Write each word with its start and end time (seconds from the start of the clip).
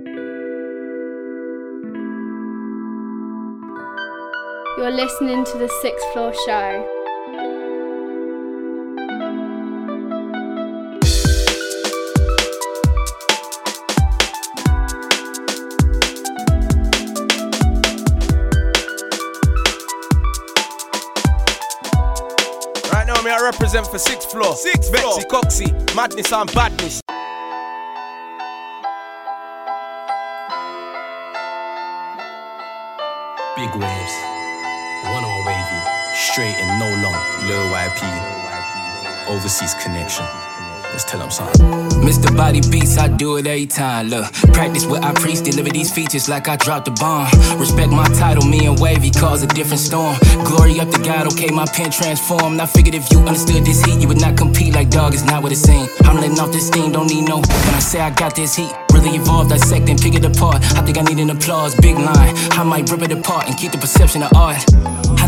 You're 0.00 0.14
listening 4.92 5.44
to 5.44 5.58
the 5.58 5.68
Sixth 5.82 6.06
Floor 6.12 6.32
Show. 6.46 6.86
Right 22.92 23.04
now, 23.04 23.20
me 23.22 23.32
I 23.32 23.40
represent 23.42 23.88
for 23.88 23.98
sixth 23.98 24.30
floor. 24.30 24.54
Sixth 24.54 24.96
floor. 24.96 25.14
Vexy, 25.16 25.28
Coxie, 25.28 25.96
madness 25.96 26.32
and 26.32 26.52
badness. 26.54 27.02
Big 33.68 33.82
waves, 33.82 34.14
one 35.12 35.24
on 35.24 35.44
wavy, 35.44 35.80
straight 36.14 36.56
and 36.56 36.80
no 36.80 36.88
long, 37.02 37.20
low 37.48 37.68
YP, 37.68 39.28
overseas 39.28 39.74
connection. 39.82 40.24
Let's 40.92 41.04
tell 41.04 41.20
them 41.20 41.30
something. 41.30 41.66
Mr. 42.00 42.34
Body 42.34 42.62
Beats, 42.70 42.96
I 42.96 43.08
do 43.08 43.36
it 43.36 43.46
every 43.46 43.66
time. 43.66 44.08
Look, 44.08 44.32
practice 44.54 44.86
what 44.86 45.04
I 45.04 45.12
preach, 45.12 45.42
deliver 45.42 45.68
these 45.68 45.92
features 45.92 46.30
like 46.30 46.48
I 46.48 46.56
dropped 46.56 46.88
a 46.88 46.92
bomb. 46.92 47.28
Respect 47.58 47.90
my 47.90 48.06
title, 48.14 48.48
me 48.48 48.64
and 48.64 48.78
Wavy 48.80 49.10
cause 49.10 49.42
a 49.42 49.46
different 49.46 49.80
storm. 49.80 50.16
Glory 50.46 50.80
up 50.80 50.88
to 50.90 51.02
God, 51.02 51.30
okay, 51.32 51.50
my 51.50 51.66
pen 51.66 51.90
transformed. 51.90 52.60
I 52.60 52.66
figured 52.66 52.94
if 52.94 53.12
you 53.12 53.18
understood 53.18 53.66
this 53.66 53.84
heat, 53.84 54.00
you 54.00 54.08
would 54.08 54.20
not 54.20 54.38
compete 54.38 54.72
like 54.72 54.88
dog, 54.88 55.12
it's 55.12 55.24
not 55.24 55.42
what 55.42 55.52
it 55.52 55.56
seems. 55.56 55.90
I'm 56.04 56.16
letting 56.16 56.38
off 56.40 56.52
this 56.52 56.68
steam, 56.68 56.92
don't 56.92 57.06
need 57.06 57.28
no. 57.28 57.36
When 57.36 57.74
I 57.74 57.80
say 57.80 58.00
I 58.00 58.10
got 58.10 58.34
this 58.34 58.56
heat, 58.56 58.72
really 58.98 59.16
evolved, 59.16 59.50
dissect 59.50 59.88
and 59.88 60.00
pick 60.00 60.14
it 60.14 60.24
apart. 60.24 60.56
I 60.76 60.82
think 60.82 60.98
I 60.98 61.02
need 61.02 61.18
an 61.18 61.30
applause, 61.30 61.74
big 61.76 61.96
line. 61.96 62.34
I 62.52 62.62
might 62.64 62.90
rip 62.90 63.02
it 63.02 63.12
apart 63.12 63.48
and 63.48 63.56
keep 63.56 63.72
the 63.72 63.78
perception 63.78 64.22
of 64.22 64.32
art. 64.34 64.64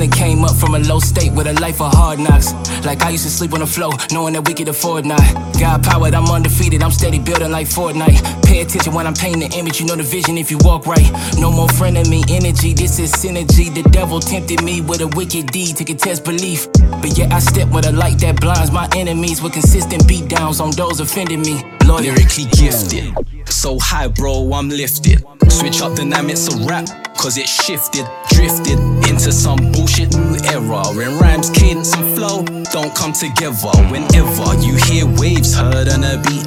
Done 0.01 0.11
came 0.11 0.45
up 0.45 0.57
from 0.57 0.75
a 0.75 0.79
low 0.79 0.99
state 0.99 1.33
with 1.33 1.47
a 1.47 1.53
life 1.61 1.81
of 1.81 1.93
hard 1.93 2.19
knocks. 2.19 2.53
Like 2.87 3.03
I 3.03 3.11
used 3.11 3.25
to 3.25 3.31
sleep 3.31 3.53
on 3.53 3.61
the 3.61 3.67
floor, 3.67 3.93
knowing 4.13 4.33
that 4.33 4.47
we 4.49 4.55
could 4.55 4.69
afford 4.69 5.05
not. 5.05 5.21
God 5.59 5.83
powered, 5.83 6.15
I'm 6.15 6.25
undefeated, 6.25 6.83
I'm 6.83 6.91
steady 6.91 7.19
building 7.19 7.51
like 7.51 7.67
Fortnite. 7.67 8.43
Pay 8.45 8.63
attention 8.63 8.95
when 8.95 9.07
I'm 9.07 9.15
painting 9.15 9.49
the 9.49 9.59
image, 9.59 9.79
you 9.81 9.87
know 9.87 9.97
the 9.97 10.03
vision 10.03 10.39
if 10.39 10.51
you 10.51 10.59
walk 10.61 10.87
right. 10.87 11.11
No 11.39 11.51
more 11.51 11.69
friend 11.69 11.99
of 11.99 12.09
me, 12.09 12.25
energy, 12.31 12.73
this 12.73 12.99
is 12.99 13.13
synergy. 13.13 13.75
The 13.75 13.83
devil 13.91 14.21
tempted 14.21 14.63
me 14.63 14.81
with 14.81 15.03
a 15.03 15.09
wicked 15.09 15.49
deed 15.49 15.77
to 15.77 15.85
contest 15.85 16.25
belief. 16.25 16.67
But 16.73 17.19
yet 17.19 17.33
I 17.33 17.41
step 17.41 17.69
with 17.69 17.87
a 17.87 17.93
light 17.93 18.19
that 18.21 18.41
blinds 18.41 18.71
my 18.71 18.89
enemies 18.97 19.43
with 19.43 19.53
consistent 19.53 20.09
beat 20.09 20.29
downs 20.29 20.61
on 20.61 20.71
those 20.71 21.01
offending 21.01 21.43
me. 21.43 21.63
Lord, 21.85 22.05
Lyrically 22.05 22.45
gifted, 22.57 23.15
so 23.51 23.79
high, 23.79 24.09
bro, 24.09 24.53
I'm 24.53 24.69
lifted. 24.69 25.25
Switch 25.49 25.83
up 25.83 25.97
dynamics 25.97 26.49
of 26.49 26.67
rap, 26.67 26.87
cause 27.17 27.37
it 27.37 27.49
shifted, 27.49 28.07
drifted 28.31 28.79
into 29.09 29.33
some 29.33 29.59
bullshit 29.73 30.15
new 30.15 30.37
era. 30.45 30.83
When 30.95 31.19
rhymes, 31.19 31.51
cadence, 31.51 31.95
and 31.95 32.17
flow 32.17 32.45
don't 32.73 32.95
come 32.95 33.13
together. 33.13 33.73
Whenever 33.91 34.55
you 34.63 34.77
hear 34.87 35.07
waves 35.19 35.55
heard 35.55 35.89
on 35.89 36.05
a 36.05 36.17
beat, 36.23 36.47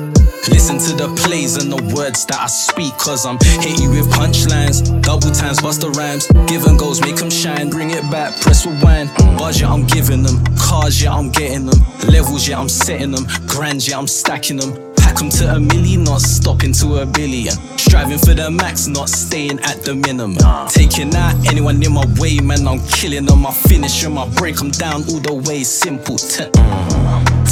listen 0.49 0.77
to 0.79 0.95
the 0.95 1.13
plays 1.23 1.57
and 1.57 1.71
the 1.71 1.95
words 1.95 2.25
that 2.25 2.39
I 2.39 2.47
speak. 2.47 2.97
Cause 2.97 3.25
I'm 3.25 3.37
hitting 3.41 3.81
you 3.81 3.89
with 3.89 4.11
punchlines, 4.11 4.81
double 5.01 5.31
times, 5.31 5.61
bust 5.61 5.81
the 5.81 5.89
rhymes. 5.91 6.27
Give 6.47 6.65
and 6.65 6.79
goes, 6.79 7.01
make 7.01 7.17
them 7.17 7.29
shine, 7.29 7.69
bring 7.69 7.91
it 7.91 8.09
back, 8.09 8.39
press 8.41 8.65
rewind. 8.65 9.09
Bars, 9.37 9.61
yeah, 9.61 9.71
I'm 9.71 9.85
giving 9.85 10.23
them. 10.23 10.43
Cars, 10.57 11.01
yeah, 11.01 11.13
I'm 11.13 11.31
getting 11.31 11.65
them. 11.65 11.79
Levels, 12.07 12.47
yeah, 12.47 12.59
I'm 12.59 12.69
setting 12.69 13.11
them. 13.11 13.25
Grands, 13.47 13.87
yeah, 13.87 13.97
I'm 13.97 14.07
stacking 14.07 14.57
them. 14.57 14.82
Pack 15.03 15.21
'em 15.21 15.29
to 15.29 15.55
a 15.55 15.59
million, 15.59 16.03
not 16.03 16.21
stopping 16.21 16.73
to 16.73 17.01
a 17.01 17.05
billion. 17.05 17.53
Striving 17.77 18.17
for 18.17 18.33
the 18.33 18.49
max, 18.49 18.87
not 18.87 19.09
staying 19.09 19.59
at 19.59 19.83
the 19.83 19.93
minimum. 19.93 20.37
Taking 20.69 21.13
out 21.15 21.35
anyone 21.45 21.83
in 21.83 21.93
my 21.93 22.05
way, 22.19 22.39
man, 22.39 22.67
I'm 22.67 22.79
killing 22.87 23.25
them. 23.25 23.45
I 23.45 23.51
finish 23.51 24.01
them, 24.01 24.17
I 24.17 24.27
break 24.29 24.55
them 24.55 24.71
down 24.71 25.03
all 25.09 25.19
the 25.19 25.33
way. 25.47 25.63
Simple. 25.63 26.17
T- 26.17 26.49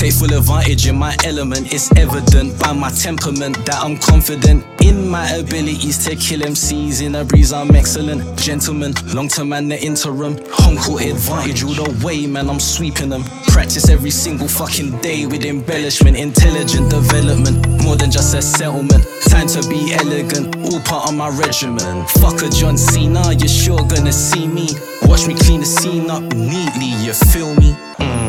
Take 0.02 0.14
full 0.14 0.34
advantage 0.34 0.88
in 0.88 0.98
my 0.98 1.16
element. 1.26 1.72
It's 1.72 1.96
evident 1.96 2.60
by 2.60 2.74
my 2.74 2.90
temperament 2.90 3.64
that 3.68 3.78
I'm 3.84 3.98
confident 3.98 4.66
in 4.82 5.08
my 5.08 5.30
abilities 5.30 6.04
to 6.06 6.16
kill 6.16 6.40
MCs 6.40 7.06
in 7.06 7.14
a 7.14 7.24
breeze. 7.24 7.54
I'm 7.54 7.70
excellent, 7.76 8.36
gentleman, 8.36 8.96
long 9.14 9.28
term 9.28 9.54
and 9.54 9.70
the 9.70 9.80
interim. 9.80 10.40
Home 10.54 10.78
court 10.78 11.04
advantage 11.04 11.64
all 11.64 11.76
the 11.76 12.04
way, 12.04 12.26
man. 12.26 12.50
I'm 12.50 12.60
sweeping 12.60 13.10
them. 13.10 13.24
Practice 13.50 13.90
every 13.90 14.10
single 14.10 14.48
fucking 14.48 15.00
day 15.02 15.28
with 15.28 15.46
embellishment, 15.46 16.18
intelligent 16.18 16.90
development, 16.90 17.84
more 17.84 17.96
than 17.96 18.10
just 18.10 18.34
a 18.34 18.42
settlement. 18.42 19.06
Time 19.30 19.46
to 19.50 19.62
be 19.70 19.94
elegant, 19.94 20.56
all 20.66 20.80
part 20.82 21.10
of 21.10 21.16
my 21.16 21.30
regimen. 21.30 22.08
Fuck 22.08 22.42
a 22.42 22.50
John 22.50 22.76
Cena, 22.76 23.34
you're 23.34 23.48
sure 23.48 23.78
gonna 23.86 24.12
see 24.12 24.48
me. 24.48 24.68
Watch 25.04 25.28
me 25.28 25.36
clean 25.36 25.60
the 25.60 25.68
scene 25.68 26.10
up 26.10 26.24
neatly, 26.34 26.90
you 27.06 27.14
feel 27.14 27.54
me? 27.54 27.76
Hey, 28.00 28.21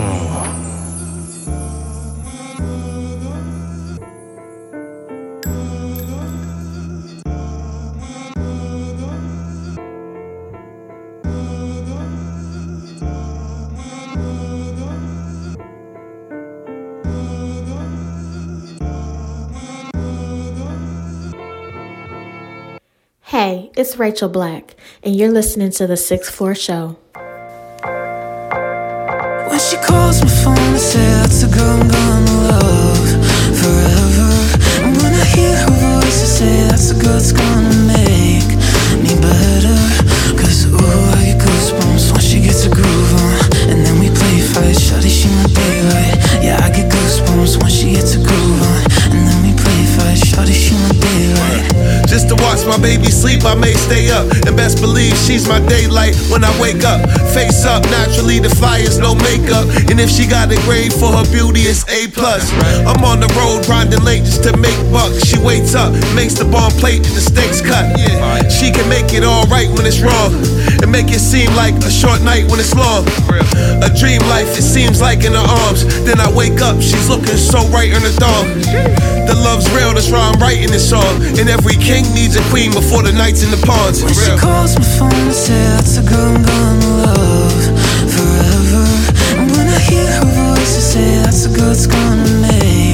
it's 23.83 23.99
Rachel 23.99 24.29
Black, 24.29 24.77
and 25.03 25.17
you're 25.17 25.33
listening 25.33 25.73
to 25.73 25.89
the 25.89 25.97
Sixth 25.97 26.33
Floor 26.33 26.55
Show. 26.55 26.97
When 29.51 29.59
she 29.59 29.77
calls 29.83 30.23
my 30.23 30.31
phone 30.31 30.55
and 30.71 30.79
say 30.79 31.03
that's 31.19 31.43
a 31.43 31.49
girl 31.51 31.83
I'm 31.83 31.89
gonna 31.91 32.37
love 32.47 33.11
forever. 33.59 34.31
And 34.87 34.95
when 35.03 35.13
I 35.13 35.27
hear 35.35 35.57
her 35.67 35.75
voice 35.99 36.23
I 36.23 36.31
say 36.39 36.55
that's 36.71 36.93
a 36.93 36.95
girl 36.95 37.19
that's 37.19 37.33
gonna 37.33 37.75
make 37.91 38.47
me 39.03 39.19
better. 39.19 39.79
Cause 40.39 40.71
ooh 40.71 41.03
I 41.19 41.35
get 41.35 41.43
goosebumps 41.43 42.13
when 42.15 42.23
she 42.23 42.39
gets 42.39 42.65
a 42.67 42.71
groove 42.71 43.13
on. 43.19 43.35
And 43.67 43.85
then 43.85 43.99
we 43.99 44.15
play 44.15 44.39
fight, 44.47 44.79
shawty 44.79 45.11
she 45.11 45.27
my 45.27 45.51
daylight 45.59 46.23
Yeah 46.39 46.63
I 46.63 46.71
get 46.71 46.87
goosebumps 46.87 47.59
when 47.61 47.71
she 47.71 47.99
gets 47.99 48.15
a 48.15 48.23
groove 48.23 48.63
on. 48.63 48.81
And 49.11 49.27
then 49.27 49.39
we 49.43 49.51
play 49.59 49.83
fight, 49.99 50.23
shawty 50.23 50.55
she 50.55 50.79
my 50.79 50.95
daylight 51.03 51.42
Just 52.13 52.29
to 52.29 52.37
watch 52.45 52.61
my 52.69 52.77
baby 52.77 53.09
sleep, 53.09 53.41
I 53.49 53.57
may 53.57 53.73
stay 53.73 54.13
up. 54.13 54.29
And 54.45 54.53
best 54.53 54.85
believe 54.85 55.17
she's 55.17 55.49
my 55.49 55.65
daylight 55.65 56.13
when 56.29 56.45
I 56.45 56.53
wake 56.61 56.85
up. 56.85 57.01
Face 57.33 57.65
up, 57.65 57.81
naturally 57.89 58.37
the 58.39 58.53
flyers, 58.53 58.99
no 59.01 59.17
makeup. 59.17 59.65
And 59.89 59.97
if 59.97 60.13
she 60.13 60.29
got 60.29 60.53
a 60.53 60.61
grade 60.69 60.93
for 60.93 61.09
her 61.09 61.25
beauty, 61.33 61.65
it's 61.65 61.89
A 61.89 62.13
plus. 62.13 62.53
I'm 62.85 63.01
on 63.01 63.25
the 63.25 63.33
road 63.41 63.65
grinding 63.65 64.05
late 64.05 64.29
just 64.29 64.45
to 64.45 64.53
make 64.61 64.77
bucks. 64.93 65.25
She 65.25 65.41
waits 65.41 65.75
up, 65.75 65.97
makes 66.13 66.37
the 66.37 66.45
bomb 66.45 66.77
plate 66.77 67.01
and 67.01 67.17
the 67.17 67.25
steaks 67.25 67.65
cut. 67.65 67.89
Yeah, 67.97 68.45
she 68.53 68.69
can 68.69 68.85
make 68.93 69.17
it 69.17 69.25
all 69.25 69.49
right 69.49 69.73
when 69.73 69.89
it's 69.89 70.05
wrong, 70.05 70.37
and 70.85 70.93
make 70.93 71.09
it 71.09 71.25
seem 71.25 71.49
like 71.57 71.73
a 71.81 71.91
short 71.91 72.21
night 72.21 72.45
when 72.53 72.61
it's 72.61 72.77
long. 72.77 73.09
A 73.81 73.89
dream 73.89 74.21
life, 74.29 74.53
it 74.53 74.69
seems 74.69 75.01
like 75.01 75.25
in 75.25 75.33
her 75.33 75.49
arms. 75.65 75.89
Then 76.05 76.21
I 76.21 76.29
wake 76.29 76.61
up, 76.61 76.77
she's 76.77 77.09
looking 77.09 77.41
so 77.41 77.65
right 77.73 77.89
in 77.89 78.05
the 78.05 78.13
thong. 78.21 78.53
The 79.25 79.39
love's 79.39 79.71
real, 79.73 79.95
that's 79.95 80.11
why 80.11 80.21
I'm 80.21 80.37
writing 80.43 80.69
this 80.69 80.85
song. 80.85 81.23
And 81.41 81.49
every 81.49 81.79
king 81.81 82.02
needs 82.15 82.37
a 82.37 82.43
queen 82.51 82.73
before 82.73 83.03
the 83.03 83.13
nights 83.13 83.43
in 83.43 83.51
the 83.51 83.61
ponds. 83.67 84.03
When 84.03 84.15
she 84.15 84.31
calls 84.39 84.77
my 84.79 84.85
phone 84.99 85.15
and 85.15 85.35
say 85.35 85.55
that's 85.77 85.97
a 85.99 86.03
girl 86.03 86.35
I'm 86.35 86.43
gonna 86.43 86.91
love 87.07 87.65
forever 88.11 88.85
And 89.41 89.51
when 89.53 89.69
I 89.69 89.79
hear 89.79 90.07
her 90.07 90.27
voice 90.27 90.73
I 90.77 90.83
say 90.93 91.09
that's 91.23 91.47
a 91.47 91.49
girl 91.49 91.69
that's 91.69 91.87
gonna 91.87 92.29
make 92.43 92.92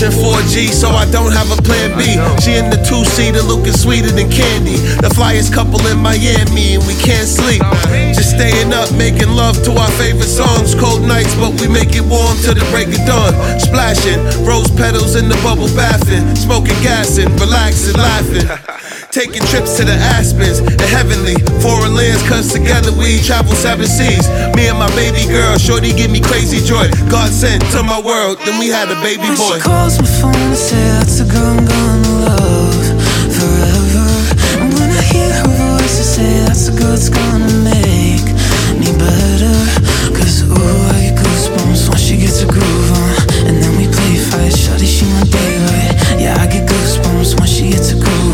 only 0.00 0.16
option 0.16 0.22
for 0.22 0.38
a 0.38 0.42
G, 0.48 0.72
so 0.72 0.90
I 0.90 1.04
don't 1.10 1.32
have 1.32 1.50
a 1.50 1.60
plan 1.62 1.96
B. 1.96 2.16
She 2.42 2.56
in 2.56 2.70
the 2.70 2.80
two 2.88 3.04
seater 3.04 3.42
looking 3.42 3.72
sweeter 3.72 4.10
than 4.10 4.30
candy. 4.30 4.76
The 5.00 5.08
flyest 5.08 5.52
couple 5.52 5.80
in 5.86 5.98
Miami, 5.98 6.74
and 6.74 6.86
we 6.86 6.94
can't 6.94 7.28
sleep. 7.28 7.62
Just 8.14 8.30
staying 8.36 8.72
up, 8.72 8.92
making 8.96 9.30
love 9.30 9.62
to 9.64 9.72
our 9.72 9.90
favorite 9.92 10.28
songs. 10.28 10.74
Cold 10.74 11.02
nights, 11.02 11.34
but 11.36 11.60
we 11.60 11.68
make 11.68 11.94
it 11.94 12.04
warm 12.04 12.36
till 12.42 12.54
the 12.54 12.66
break 12.70 12.88
of 12.88 13.02
dawn. 13.06 13.32
Splashing, 13.60 14.20
rose 14.44 14.70
petals 14.70 15.16
in 15.16 15.28
the 15.28 15.38
bubble 15.42 15.70
bathing. 15.76 16.24
Smoking 16.36 16.78
gas 16.82 17.18
and 17.18 17.30
relaxing, 17.40 17.96
laughing. 17.96 18.76
Taking 19.10 19.42
trips 19.50 19.76
to 19.76 19.82
the 19.82 19.98
Aspens 20.14 20.62
the 20.62 20.86
heavenly 20.86 21.34
foreign 21.58 21.98
lands, 21.98 22.22
cause 22.30 22.52
together 22.52 22.94
we 22.94 23.18
travel 23.18 23.50
seven 23.58 23.86
seas. 23.86 24.30
Me 24.54 24.70
and 24.70 24.78
my 24.78 24.86
baby 24.94 25.26
girl, 25.26 25.58
shorty 25.58 25.90
give 25.92 26.12
me 26.14 26.20
crazy 26.20 26.62
joy. 26.62 26.86
God 27.10 27.26
sent 27.34 27.58
to 27.74 27.82
my 27.82 27.98
world, 27.98 28.38
then 28.46 28.54
we 28.62 28.70
had 28.70 28.86
a 28.86 28.94
baby 29.02 29.26
When 29.26 29.34
boy. 29.34 29.58
she 29.58 29.66
calls 29.66 29.98
my 29.98 30.06
phone 30.06 30.38
and 30.38 30.56
say 30.56 30.78
that's 30.94 31.18
a 31.18 31.26
girl 31.26 31.42
I'm 31.42 31.66
gonna 31.66 32.22
love 32.22 32.86
forever. 33.34 34.06
And 34.62 34.70
when 34.78 34.94
I 34.94 35.02
hear 35.02 35.26
her 35.42 35.50
voice 35.58 35.98
to 35.98 36.06
say 36.06 36.30
that's 36.46 36.70
a 36.70 36.72
good, 36.78 36.94
it's 36.94 37.10
gonna 37.10 37.50
make 37.66 38.30
me 38.78 38.94
better. 38.94 39.58
Cause 40.14 40.46
ooh, 40.46 40.86
I 40.94 41.10
get 41.10 41.18
goosebumps 41.18 41.90
once 41.90 41.98
she 41.98 42.14
gets 42.14 42.42
a 42.42 42.46
groove 42.46 42.90
on. 42.94 43.10
And 43.50 43.58
then 43.58 43.74
we 43.74 43.90
play 43.90 44.22
fight, 44.22 44.54
shorty, 44.54 44.86
she 44.86 45.02
my 45.10 45.26
daylight. 45.26 45.98
Yeah, 46.14 46.38
I 46.38 46.46
get 46.46 46.62
goosebumps 46.70 47.34
when 47.42 47.48
she 47.50 47.74
gets 47.74 47.90
a 47.90 47.98
groove 47.98 48.29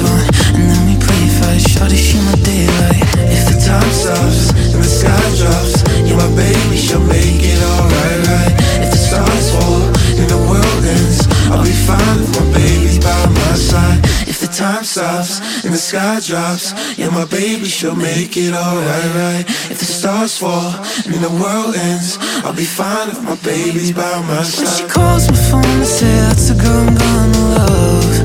baby, 6.87 6.93
she'll 6.93 7.01
make 7.07 7.43
it 7.43 7.63
alright, 7.63 8.21
right? 8.29 8.55
If 8.83 8.91
the 8.91 8.97
stars 8.97 9.51
fall 9.51 9.83
and 10.19 10.31
the 10.31 10.39
world 10.49 10.85
ends, 10.85 11.27
I'll 11.51 11.63
be 11.63 11.73
fine 11.73 12.23
if 12.23 12.31
my 12.39 12.53
baby's 12.53 12.99
by 12.99 13.27
my 13.27 13.55
side. 13.55 14.01
If 14.29 14.41
the 14.41 14.49
time 14.49 14.85
stops 14.85 15.41
and 15.65 15.73
the 15.73 15.79
sky 15.79 16.21
drops, 16.21 16.75
yeah, 16.99 17.11
my 17.11 17.25
baby, 17.27 17.67
she'll 17.67 17.97
make 17.97 18.37
it 18.37 18.55
alright, 18.55 19.15
right? 19.15 19.45
If 19.71 19.79
the 19.79 19.87
stars 19.87 20.39
fall 20.39 20.75
and 21.07 21.23
the 21.23 21.31
world 21.43 21.75
ends, 21.75 22.19
I'll 22.45 22.55
be 22.55 22.65
fine 22.65 23.11
if 23.11 23.23
my 23.23 23.37
baby's 23.37 23.93
by 23.93 24.21
my 24.23 24.43
side. 24.43 24.67
When 24.67 24.77
she 24.77 24.87
calls 24.95 25.31
my 25.31 25.37
phone 25.51 25.79
to 25.81 25.87
say 25.87 26.13
that's 26.27 26.51
a 26.51 26.55
girl 26.55 26.87
I'm 26.87 26.95
gonna 26.95 27.43
love 27.57 28.17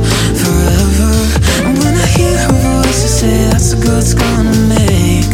forever. 0.42 1.12
And 1.66 1.78
when 1.80 1.96
I 1.96 2.08
hear 2.18 2.38
her 2.38 2.56
voice, 2.66 3.02
I 3.08 3.12
say 3.20 3.36
that's 3.50 3.74
a 3.74 3.78
girl 3.78 3.98
it's 3.98 4.14
gonna 4.14 4.56
make 4.68 5.32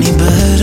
me 0.00 0.10
better. 0.18 0.55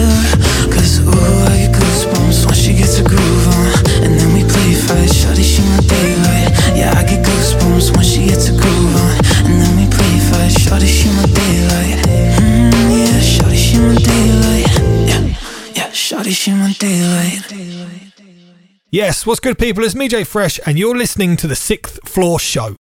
Yes, 18.91 19.25
what's 19.25 19.39
good, 19.39 19.57
people? 19.57 19.83
It's 19.85 19.95
me, 19.95 20.09
Jay 20.09 20.25
Fresh, 20.25 20.59
and 20.65 20.77
you're 20.77 20.97
listening 20.97 21.37
to 21.37 21.47
the 21.47 21.55
Sixth 21.55 22.05
Floor 22.07 22.37
Show. 22.37 22.75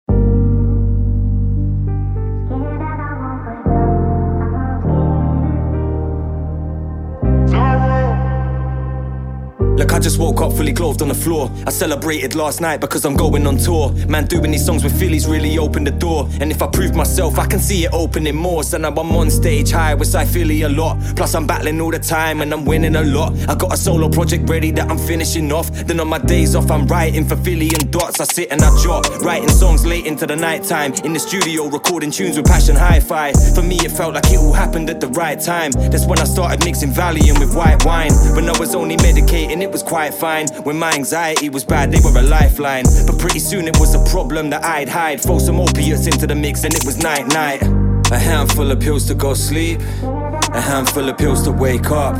Look, 9.78 9.92
I 9.92 10.00
just 10.00 10.18
woke 10.18 10.40
up 10.40 10.54
fully 10.54 10.72
clothed 10.72 11.02
on 11.02 11.08
the 11.08 11.14
floor. 11.14 11.48
I 11.64 11.70
celebrated 11.70 12.34
last 12.34 12.60
night 12.60 12.80
because 12.80 13.04
I'm 13.04 13.14
going 13.14 13.46
on 13.46 13.58
tour. 13.58 13.92
Man, 14.08 14.26
doing 14.26 14.50
these 14.50 14.66
songs 14.66 14.82
with 14.82 14.98
Phillies 14.98 15.28
really 15.28 15.56
opened 15.56 15.86
the 15.86 15.92
door. 15.92 16.28
And 16.40 16.50
if 16.50 16.62
I 16.62 16.66
prove 16.66 16.96
myself, 16.96 17.38
I 17.38 17.46
can 17.46 17.60
see 17.60 17.84
it 17.84 17.92
opening 17.92 18.34
more. 18.34 18.64
So 18.64 18.78
now 18.78 18.88
I'm 18.88 19.12
on 19.12 19.30
stage 19.30 19.70
high 19.70 19.94
with 19.94 20.12
Philly 20.32 20.62
a 20.62 20.68
lot. 20.68 20.98
Plus, 21.14 21.32
I'm 21.36 21.46
battling 21.46 21.80
all 21.80 21.92
the 21.92 22.00
time 22.00 22.40
and 22.40 22.52
I'm 22.52 22.64
winning 22.64 22.96
a 22.96 23.04
lot. 23.04 23.32
I 23.48 23.54
got 23.54 23.72
a 23.72 23.76
solo 23.76 24.08
project 24.08 24.50
ready 24.50 24.72
that 24.72 24.90
I'm 24.90 24.98
finishing 24.98 25.52
off. 25.52 25.70
Then 25.70 26.00
on 26.00 26.08
my 26.08 26.18
days 26.18 26.56
off, 26.56 26.72
I'm 26.72 26.84
writing 26.88 27.24
for 27.24 27.36
Philly 27.36 27.70
and 27.72 27.88
dots. 27.92 28.20
I 28.20 28.24
sit 28.24 28.50
and 28.50 28.60
I 28.60 28.82
jot, 28.82 29.06
writing 29.22 29.48
songs 29.48 29.86
late 29.86 30.06
into 30.06 30.26
the 30.26 30.34
night 30.34 30.64
time. 30.64 30.92
In 31.04 31.12
the 31.12 31.20
studio, 31.20 31.68
recording 31.68 32.10
tunes 32.10 32.36
with 32.36 32.46
passion 32.46 32.74
hi 32.74 32.98
fi. 32.98 33.32
For 33.54 33.62
me, 33.62 33.76
it 33.76 33.92
felt 33.92 34.14
like 34.14 34.26
it 34.26 34.38
all 34.38 34.52
happened 34.52 34.90
at 34.90 35.00
the 35.00 35.08
right 35.10 35.40
time. 35.40 35.70
That's 35.70 36.04
when 36.04 36.18
I 36.18 36.24
started 36.24 36.64
mixing 36.64 36.90
Valium 36.90 37.38
with 37.38 37.54
white 37.54 37.84
wine. 37.84 38.10
When 38.34 38.48
I 38.48 38.58
was 38.58 38.74
only 38.74 38.96
medicating, 38.96 39.62
it 39.62 39.67
was 39.70 39.82
quite 39.82 40.14
fine. 40.14 40.46
When 40.64 40.78
my 40.78 40.92
anxiety 40.92 41.48
was 41.48 41.64
bad, 41.64 41.92
they 41.92 42.00
were 42.00 42.16
a 42.18 42.22
lifeline. 42.22 42.84
But 43.06 43.18
pretty 43.18 43.38
soon 43.38 43.66
it 43.68 43.78
was 43.78 43.94
a 43.94 44.04
problem 44.10 44.50
that 44.50 44.64
I'd 44.64 44.88
hide. 44.88 45.20
Throw 45.20 45.38
some 45.38 45.60
opiates 45.60 46.06
into 46.06 46.26
the 46.26 46.34
mix 46.34 46.64
and 46.64 46.74
it 46.74 46.84
was 46.84 47.02
night 47.02 47.26
night. 47.28 47.62
A 48.10 48.18
handful 48.18 48.70
of 48.70 48.80
pills 48.80 49.06
to 49.08 49.14
go 49.14 49.34
sleep. 49.34 49.80
A 50.00 50.60
handful 50.60 51.08
of 51.08 51.18
pills 51.18 51.42
to 51.42 51.52
wake 51.52 51.90
up. 51.90 52.16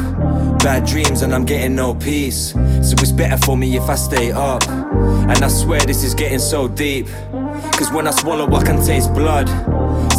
Bad 0.59 0.85
dreams 0.87 1.23
and 1.23 1.35
I'm 1.35 1.45
getting 1.45 1.75
no 1.75 1.95
peace. 1.95 2.53
So 2.53 2.95
it's 2.99 3.13
better 3.13 3.39
for 3.39 3.57
me 3.57 3.77
if 3.77 3.89
I 3.89 3.95
stay 3.95 4.33
up. 4.33 4.69
And 4.69 5.43
I 5.43 5.49
swear 5.49 5.81
this 5.81 6.05
is 6.05 6.15
getting 6.15 6.41
so 6.41 6.69
deep. 6.69 7.07
Cause 7.73 7.91
when 7.91 8.07
I 8.07 8.11
swallow, 8.11 8.53
I 8.55 8.63
can 8.65 8.85
taste 8.85 9.15
blood. 9.15 9.49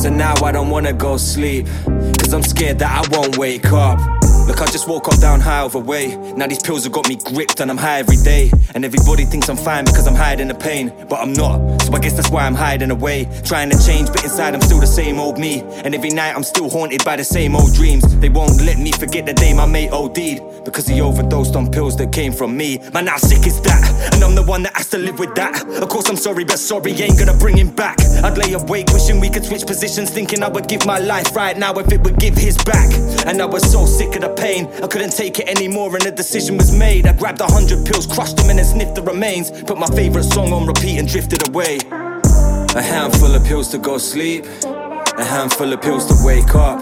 So 0.02 0.10
now 0.10 0.34
I 0.44 0.52
don't 0.52 0.70
wanna 0.70 0.94
go 0.94 1.18
sleep. 1.18 1.68
Cause 1.86 2.34
I'm 2.34 2.44
scared 2.44 2.80
that 2.80 3.06
I 3.06 3.16
won't 3.16 3.38
wake 3.38 3.72
up. 3.72 4.19
Look, 4.50 4.64
I 4.64 4.66
just 4.66 4.88
woke 4.88 5.08
up 5.08 5.20
down 5.20 5.42
high 5.42 5.62
over 5.62 5.78
way. 5.78 6.18
Now 6.36 6.48
these 6.48 6.64
pills 6.64 6.84
have 6.84 6.92
got 6.92 7.08
me 7.08 7.18
gripped 7.18 7.60
and 7.60 7.70
I'm 7.70 7.78
high 7.78 8.00
every 8.00 8.18
day. 8.18 8.50
And 8.74 8.84
everybody 8.84 9.24
thinks 9.24 9.48
I'm 9.48 9.56
fine 9.56 9.86
because 9.86 10.08
I'm 10.08 10.16
hiding 10.16 10.48
the 10.48 10.56
pain. 10.56 10.92
But 11.08 11.20
I'm 11.20 11.34
not. 11.34 11.84
So 11.84 11.94
I 11.94 12.00
guess 12.00 12.14
that's 12.14 12.32
why 12.32 12.48
I'm 12.48 12.56
hiding 12.56 12.90
away. 12.90 13.30
Trying 13.46 13.70
to 13.70 13.78
change, 13.86 14.08
but 14.08 14.24
inside 14.24 14.56
I'm 14.56 14.62
still 14.62 14.80
the 14.80 14.88
same 14.88 15.20
old 15.20 15.38
me. 15.38 15.62
And 15.86 15.94
every 15.94 16.10
night 16.10 16.36
I'm 16.36 16.42
still 16.42 16.68
haunted 16.68 17.06
by 17.06 17.16
the 17.16 17.24
same 17.24 17.56
old 17.56 17.76
dreams. 17.76 18.04
They 18.18 18.30
won't 18.30 18.60
let 18.64 18.80
me 18.80 18.92
forget 18.92 19.28
the 19.28 19.34
day 19.34 19.54
my 19.54 19.68
mate 19.68 19.92
OD'd. 19.92 20.66
Because 20.66 20.88
he 20.88 21.00
overdosed 21.00 21.56
on 21.56 21.70
pills 21.70 21.96
that 21.98 22.12
came 22.12 22.34
from 22.34 22.58
me. 22.58 22.80
Man, 22.92 23.06
how 23.06 23.18
sick 23.18 23.46
is 23.46 23.62
that? 23.62 24.14
And 24.16 24.24
I'm 24.24 24.34
the 24.34 24.44
one 24.44 24.64
that 24.64 24.76
has 24.76 24.90
to 24.90 24.98
live 24.98 25.20
with 25.20 25.36
that. 25.36 25.64
Of 25.80 25.90
course, 25.90 26.10
I'm 26.10 26.18
sorry, 26.18 26.44
but 26.44 26.58
sorry 26.58 27.00
ain't 27.04 27.20
gonna 27.20 27.38
bring 27.38 27.56
him 27.56 27.70
back. 27.70 28.02
I'd 28.24 28.36
lay 28.36 28.54
awake 28.54 28.88
wishing 28.94 29.20
we 29.20 29.30
could 29.30 29.46
switch 29.46 29.68
positions. 29.68 30.10
Thinking 30.10 30.42
I 30.42 30.50
would 30.50 30.68
give 30.68 30.88
my 30.88 30.98
life 30.98 31.36
right 31.36 31.56
now 31.56 31.74
if 31.74 31.92
it 31.92 32.02
would 32.02 32.18
give 32.18 32.34
his 32.36 32.58
back. 32.58 32.92
And 33.28 33.40
I 33.44 33.46
was 33.46 33.70
so 33.72 33.86
sick 33.86 34.16
of 34.16 34.22
the 34.22 34.39
pain. 34.40 34.68
I 34.82 34.88
couldn't 34.88 35.12
take 35.12 35.40
it 35.40 35.48
anymore, 35.48 35.94
and 35.96 36.06
a 36.06 36.12
decision 36.12 36.58
was 36.58 36.72
made. 36.76 37.06
I 37.06 37.14
grabbed 37.14 37.42
a 37.42 37.46
hundred 37.46 37.86
pills, 37.86 38.08
crushed 38.08 38.38
them, 38.38 38.50
and 38.50 38.58
then 38.58 38.66
sniffed 38.66 38.96
the 38.96 39.02
remains. 39.02 39.52
Put 39.52 39.78
my 39.78 39.88
favorite 39.88 40.24
song 40.24 40.54
on 40.54 40.66
repeat 40.66 40.98
and 40.98 41.08
drifted 41.08 41.48
away. 41.50 41.80
A 41.92 42.82
handful 42.82 43.34
of 43.36 43.44
pills 43.44 43.68
to 43.70 43.78
go 43.78 43.98
sleep, 43.98 44.46
a 44.64 45.24
handful 45.24 45.72
of 45.74 45.82
pills 45.82 46.06
to 46.08 46.26
wake 46.26 46.56
up. 46.56 46.80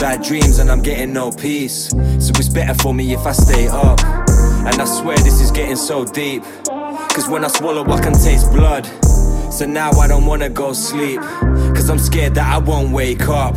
Bad 0.00 0.22
dreams, 0.22 0.58
and 0.58 0.70
I'm 0.70 0.82
getting 0.82 1.12
no 1.12 1.30
peace. 1.30 1.88
So 1.90 2.30
it's 2.36 2.48
better 2.48 2.74
for 2.74 2.92
me 2.92 3.14
if 3.14 3.24
I 3.26 3.32
stay 3.32 3.68
up. 3.68 4.00
And 4.02 4.80
I 4.80 4.84
swear 4.84 5.16
this 5.18 5.40
is 5.40 5.50
getting 5.50 5.76
so 5.76 6.04
deep. 6.04 6.42
Cause 6.64 7.28
when 7.28 7.44
I 7.44 7.48
swallow, 7.48 7.84
I 7.84 8.00
can 8.00 8.14
taste 8.14 8.50
blood. 8.52 8.86
So 9.52 9.66
now 9.66 9.90
I 9.92 10.08
don't 10.08 10.26
wanna 10.26 10.48
go 10.48 10.72
sleep. 10.72 11.20
Cause 11.20 11.88
I'm 11.90 11.98
scared 11.98 12.34
that 12.34 12.52
I 12.52 12.58
won't 12.58 12.90
wake 12.92 13.28
up. 13.28 13.54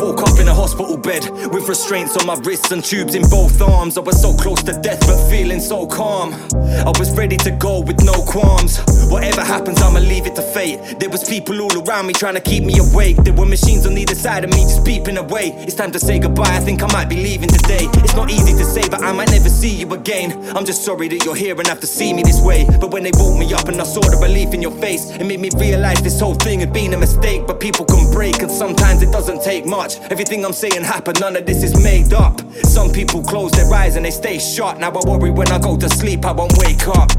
Woke 0.00 0.22
up 0.22 0.38
in 0.38 0.48
a 0.48 0.54
hospital 0.54 0.96
bed 0.96 1.28
with 1.52 1.68
restraints 1.68 2.16
on 2.16 2.26
my 2.26 2.34
wrists 2.42 2.72
and 2.72 2.82
tubes 2.82 3.14
in 3.14 3.22
both 3.28 3.60
arms. 3.60 3.98
I 3.98 4.00
was 4.00 4.20
so 4.20 4.32
close 4.32 4.62
to 4.62 4.72
death, 4.80 5.00
but 5.00 5.28
feeling 5.28 5.60
so 5.60 5.86
calm. 5.86 6.32
I 6.64 6.92
was 6.98 7.14
ready 7.16 7.36
to 7.38 7.50
go 7.50 7.80
with 7.80 8.02
no 8.02 8.14
qualms. 8.24 8.78
Whatever 9.10 9.42
happens, 9.42 9.82
I'ma 9.82 10.00
leave 10.00 10.26
it 10.26 10.34
to 10.36 10.42
fate. 10.42 10.98
There 10.98 11.10
was 11.10 11.28
people 11.28 11.60
all 11.60 11.82
around 11.82 12.06
me 12.06 12.14
trying 12.14 12.34
to 12.34 12.40
keep 12.40 12.64
me 12.64 12.78
awake. 12.78 13.16
There 13.18 13.34
were 13.34 13.44
machines 13.44 13.86
on 13.86 13.98
either 13.98 14.14
side 14.14 14.44
of 14.44 14.50
me 14.50 14.62
just 14.62 14.84
beeping 14.84 15.18
away. 15.18 15.52
It's 15.66 15.74
time 15.74 15.92
to 15.92 15.98
say 16.00 16.18
goodbye. 16.18 16.56
I 16.56 16.60
think 16.60 16.82
I 16.82 16.90
might 16.92 17.08
be 17.08 17.16
leaving 17.16 17.48
today. 17.48 17.88
It's 18.04 18.14
not 18.14 18.30
easy 18.30 18.52
to 18.52 18.64
say, 18.64 18.88
but 18.88 19.02
I 19.02 19.12
might 19.12 19.30
never 19.30 19.48
see 19.48 19.74
you 19.74 19.92
again. 19.92 20.32
I'm 20.56 20.64
just 20.64 20.84
sorry 20.84 21.08
that 21.08 21.24
you're 21.24 21.34
here 21.34 21.56
and 21.58 21.66
have 21.66 21.80
to 21.80 21.86
see 21.86 22.14
me 22.14 22.22
this 22.22 22.40
way. 22.40 22.64
But 22.80 22.90
when 22.90 23.02
they 23.02 23.12
woke 23.14 23.38
me 23.38 23.52
up 23.52 23.68
and 23.68 23.80
I 23.80 23.84
saw 23.84 24.00
the 24.00 24.16
relief 24.16 24.54
in 24.54 24.62
your 24.62 24.72
face, 24.80 25.10
it 25.10 25.24
made 25.24 25.40
me 25.40 25.50
realize 25.56 26.00
this 26.02 26.20
whole 26.20 26.34
thing 26.34 26.60
had 26.60 26.72
been 26.72 26.94
a 26.94 26.98
mistake. 26.98 27.46
But 27.46 27.60
people 27.60 27.84
can 27.84 28.10
break, 28.12 28.40
and 28.40 28.50
sometimes 28.50 29.02
it 29.02 29.12
doesn't 29.12 29.42
take 29.42 29.66
much. 29.66 29.89
Everything 30.10 30.44
I'm 30.44 30.52
saying 30.52 30.82
happened, 30.82 31.20
none 31.20 31.36
of 31.36 31.46
this 31.46 31.62
is 31.62 31.82
made 31.82 32.12
up. 32.12 32.40
Some 32.64 32.90
people 32.90 33.22
close 33.22 33.50
their 33.52 33.72
eyes 33.72 33.96
and 33.96 34.04
they 34.04 34.10
stay 34.10 34.38
shut. 34.38 34.78
Now 34.78 34.90
I 34.90 35.08
worry 35.08 35.30
when 35.30 35.48
I 35.48 35.58
go 35.58 35.76
to 35.76 35.88
sleep, 35.88 36.24
I 36.24 36.32
won't 36.32 36.52
wake 36.58 36.86
up. 36.88 37.10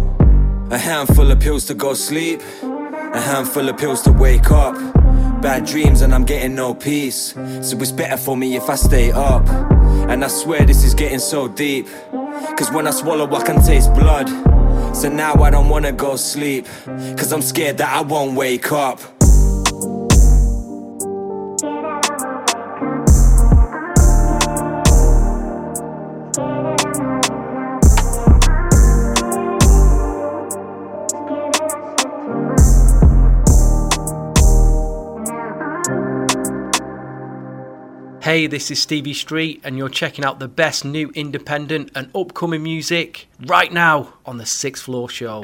A 0.72 0.78
handful 0.78 1.30
of 1.32 1.40
pills 1.40 1.66
to 1.66 1.74
go 1.74 1.94
sleep, 1.94 2.42
a 2.63 3.20
handful 3.20 3.68
of 3.68 3.78
pills 3.78 4.01
to 4.04 4.12
wake 4.12 4.51
up. 4.51 4.75
Bad 5.42 5.66
dreams 5.66 6.01
and 6.01 6.13
I'm 6.13 6.24
getting 6.24 6.56
no 6.56 6.74
peace. 6.74 7.34
So 7.62 7.78
it's 7.80 7.92
better 7.92 8.16
for 8.18 8.38
me 8.38 8.56
if 8.56 8.70
I 8.70 8.75
stay 8.75 9.12
up. 9.12 9.48
And 10.10 10.24
I 10.24 10.28
swear 10.28 10.66
this 10.66 10.84
is 10.84 10.94
getting 10.94 11.20
so 11.20 11.48
deep. 11.48 11.88
Cause 12.58 12.72
when 12.72 12.88
I 12.88 12.92
swallow, 12.92 13.30
I 13.34 13.44
can 13.44 13.62
taste 13.63 13.94
blood. 13.94 14.30
So 14.96 15.10
now 15.10 15.34
I 15.36 15.50
don't 15.50 15.68
wanna 15.68 15.92
go 15.92 16.16
sleep. 16.16 16.68
Cause 17.18 17.34
I'm 17.34 17.42
scared 17.42 17.78
that 17.80 17.92
I 17.92 18.01
won't 18.01 18.36
wake 18.36 18.72
up. 18.72 19.00
Hey, 38.32 38.48
this 38.48 38.72
is 38.72 38.82
Stevie 38.82 39.14
Street, 39.14 39.60
and 39.62 39.78
you're 39.78 39.90
checking 39.90 40.24
out 40.24 40.40
the 40.40 40.48
best 40.48 40.86
new 40.86 41.12
independent 41.16 41.92
and 41.94 42.10
upcoming 42.16 42.64
music 42.64 43.28
right 43.46 43.74
now 43.74 44.14
on 44.26 44.38
the 44.38 44.46
Sixth 44.46 44.86
Floor 44.86 45.10
Show. 45.10 45.44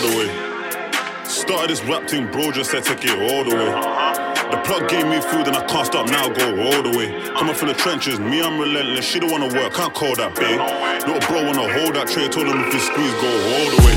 the 0.00 0.18
way. 0.18 1.24
Started 1.24 1.70
this 1.70 1.82
rap 1.84 2.06
team, 2.06 2.30
bro, 2.30 2.52
just 2.52 2.70
said 2.70 2.84
take 2.84 3.02
it 3.06 3.32
all 3.32 3.42
the 3.42 3.56
way. 3.56 3.68
Uh-huh. 3.68 4.23
The 4.54 4.60
plug 4.62 4.88
gave 4.88 5.04
me 5.08 5.20
food 5.20 5.48
and 5.48 5.56
I 5.56 5.66
can't 5.66 5.84
stop 5.84 6.06
now, 6.06 6.28
go 6.28 6.46
all 6.62 6.80
the 6.80 6.96
way. 6.96 7.10
Coming 7.34 7.56
from 7.56 7.66
the 7.66 7.74
trenches, 7.74 8.20
me, 8.20 8.40
I'm 8.40 8.56
relentless. 8.56 9.04
She 9.04 9.18
don't 9.18 9.32
wanna 9.32 9.48
work, 9.48 9.74
can't 9.74 9.92
call 9.92 10.14
that 10.14 10.30
babe. 10.38 10.62
Little 11.10 11.18
bro 11.26 11.42
wanna 11.42 11.66
hold 11.74 11.96
that 11.98 12.06
tray, 12.06 12.28
told 12.28 12.46
him 12.46 12.62
if 12.62 12.70
he 12.70 12.78
squeeze, 12.78 13.10
go 13.18 13.26
all 13.50 13.68
the 13.74 13.80
way. 13.82 13.96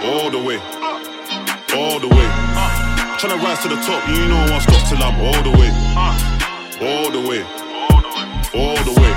All 0.00 0.30
the 0.32 0.40
way. 0.40 0.56
All 1.76 2.00
the 2.00 2.08
way. 2.08 2.28
Tryna 3.20 3.36
rise 3.44 3.60
to 3.60 3.68
the 3.68 3.76
top, 3.84 4.00
you 4.08 4.24
know 4.32 4.40
I 4.40 4.48
won't 4.48 4.62
stop 4.64 4.80
till 4.88 5.04
I'm 5.04 5.20
all 5.20 5.42
the 5.44 5.52
way. 5.60 5.68
All 6.80 7.12
the 7.12 7.20
way. 7.20 7.44
All 8.56 8.80
the 8.80 8.96
way. 8.96 9.12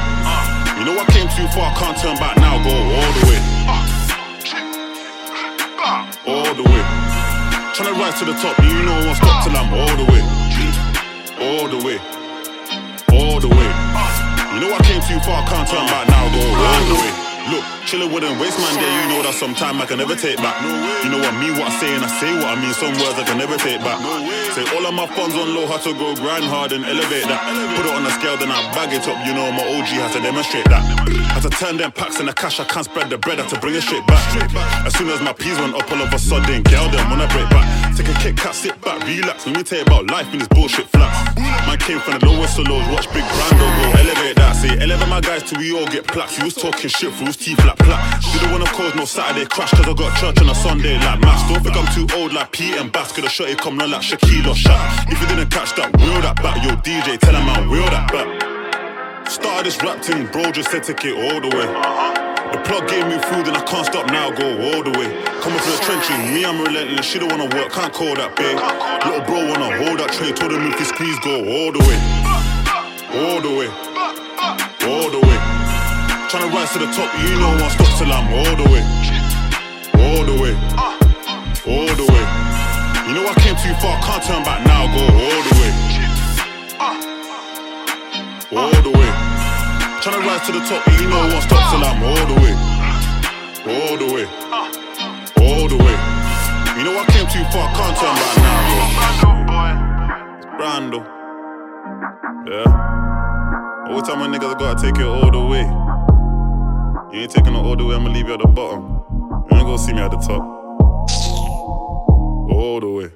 You 0.75 0.84
know 0.84 1.00
I 1.00 1.07
came 1.07 1.31
too 1.39 1.48
far, 1.55 1.72
can't 1.79 1.96
turn 2.03 2.19
back 2.19 2.36
now, 2.36 2.60
go 2.67 2.75
all 2.75 3.12
the 3.15 3.24
way. 3.31 3.39
All 6.27 6.51
the 6.53 6.63
way. 6.67 7.07
Tryna 7.77 7.93
rise 7.93 8.17
to 8.17 8.25
the 8.25 8.34
top, 8.34 8.57
you 8.65 8.74
know 8.89 8.98
I 8.98 9.05
won't 9.05 9.17
stop 9.22 9.46
till 9.46 9.53
I'm 9.53 9.69
all 9.69 9.93
the 10.01 10.10
way. 10.10 10.17
All 11.38 11.69
the 11.69 11.77
way. 11.86 12.01
All 13.13 13.38
the 13.38 13.53
way. 13.53 13.69
You 14.57 14.65
know 14.65 14.74
I 14.74 14.81
came 14.81 14.98
too 15.05 15.22
far, 15.22 15.46
can't 15.46 15.69
turn 15.69 15.86
back 15.86 16.10
now, 16.10 16.25
go 16.34 16.41
all 16.41 16.84
the 16.89 16.98
way. 16.98 17.13
Look, 17.53 17.62
chillin' 17.86 18.10
wouldn't 18.10 18.41
waste 18.41 18.57
man 18.57 18.81
day, 18.81 18.89
you 18.89 19.13
know 19.13 19.22
that 19.22 19.38
sometime 19.38 19.77
I 19.77 19.86
can 19.86 20.01
never 20.01 20.17
take 20.17 20.41
back. 20.41 20.57
You 21.05 21.13
know 21.13 21.22
I 21.22 21.29
mean 21.38 21.53
what 21.53 21.69
I 21.69 21.74
say 21.77 21.93
and 21.93 22.01
I 22.01 22.10
say 22.17 22.34
what 22.34 22.50
I 22.50 22.57
mean, 22.57 22.74
some 22.74 22.98
words 22.98 23.13
I 23.13 23.24
can 23.29 23.38
never 23.38 23.62
take 23.62 23.77
back. 23.86 24.01
Say 24.58 24.66
all 24.74 24.88
of 24.88 24.94
my 24.96 25.06
funds 25.14 25.36
on 25.36 25.54
low, 25.54 25.68
had 25.68 25.86
to 25.86 25.94
go 25.94 26.16
grind 26.16 26.44
hard 26.50 26.72
and 26.72 26.82
elevate 26.84 27.30
that. 27.30 27.46
Put 27.78 27.86
it 27.86 27.94
on 27.94 28.02
the 28.02 28.10
scale, 28.10 28.42
then 28.42 28.50
I 28.50 28.58
bag 28.74 28.90
it 28.90 29.06
up, 29.06 29.22
you 29.22 29.30
know 29.38 29.54
my 29.54 29.62
OG 29.62 29.86
had 30.02 30.10
to 30.18 30.20
demonstrate 30.20 30.66
that. 30.74 30.82
Had 31.30 31.46
to 31.46 31.54
turn 31.54 31.78
them 31.78 31.92
packs 31.92 32.20
in 32.20 32.26
the 32.26 32.34
cash, 32.34 32.60
I 32.60 32.66
can't 32.66 32.84
spread 32.84 33.12
the 33.12 33.20
bread, 33.20 33.38
had 33.38 33.54
to 33.54 33.60
bring 33.62 33.76
it 33.76 33.86
straight 33.86 34.02
back. 34.08 34.18
As 34.82 34.98
soon 34.98 35.10
as 35.14 35.22
my 35.22 35.32
peas 35.32 35.62
went 35.62 35.76
up, 35.76 35.86
all 35.92 36.02
of 36.02 36.12
a 36.12 36.18
sudden, 36.18 36.64
girl, 36.64 36.90
them 36.90 37.06
when 37.14 37.22
I 37.22 37.30
break 37.30 37.46
back. 37.54 37.70
Take 37.94 38.10
a 38.10 38.18
kick, 38.18 38.38
cat, 38.38 38.56
sit 38.56 38.74
back, 38.82 38.98
relax. 39.06 39.46
Let 39.46 39.58
me 39.58 39.62
tell 39.62 39.78
you 39.78 39.86
about 39.86 40.10
life 40.10 40.34
in 40.34 40.40
this 40.40 40.48
bullshit 40.50 40.90
flats. 40.90 41.38
Man 41.38 41.78
came 41.78 42.00
from 42.02 42.18
the 42.18 42.26
lowest 42.26 42.58
of 42.58 42.66
lows, 42.66 42.88
watch 42.90 43.06
Big 43.14 43.30
Brando 43.30 43.62
go 43.62 43.86
elevate 44.02 44.42
that. 44.42 44.58
Say, 44.58 44.74
elevate 44.74 45.10
my 45.10 45.22
guys 45.22 45.46
till 45.46 45.62
we 45.62 45.70
all 45.78 45.86
get 45.86 46.10
plaques. 46.10 46.34
You 46.40 46.46
was 46.46 46.56
talking 46.58 46.90
shit, 46.90 47.14
fools, 47.14 47.38
teeth 47.38 47.62
flat, 47.62 47.78
flat. 47.78 48.02
Didn't 48.34 48.50
wanna 48.50 48.66
cause 48.74 48.96
no 48.96 49.06
Saturday 49.06 49.46
crash, 49.46 49.70
cause 49.70 49.86
I 49.86 49.94
got 49.94 50.18
church 50.18 50.42
on 50.42 50.50
a 50.50 50.56
Sunday 50.56 50.98
like 50.98 51.22
mass. 51.22 51.46
Don't 51.46 51.62
think 51.62 51.78
I'm 51.78 51.86
too 51.94 52.10
old 52.18 52.34
like 52.34 52.52
Pete 52.52 52.74
and 52.74 52.92
Bass, 52.92 53.12
could 53.14 53.26
have 53.26 53.34
shot 53.34 53.50
it 53.50 53.60
come 53.60 53.80
on 53.82 53.92
like 53.92 54.02
Shaquille 54.02 54.47
or 54.48 54.56
Shaq. 54.56 55.12
If 55.12 55.20
you 55.20 55.27
didn't 55.27 55.51
catch 55.51 55.75
that, 55.75 55.92
wheel 56.00 56.22
that 56.24 56.39
back. 56.39 56.63
Yo, 56.63 56.72
DJ, 56.80 57.20
tell 57.20 57.36
him 57.36 57.46
man, 57.46 57.70
wheel 57.70 57.86
that 57.92 58.08
back. 58.12 58.27
Started 59.27 59.68
this 59.68 59.75
rap 59.84 60.00
bro, 60.32 60.51
just 60.51 60.72
said 60.72 60.84
take 60.84 61.04
it 61.04 61.16
all 61.20 61.39
the 61.44 61.51
way. 61.51 61.68
The 62.56 62.60
plug 62.63 62.88
gave 62.88 63.04
me 63.12 63.20
food 63.27 63.44
and 63.51 63.58
I 63.60 63.63
can't 63.68 63.86
stop 63.86 64.08
now, 64.08 64.32
go 64.32 64.48
all 64.72 64.82
the 64.84 64.96
way. 64.96 65.12
Coming 65.44 65.60
from 65.60 65.72
the 65.75 65.82
trenches, 65.84 66.16
me, 66.32 66.48
I'm 66.48 66.63
relentless. 66.63 67.06
She 67.06 67.20
don't 67.20 67.27
wanna 67.27 67.51
work, 67.51 67.75
can't 67.75 67.92
call 67.92 68.16
that 68.16 68.36
big. 68.39 68.56
Little 69.04 69.25
bro 69.27 69.44
wanna 69.51 69.68
hold 69.84 70.00
that 70.00 70.16
tray, 70.16 70.32
told 70.32 70.56
him 70.56 70.63
if 70.72 70.80
he 70.80 70.86
squeeze, 70.88 71.20
go 71.20 71.44
all 71.44 71.75
the 71.75 71.84
way. 71.84 71.98
All 73.20 73.44
the 73.44 73.51
way. 73.51 73.68
All 74.88 75.12
the 75.12 75.20
way. 75.20 75.38
Tryna 76.32 76.48
rise 76.56 76.72
to 76.72 76.80
the 76.80 76.89
top, 76.96 77.12
you 77.20 77.36
know 77.36 77.51
I 77.51 77.68
stop 77.75 77.92
till 78.00 78.12
I'm 78.12 78.32
all 78.32 78.56
the 78.56 78.68
way. 78.72 78.84
All 80.08 80.24
the 80.24 80.36
way. 80.39 80.54
All 81.68 81.92
the 82.00 82.08
way. 82.13 82.47
You 83.08 83.14
know 83.14 83.24
I 83.26 83.34
came 83.40 83.56
too 83.56 83.74
far, 83.80 83.96
can't 84.04 84.22
turn 84.22 84.44
back 84.44 84.68
now, 84.68 84.84
go 84.92 85.00
all 85.00 85.42
the 85.48 85.54
way. 85.56 85.72
All 88.52 88.82
the 88.84 88.92
way. 88.92 89.12
Tryna 90.04 90.28
rise 90.28 90.44
to 90.48 90.52
the 90.52 90.60
top, 90.68 90.86
you 91.00 91.08
know 91.08 91.16
I 91.16 91.32
won't 91.32 91.44
stop 91.44 91.72
till 91.72 91.84
I'm 91.88 92.04
all 92.04 92.26
the 92.28 92.36
way. 92.44 92.54
All 93.64 93.96
the 93.96 94.08
way. 94.12 94.28
All 95.40 95.68
the 95.70 95.78
way. 95.78 95.96
You 96.76 96.84
know 96.84 97.00
I 97.00 97.06
came 97.08 97.28
too 97.32 97.46
far, 97.48 97.72
can't 97.80 97.96
turn 97.96 98.16
back 98.20 98.36
now, 98.44 98.60
bro. 98.68 99.40
Brando. 100.60 101.00
Yeah. 102.46 103.88
All 103.90 104.02
time 104.02 104.20
my 104.20 104.28
niggas 104.28 104.60
gotta 104.60 104.82
take 104.82 105.00
it 105.00 105.08
all 105.08 105.32
the 105.32 105.40
way. 105.40 105.64
You 107.14 107.22
ain't 107.22 107.32
taking 107.32 107.56
it 107.56 107.58
all 107.58 107.78
the 107.78 107.86
way, 107.86 107.96
I'ma 107.96 108.10
leave 108.10 108.28
you 108.28 108.34
at 108.34 108.42
the 108.42 108.48
bottom. 108.48 109.02
You 109.50 109.58
ain't 109.58 109.66
gonna 109.66 109.78
see 109.78 109.94
me 109.94 110.02
at 110.02 110.12
the 110.12 110.18
top. 110.18 110.57
All 112.50 112.80
the 112.80 112.89
way. 112.89 113.12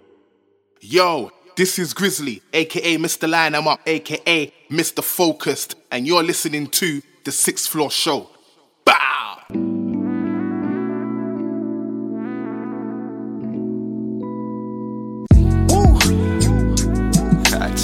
Yo, 0.82 1.32
this 1.56 1.78
is 1.80 1.94
Grizzly, 1.94 2.42
aka 2.54 2.98
Mr. 2.98 3.30
Line 3.30 3.56
I'm 3.56 3.68
Up, 3.68 3.82
aka 3.86 4.52
Mr. 4.70 5.04
Focused, 5.04 5.76
and 5.92 6.08
you're 6.08 6.24
listening 6.24 6.68
to 6.68 7.02
The 7.24 7.32
Sixth 7.32 7.70
Floor 7.70 7.92
Show. 7.92 8.30
Bow! 8.86 9.38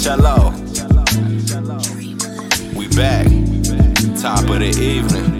Cello. 0.02 0.52
We 2.76 2.88
back. 2.88 3.26
Top 4.20 4.48
of 4.48 4.60
the 4.60 4.74
evening. 4.80 5.37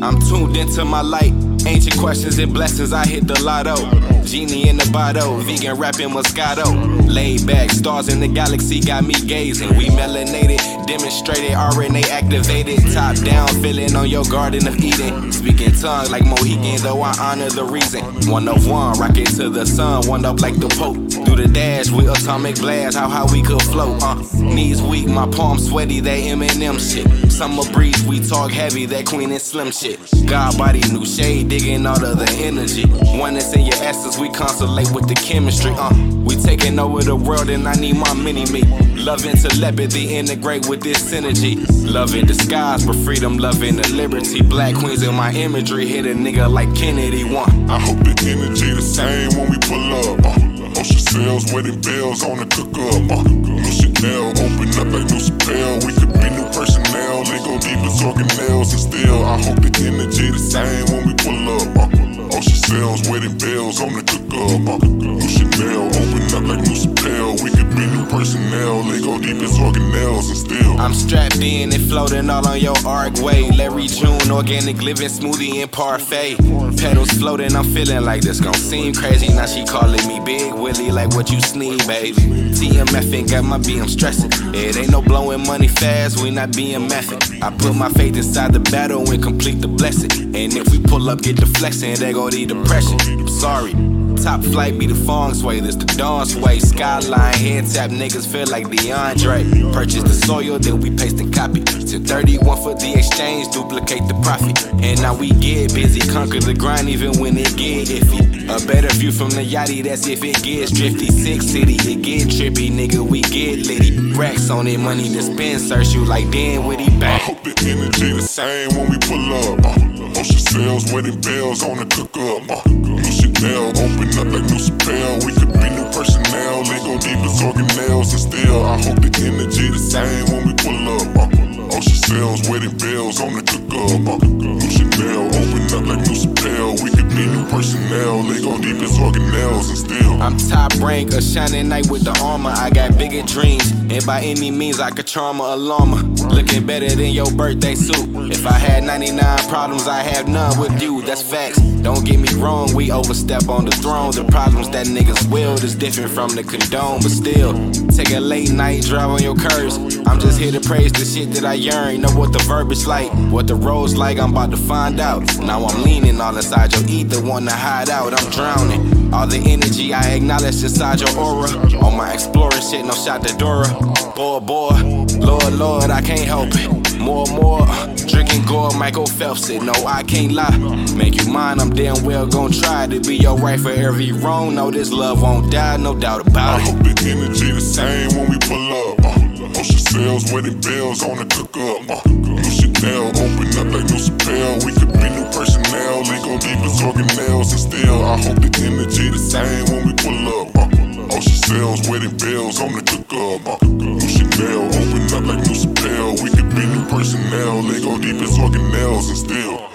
I'm 0.00 0.18
tuned 0.28 0.56
into 0.56 0.84
my 0.84 1.00
light. 1.00 1.32
Ancient 1.66 1.98
questions 1.98 2.38
and 2.38 2.52
blessings, 2.52 2.92
I 2.92 3.06
hit 3.06 3.26
the 3.26 3.40
lotto. 3.42 3.76
Genie 4.24 4.68
in 4.68 4.76
the 4.76 4.88
bottle, 4.92 5.38
vegan 5.38 5.76
rapping 5.78 6.10
Moscato. 6.10 6.66
Laid 7.08 7.46
back, 7.46 7.70
stars 7.70 8.08
in 8.08 8.20
the 8.20 8.28
galaxy 8.28 8.80
got 8.80 9.04
me 9.04 9.14
gazing. 9.14 9.76
We 9.76 9.86
melanated, 9.86 10.57
demonstrated, 10.88 11.50
RNA 11.50 12.08
activated. 12.08 12.80
Top 12.92 13.14
down, 13.16 13.46
feeling 13.62 13.94
on 13.94 14.08
your 14.08 14.24
garden 14.24 14.66
of 14.66 14.76
Eden. 14.82 15.30
Speaking 15.30 15.72
tongue 15.72 16.10
like 16.10 16.24
Mohican, 16.24 16.80
though 16.82 17.02
I 17.02 17.14
honor 17.20 17.50
the 17.50 17.64
reason. 17.64 18.02
One 18.30 18.48
of 18.48 18.66
one, 18.66 18.98
rocket 18.98 19.26
to 19.36 19.50
the 19.50 19.66
sun, 19.66 20.08
one 20.08 20.24
up 20.24 20.40
like 20.40 20.58
the 20.58 20.68
Pope. 20.68 20.96
Do 21.26 21.36
the 21.36 21.46
dash 21.46 21.90
with 21.90 22.08
atomic 22.08 22.56
blast, 22.56 22.96
how 22.96 23.08
high 23.08 23.30
we 23.30 23.42
could 23.42 23.60
float. 23.62 24.02
Uh, 24.02 24.14
knees 24.40 24.80
weak, 24.80 25.06
my 25.06 25.28
palms 25.28 25.68
sweaty, 25.68 26.00
that 26.00 26.20
Eminem 26.20 26.80
shit. 26.80 27.30
Summer 27.30 27.70
breeze, 27.70 28.02
we 28.06 28.20
talk 28.20 28.50
heavy, 28.50 28.86
that 28.86 29.04
Queen 29.06 29.30
and 29.30 29.42
Slim 29.42 29.70
shit. 29.70 30.00
God 30.26 30.56
body, 30.56 30.80
new 30.90 31.04
shade, 31.04 31.50
digging 31.50 31.86
out 31.86 32.02
of 32.02 32.18
the 32.18 32.30
energy. 32.38 32.84
Oneness 33.18 33.52
in 33.54 33.66
your 33.66 33.76
essence, 33.82 34.18
we 34.18 34.30
constellate 34.30 34.90
with 34.94 35.06
the 35.06 35.14
chemistry. 35.14 35.72
Uh, 35.76 35.92
we 36.24 36.34
taking 36.36 36.78
over 36.78 37.02
the 37.02 37.14
world, 37.14 37.50
and 37.50 37.68
I 37.68 37.74
need 37.74 37.96
my 37.96 38.14
mini 38.14 38.50
me. 38.50 38.62
Love 38.98 39.24
and 39.24 39.40
telepathy, 39.40 40.16
integrate 40.16 40.68
with 40.68 40.82
this 40.82 40.98
synergy. 40.98 41.56
Love 41.90 42.14
in 42.14 42.26
disguise, 42.26 42.84
but 42.84 42.96
freedom, 42.96 43.38
love 43.38 43.62
in 43.62 43.76
the 43.76 43.88
liberty. 43.94 44.42
Black 44.42 44.74
queens 44.74 45.02
in 45.02 45.14
my 45.14 45.32
imagery, 45.32 45.86
hit 45.86 46.04
a 46.04 46.10
nigga 46.10 46.50
like 46.50 46.68
Kennedy 46.74 47.24
one. 47.24 47.70
I 47.70 47.78
hope 47.78 47.98
the 47.98 48.14
energy 48.28 48.72
the 48.74 48.82
same 48.82 49.30
when 49.38 49.50
we 49.50 49.58
pull 49.64 49.80
up. 50.12 50.26
Uh, 50.26 50.80
Ocean 50.80 50.98
sails, 50.98 51.52
wedding 51.52 51.80
bells 51.80 52.22
on 52.22 52.38
the 52.38 52.46
cook 52.52 52.74
up. 52.74 53.18
Uh, 53.18 53.22
new 53.22 53.72
Chanel, 53.72 54.30
open 54.36 54.68
up 54.76 54.88
like 54.92 55.08
new 55.08 55.20
spell. 55.20 55.74
We 55.86 55.92
could 55.96 56.12
be 56.12 56.28
new 56.28 56.48
personnel. 56.52 57.24
They 57.24 57.38
go 57.40 57.56
deep 57.58 57.80
as 57.86 58.02
organelles, 58.02 58.70
and 58.76 58.82
still 58.82 59.24
I 59.24 59.40
hope 59.40 59.62
the 59.62 59.72
energy 59.88 60.30
the 60.30 60.38
same 60.38 60.84
when 60.92 61.08
we 61.08 61.14
pull 61.16 61.38
up. 61.56 61.88
Uh, 61.88 62.36
Ocean 62.36 62.60
sails, 62.60 63.08
wedding 63.08 63.38
bells 63.38 63.80
on 63.80 63.94
the 63.94 64.02
cook 64.04 64.27
up. 64.32 64.82
New 64.82 65.20
Chanel, 65.20 65.86
open 65.86 66.22
up 66.34 66.44
like 66.44 66.66
new 66.66 66.76
spell. 66.76 67.32
We 67.42 67.50
could 67.50 67.70
be 67.70 67.86
new 67.86 68.06
personnel. 68.06 68.82
They 68.82 69.00
go 69.00 69.18
deep 69.18 69.42
as 69.42 69.58
organelles, 69.58 70.28
and 70.28 70.36
still 70.36 70.78
I'm 70.78 70.94
strapped 70.94 71.40
in 71.40 71.72
and 71.72 71.82
floating 71.88 72.30
all 72.30 72.46
on 72.46 72.60
your 72.60 72.76
arc 72.86 73.14
way. 73.20 73.50
Larry 73.50 73.86
June, 73.86 74.30
organic 74.30 74.82
living 74.82 75.08
smoothie 75.08 75.62
and 75.62 75.70
parfait. 75.70 76.36
Pedals 76.78 77.10
floating, 77.10 77.54
I'm 77.56 77.64
feeling 77.64 78.04
like 78.04 78.22
this 78.22 78.40
gon' 78.40 78.54
seem 78.54 78.94
crazy. 78.94 79.28
Now 79.28 79.46
she 79.46 79.64
calling 79.64 80.06
me 80.06 80.20
Big 80.24 80.52
Willie, 80.54 80.90
like 80.90 81.14
what 81.14 81.30
you 81.30 81.40
sneeze, 81.40 81.86
baby. 81.86 82.12
TMF 82.12 83.14
ain't 83.14 83.30
got 83.30 83.44
my 83.44 83.58
BM 83.58 83.88
stressing. 83.88 84.30
It 84.54 84.76
ain't 84.76 84.90
no 84.90 85.02
blowing 85.02 85.46
money 85.46 85.68
fast, 85.68 86.22
we 86.22 86.30
not 86.30 86.54
being 86.54 86.86
method. 86.88 87.42
I 87.42 87.50
put 87.50 87.74
my 87.74 87.88
faith 87.90 88.16
inside 88.16 88.52
the 88.52 88.60
battle 88.60 89.10
and 89.10 89.22
complete 89.22 89.60
the 89.60 89.68
blessing. 89.68 90.10
And 90.34 90.54
if 90.54 90.70
we 90.70 90.80
pull 90.80 91.08
up, 91.10 91.22
get 91.22 91.36
the 91.36 91.46
flexing, 91.46 91.96
they 91.96 92.12
go 92.12 92.30
the 92.30 92.46
depression. 92.46 92.98
I'm 93.00 93.28
sorry. 93.28 93.97
Top 94.22 94.42
flight 94.42 94.78
be 94.78 94.86
the 94.86 94.94
fong 94.94 95.32
sway, 95.32 95.60
this 95.60 95.76
the 95.76 95.84
dawn 95.86 96.26
sway. 96.26 96.58
Skyline, 96.58 97.34
head 97.34 97.64
tap, 97.66 97.90
niggas 97.90 98.26
feel 98.30 98.46
like 98.48 98.66
DeAndre. 98.66 99.72
Purchase 99.72 100.02
the 100.02 100.12
soil, 100.12 100.58
then 100.58 100.80
we 100.80 100.90
paste 100.90 101.20
and 101.20 101.32
copy. 101.32 101.62
To 101.62 101.98
31 101.98 102.62
for 102.62 102.74
the 102.74 102.94
exchange, 102.96 103.52
duplicate 103.54 104.06
the 104.08 104.14
profit. 104.22 104.66
And 104.82 105.00
now 105.00 105.14
we 105.14 105.30
get 105.30 105.72
busy, 105.72 106.00
conquer 106.12 106.40
the 106.40 106.52
grind 106.54 106.88
even 106.88 107.18
when 107.20 107.36
it 107.38 107.56
get 107.56 107.88
iffy. 107.88 108.26
A 108.48 108.66
better 108.66 108.88
view 108.94 109.12
from 109.12 109.30
the 109.30 109.42
yachty, 109.42 109.82
that's 109.84 110.06
if 110.06 110.22
it 110.24 110.42
gets 110.42 110.72
drifty. 110.72 111.06
Six 111.06 111.46
city, 111.46 111.74
it 111.74 112.02
get 112.02 112.28
trippy, 112.28 112.70
nigga, 112.70 113.00
we 113.00 113.22
get 113.22 113.66
litty. 113.66 114.12
Racks 114.14 114.50
on 114.50 114.66
it, 114.66 114.78
money 114.80 115.08
to 115.10 115.22
spend, 115.22 115.60
search 115.60 115.94
you 115.94 116.04
like 116.04 116.28
Dan 116.30 116.66
Witty 116.66 116.86
I 116.86 116.98
back. 116.98 117.22
hope 117.22 117.42
the 117.44 117.54
energy 117.66 118.12
the 118.12 118.22
same 118.22 118.70
when 118.76 118.90
we 118.90 118.98
pull 118.98 119.54
up. 119.54 119.64
Uh, 119.64 120.18
Ocean 120.18 120.38
sails, 120.38 120.92
wedding 120.92 121.20
bells 121.20 121.62
on 121.62 121.76
the 121.78 121.86
cook 121.86 122.16
up. 122.16 122.50
Uh, 122.50 122.62
Chanel, 123.08 123.68
open 123.70 124.07
up 124.16 124.28
like 124.32 124.48
spell. 124.60 125.18
We 125.26 125.34
could 125.34 125.52
be 125.52 125.68
new 125.74 125.88
personnel. 125.92 126.64
They 126.64 126.80
go 126.80 126.96
deep 126.98 127.20
as 127.20 127.42
organelles. 127.42 128.10
And 128.14 128.22
still, 128.22 128.64
I 128.64 128.80
hope 128.80 129.00
the 129.02 129.10
energy 129.26 129.68
the 129.68 129.78
same 129.78 130.24
when 130.32 130.46
we 130.46 130.54
pull 130.54 130.78
up. 130.96 131.32
Ocean 131.74 132.00
cells, 132.08 132.48
wedding 132.48 132.76
bells 132.78 133.20
on 133.20 133.34
the 133.34 133.42
cook 133.42 133.68
up. 134.08 134.22
New 134.24 134.70
Chanel, 134.70 135.28
open 135.28 135.68
up 135.76 135.84
like 135.86 136.06
spell. 136.16 136.72
We 136.82 136.90
could 136.90 137.08
be 137.10 137.26
new 137.26 137.44
personnel. 137.50 138.22
They 138.24 138.40
go 138.40 138.56
deep 138.58 138.80
as 138.82 138.96
organelles. 138.98 139.68
And 139.68 139.78
still, 139.78 140.22
I'm 140.22 140.36
top 140.38 140.74
rank, 140.80 141.12
a 141.12 141.20
shining 141.20 141.68
knight 141.68 141.90
with 141.90 142.04
the 142.04 142.16
armor. 142.22 142.50
I 142.50 142.70
got 142.70 142.96
bigger 142.96 143.22
dreams, 143.28 143.70
and 143.70 144.04
by 144.06 144.20
any 144.22 144.50
means 144.50 144.80
I 144.80 144.90
could 144.90 145.06
charm 145.06 145.40
a 145.40 145.44
alarmer. 145.44 146.02
Looking 146.34 146.66
better 146.66 146.88
than 146.88 147.12
your 147.12 147.30
birthday 147.32 147.74
suit. 147.74 148.08
If 148.30 148.46
I 148.46 148.52
had 148.52 148.84
99 148.84 149.38
problems, 149.48 149.86
I 149.86 150.02
have 150.02 150.28
none 150.28 150.58
with 150.58 150.80
you. 150.82 151.02
That's 151.02 151.22
facts. 151.22 151.58
Don't 151.82 152.04
get 152.04 152.18
me 152.18 152.28
wrong, 152.40 152.74
we 152.74 152.90
overstep 152.90 153.48
on 153.48 153.64
the 153.64 153.70
throne. 153.70 154.10
The 154.12 154.24
problems 154.24 154.68
that 154.70 154.86
niggas 154.86 155.30
wield 155.30 155.62
is 155.62 155.74
different 155.74 156.10
from 156.10 156.30
the 156.30 156.42
condone, 156.42 157.00
but 157.02 157.10
still, 157.10 157.52
take 157.90 158.10
a 158.10 158.20
late 158.20 158.50
night 158.50 158.82
drive 158.82 159.10
on 159.10 159.22
your 159.22 159.36
curves. 159.36 159.76
I'm 160.06 160.18
just 160.18 160.38
here 160.38 160.52
to 160.52 160.60
praise 160.60 160.92
the 160.92 161.04
shit 161.04 161.32
that 161.34 161.44
I 161.44 161.54
yearn. 161.54 162.00
Know 162.00 162.10
what 162.10 162.32
the 162.32 162.40
verb 162.40 162.72
is 162.72 162.86
like, 162.86 163.10
what 163.30 163.46
the 163.46 163.54
road's 163.54 163.96
like. 163.96 164.18
I'm 164.18 164.32
about 164.32 164.50
to 164.50 164.56
find 164.56 165.00
out. 165.00 165.22
Now 165.38 165.64
I'm 165.64 165.82
leaning 165.82 166.20
all 166.20 166.36
inside 166.36 166.74
your 166.74 166.84
ether, 166.88 167.22
wanna 167.22 167.52
hide 167.52 167.90
out. 167.90 168.12
I'm 168.12 168.30
drowning. 168.30 168.97
All 169.12 169.26
the 169.26 169.40
energy 169.46 169.94
I 169.94 170.16
acknowledge 170.16 170.62
inside 170.62 171.00
your 171.00 171.10
aura. 171.18 171.48
On 171.78 171.96
my 171.96 172.12
exploring 172.12 172.60
shit, 172.60 172.84
no 172.84 172.92
shot 172.92 173.26
to 173.26 173.36
Dora. 173.36 173.68
Boy, 174.14 174.40
boy, 174.40 175.06
Lord, 175.18 175.52
Lord, 175.54 175.90
I 175.90 176.02
can't 176.02 176.20
help 176.20 176.50
it. 176.52 176.98
More, 176.98 177.26
more, 177.28 177.66
drinking 178.06 178.44
gold, 178.44 178.76
Michael 178.76 179.06
Phelps 179.06 179.46
said, 179.46 179.62
No, 179.62 179.72
I 179.86 180.02
can't 180.02 180.32
lie. 180.32 180.56
Make 180.94 181.14
you 181.14 181.32
mine, 181.32 181.58
I'm 181.58 181.70
damn 181.70 182.04
well 182.04 182.26
gon' 182.26 182.52
try 182.52 182.86
to 182.86 183.00
be 183.00 183.16
your 183.16 183.36
right 183.38 183.58
for 183.58 183.70
every 183.70 184.12
wrong. 184.12 184.54
No, 184.54 184.70
this 184.70 184.90
love 184.92 185.22
won't 185.22 185.50
die, 185.50 185.76
no 185.78 185.94
doubt 185.94 186.26
about 186.26 186.60
it. 186.60 186.66
I 186.66 186.68
it. 186.68 186.74
hope 186.74 186.82
the 186.84 187.10
energy 187.10 187.50
the 187.52 187.60
same 187.60 188.10
when 188.18 188.30
we 188.30 188.38
pull 188.38 188.92
up. 188.92 188.98
Uh, 189.04 189.58
Ocean 189.58 189.78
cells, 189.78 190.32
wedding 190.32 190.60
bells 190.60 191.02
on 191.02 191.16
the 191.16 191.24
cook 191.24 191.56
up. 191.56 192.04
Uh, 192.04 192.08
new 192.10 192.50
Chanel, 192.50 193.08
open 193.08 193.48
up 193.56 193.72
like 193.72 193.90
new 193.90 193.98
spell. 193.98 194.54
We 194.66 194.72
could 194.74 194.92
be 194.92 195.08
new 195.08 195.24
personnel. 195.32 195.47
They 195.78 196.20
go 196.22 196.38
deep 196.38 196.58
as 196.64 196.80
organelles. 196.80 197.50
And 197.52 197.60
still, 197.60 198.04
I 198.04 198.16
hope 198.20 198.40
the 198.40 198.50
energy 198.64 199.10
the 199.10 199.18
same 199.18 199.64
when 199.70 199.86
we 199.86 199.92
pull 199.94 200.18
up. 200.40 200.56
Uh, 200.56 201.16
Ocean 201.16 201.40
cells, 201.48 201.88
wedding 201.88 202.16
bells 202.16 202.60
on 202.60 202.72
the 202.72 202.82
cook 202.82 203.12
up. 203.14 203.62
Uh, 203.62 203.66
new 203.66 204.00
Chanel, 204.00 204.66
open 204.66 205.02
up 205.14 205.24
like 205.24 205.46
new 205.46 205.54
spell. 205.54 206.12
We 206.22 206.30
could 206.30 206.50
be 206.54 206.66
new 206.66 206.84
personnel. 206.88 207.62
Go 207.62 207.98
deep 207.98 208.20
as 208.22 208.36
organelles. 208.38 209.08
And 209.08 209.18
still. 209.18 209.68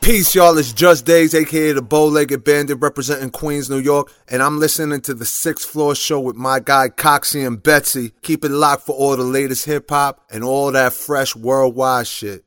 Peace, 0.00 0.36
y'all. 0.36 0.56
It's 0.56 0.72
Jus 0.72 1.02
Daze, 1.02 1.34
aka 1.34 1.72
the 1.72 1.82
Bow 1.82 2.06
Legged 2.06 2.44
Bandit, 2.44 2.78
representing 2.80 3.30
Queens, 3.30 3.68
New 3.68 3.80
York, 3.80 4.12
and 4.28 4.40
I'm 4.40 4.60
listening 4.60 5.00
to 5.00 5.14
the 5.14 5.26
Sixth 5.26 5.68
Floor 5.68 5.96
Show 5.96 6.20
with 6.20 6.36
my 6.36 6.60
guy 6.60 6.90
Coxie 6.90 7.44
and 7.44 7.60
Betsy. 7.60 8.12
Keep 8.22 8.44
it 8.44 8.52
locked 8.52 8.86
for 8.86 8.94
all 8.94 9.16
the 9.16 9.24
latest 9.24 9.64
hip 9.64 9.90
hop 9.90 10.24
and 10.30 10.44
all 10.44 10.70
that 10.70 10.92
fresh 10.92 11.34
worldwide 11.34 12.06
shit. 12.06 12.45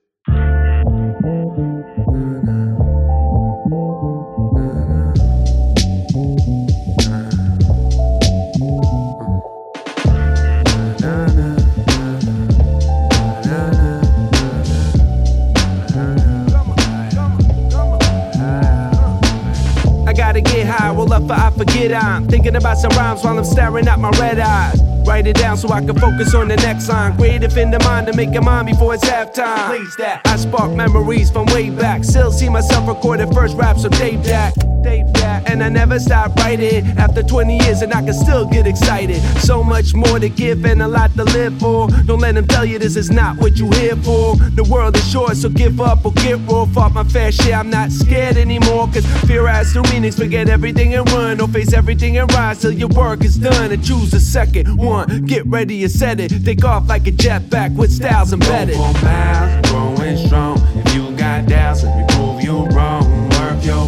High, 21.27 21.36
roll 21.36 21.48
up 21.48 21.58
for 21.58 21.64
I 21.64 21.66
forget 21.66 21.94
I'm 21.94 22.27
thinking 22.27 22.55
about 22.55 22.77
some 22.77 22.92
rhymes 22.92 23.24
while 23.24 23.38
I'm 23.38 23.46
staring 23.46 23.88
at 23.88 24.00
my 24.00 24.10
red 24.12 24.40
eyes. 24.40 24.79
Write 25.08 25.27
it 25.27 25.36
down 25.36 25.58
so 25.58 25.70
I 25.70 25.82
can 25.82 25.98
focus 25.98 26.36
on 26.36 26.48
the 26.48 26.55
next 26.58 26.88
line. 26.90 27.16
Creative 27.16 27.58
in 27.58 27.72
the 27.72 27.79
mind 27.79 28.08
to 28.08 28.16
make 28.16 28.29
it 28.29 28.42
mine 28.42 28.66
before 28.66 28.94
it's 28.94 29.05
halftime. 29.05 29.70
Please 29.70 29.96
that. 29.98 30.22
I 30.25 30.36
spark 30.36 30.72
memories 30.72 31.32
from 31.32 31.46
way 31.48 31.70
back. 31.70 32.03
Still 32.03 32.32
see 32.32 32.50
myself 32.50 32.88
recording 32.88 33.32
first 33.34 33.58
raps 33.58 33.86
on 33.86 33.92
Dave 33.92 34.24
Dack. 34.24 34.53
Dack. 34.83 35.50
And 35.50 35.63
I 35.63 35.70
never 35.70 36.00
stop 36.00 36.35
writing. 36.37 36.85
After 36.98 37.24
20 37.24 37.57
years, 37.57 37.81
and 37.81 37.94
I 37.94 38.01
can 38.03 38.13
still 38.13 38.46
get 38.46 38.68
excited. 38.68 39.22
So 39.39 39.63
much 39.63 39.94
more 39.94 40.20
to 40.20 40.29
give 40.29 40.65
and 40.65 40.81
a 40.81 40.87
lot 40.87 41.13
to 41.15 41.24
live 41.24 41.59
for. 41.59 41.87
Don't 42.05 42.20
let 42.20 42.35
them 42.35 42.48
tell 42.48 42.65
you 42.65 42.79
this 42.79 42.96
is 42.96 43.09
not 43.09 43.37
what 43.37 43.57
you 43.57 43.70
here 43.72 43.96
for. 43.98 44.35
The 44.35 44.63
world 44.70 44.96
is 44.96 45.09
short, 45.09 45.37
so 45.37 45.50
give 45.50 45.79
up 45.81 46.05
or 46.05 46.11
get 46.13 46.39
raw. 46.48 46.65
Fought 46.65 46.94
my 46.94 47.03
fair 47.03 47.31
share, 47.31 47.57
I'm 47.57 47.70
not 47.70 47.92
scared 47.92 48.37
anymore. 48.37 48.87
Cause 48.87 49.05
fear 49.27 49.48
has 49.48 49.74
the 49.74 49.81
meanings. 49.92 50.18
Forget 50.18 50.50
everything 50.50 50.94
and 50.96 51.09
run. 51.11 51.37
Don't 51.37 51.51
face 51.51 51.74
everything 51.74 52.18
and 52.18 52.31
rise 52.33 52.61
till 52.61 52.72
your 52.72 52.89
work 52.89 53.24
is 53.24 53.37
done. 53.37 53.72
And 53.72 53.83
choose 53.83 54.13
a 54.13 54.20
second 54.20 54.77
one. 54.77 55.25
Get 55.25 55.46
ready 55.46 55.83
and 55.83 55.92
set 55.92 56.20
it. 56.20 56.29
Take 56.46 56.63
off 56.65 56.87
like 56.87 57.07
a 57.07 57.11
jetpack 57.11 57.75
with 57.75 57.92
styles 57.92 58.33
embedded. 58.33 58.77
Miles, 58.77 59.70
growing 59.70 60.18
strong. 60.18 60.57
If 60.75 60.94
you 60.96 61.11
got 61.15 61.48
doubts, 61.48 61.83
let 61.83 61.98
me 61.98 62.05
prove 62.15 62.44
you 62.44 62.65
wrong. 62.75 63.29
Worth 63.29 63.65
your 63.65 63.87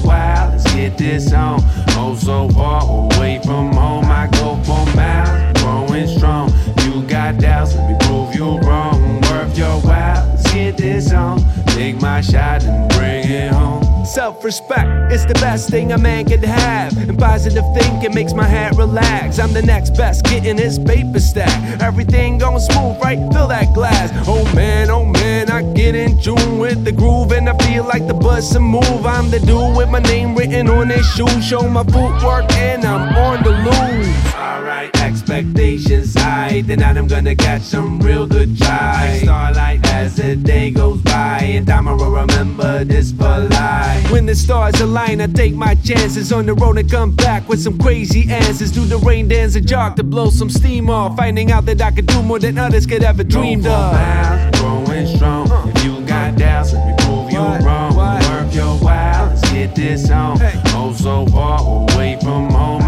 get 0.91 0.97
this 0.97 1.33
on. 1.33 1.59
Oh, 1.89 2.15
so 2.15 2.49
far 2.49 2.83
away 2.83 3.39
from 3.43 3.73
home, 3.73 4.05
I 4.05 4.27
go 4.31 4.55
for 4.63 4.85
miles, 4.95 5.61
growing 5.61 6.07
strong. 6.07 6.51
You 6.83 7.03
got 7.07 7.39
doubts, 7.39 7.75
let 7.75 7.89
me 7.89 7.97
prove 8.07 8.35
you 8.35 8.57
wrong. 8.67 9.21
Worth 9.21 9.57
your 9.57 9.79
while, 9.81 10.27
let's 10.27 10.51
get 10.53 10.77
this 10.77 11.11
on. 11.13 11.39
Take 11.67 12.01
my 12.01 12.21
shot 12.21 12.63
and 12.63 12.89
bring 12.91 13.29
it 13.29 13.51
home. 13.51 14.05
Self 14.05 14.43
respect 14.43 15.11
is 15.11 15.25
the 15.25 15.35
best 15.35 15.69
thing 15.69 15.91
a 15.91 15.97
man 15.97 16.25
can 16.25 16.41
have. 16.43 16.97
And 16.97 17.17
positive 17.17 17.63
thinking 17.73 18.13
makes 18.13 18.33
my 18.33 18.47
head 18.47 18.77
relax. 18.77 19.39
I'm 19.39 19.53
the 19.53 19.61
next 19.61 19.91
best, 19.91 20.25
getting 20.25 20.57
this 20.57 20.77
paper 20.79 21.19
stack. 21.19 21.81
Everything 21.81 22.37
going 22.37 22.59
smooth, 22.59 22.97
right? 23.01 23.19
Fill 23.31 23.47
that 23.47 23.73
glass. 23.73 24.11
Oh 24.27 24.43
man, 24.55 24.89
oh 24.89 25.05
man, 25.05 25.20
I 25.49 25.63
get 25.73 25.95
in 25.95 26.19
tune 26.19 26.59
with 26.59 26.83
the 26.83 26.91
groove. 26.91 27.31
And 27.31 27.49
I 27.49 27.57
feel 27.65 27.85
like 27.85 28.07
the 28.07 28.13
bus 28.13 28.55
and 28.55 28.65
move. 28.65 29.05
I'm 29.05 29.29
the 29.31 29.39
dude 29.39 29.75
with 29.75 29.89
my 29.89 29.99
name 29.99 30.35
written 30.35 30.69
on 30.69 30.89
his 30.89 31.05
shoes. 31.13 31.43
Show 31.45 31.67
my 31.69 31.83
footwork 31.83 32.51
and 32.53 32.83
I'm 32.83 33.15
on 33.15 33.43
the 33.43 33.51
loose. 33.51 34.30
Alright, 34.41 34.89
expectations 34.99 36.15
high. 36.15 36.63
Tonight 36.65 36.97
I'm 36.97 37.05
gonna 37.05 37.35
catch 37.35 37.61
some 37.61 37.99
real 37.99 38.25
good 38.25 38.57
try. 38.57 39.19
Starlight 39.21 39.85
as 39.87 40.15
the 40.15 40.35
day 40.35 40.71
goes 40.71 40.99
by. 41.01 41.41
And 41.43 41.69
I'ma 41.69 41.93
remember 41.93 42.83
this 42.83 43.11
for 43.11 43.37
life. 43.37 44.11
When 44.11 44.25
the 44.25 44.33
stars 44.33 44.81
align, 44.81 45.21
I 45.21 45.27
take 45.27 45.53
my 45.53 45.75
chances 45.75 46.33
on 46.33 46.47
the 46.47 46.55
road 46.55 46.79
and 46.79 46.89
come 46.89 47.11
back 47.11 47.47
with 47.47 47.61
some 47.61 47.77
crazy 47.77 48.31
answers. 48.31 48.71
Do 48.71 48.83
the 48.83 48.97
rain 48.97 49.27
dance 49.27 49.53
and 49.55 49.67
jog 49.67 49.95
to 49.97 50.03
blow 50.03 50.31
some 50.31 50.49
steam 50.49 50.89
off. 50.89 51.15
Finding 51.17 51.51
out 51.51 51.67
that 51.67 51.79
I 51.79 51.91
could 51.91 52.07
do 52.07 52.23
more 52.23 52.39
than 52.39 52.57
others 52.57 52.87
could 52.87 53.03
ever 53.03 53.23
dreamed 53.23 53.67
of. 53.67 53.93
Miles, 53.93 54.59
growing 54.59 55.05
strong. 55.05 55.69
If 55.69 55.83
you 55.85 56.01
got 56.07 56.35
doubts, 56.35 56.73
let 56.73 56.87
me 56.87 56.95
prove 57.05 57.31
you 57.31 57.37
wrong. 57.63 57.95
Work 57.95 58.55
your 58.55 58.75
while, 58.77 59.27
let's 59.27 59.51
get 59.51 59.75
this 59.75 60.09
on. 60.09 60.39
Oh, 60.73 60.93
so 60.97 61.27
far 61.27 61.59
away 61.61 62.17
from 62.21 62.49
home, 62.49 62.81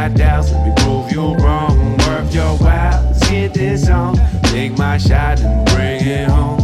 Got 0.00 0.14
doubts, 0.14 0.50
let 0.52 0.66
me 0.66 0.72
prove 0.78 1.12
you 1.12 1.34
wrong. 1.44 1.76
Worth 1.98 2.34
your 2.34 2.56
while, 2.56 3.04
let's 3.04 3.28
get 3.28 3.52
this 3.52 3.86
on. 3.90 4.16
Take 4.44 4.78
my 4.78 4.96
shot 4.96 5.40
and 5.40 5.66
bring 5.68 6.06
it 6.06 6.26
home. 6.26 6.58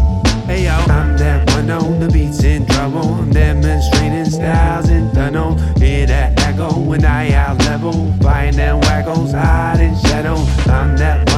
Hey 0.46 0.64
yo, 0.64 0.72
I'm 0.72 1.18
that 1.18 1.46
one 1.50 1.68
on 1.68 2.00
the 2.00 2.08
beats 2.08 2.42
in 2.44 2.64
trouble. 2.64 3.04
I'm 3.04 3.30
demonstrating 3.30 4.24
styles 4.24 4.88
in 4.88 5.12
tunnel. 5.12 5.58
Hear 5.76 6.06
that 6.06 6.40
echo 6.40 6.80
when 6.80 7.04
I 7.04 7.30
out 7.32 7.58
level. 7.58 8.10
Find 8.22 8.54
them 8.54 8.80
wackos 8.80 9.32
hide 9.32 9.80
in 9.80 9.94
shadow. 9.98 10.36
I'm 10.72 10.96
that 10.96 11.30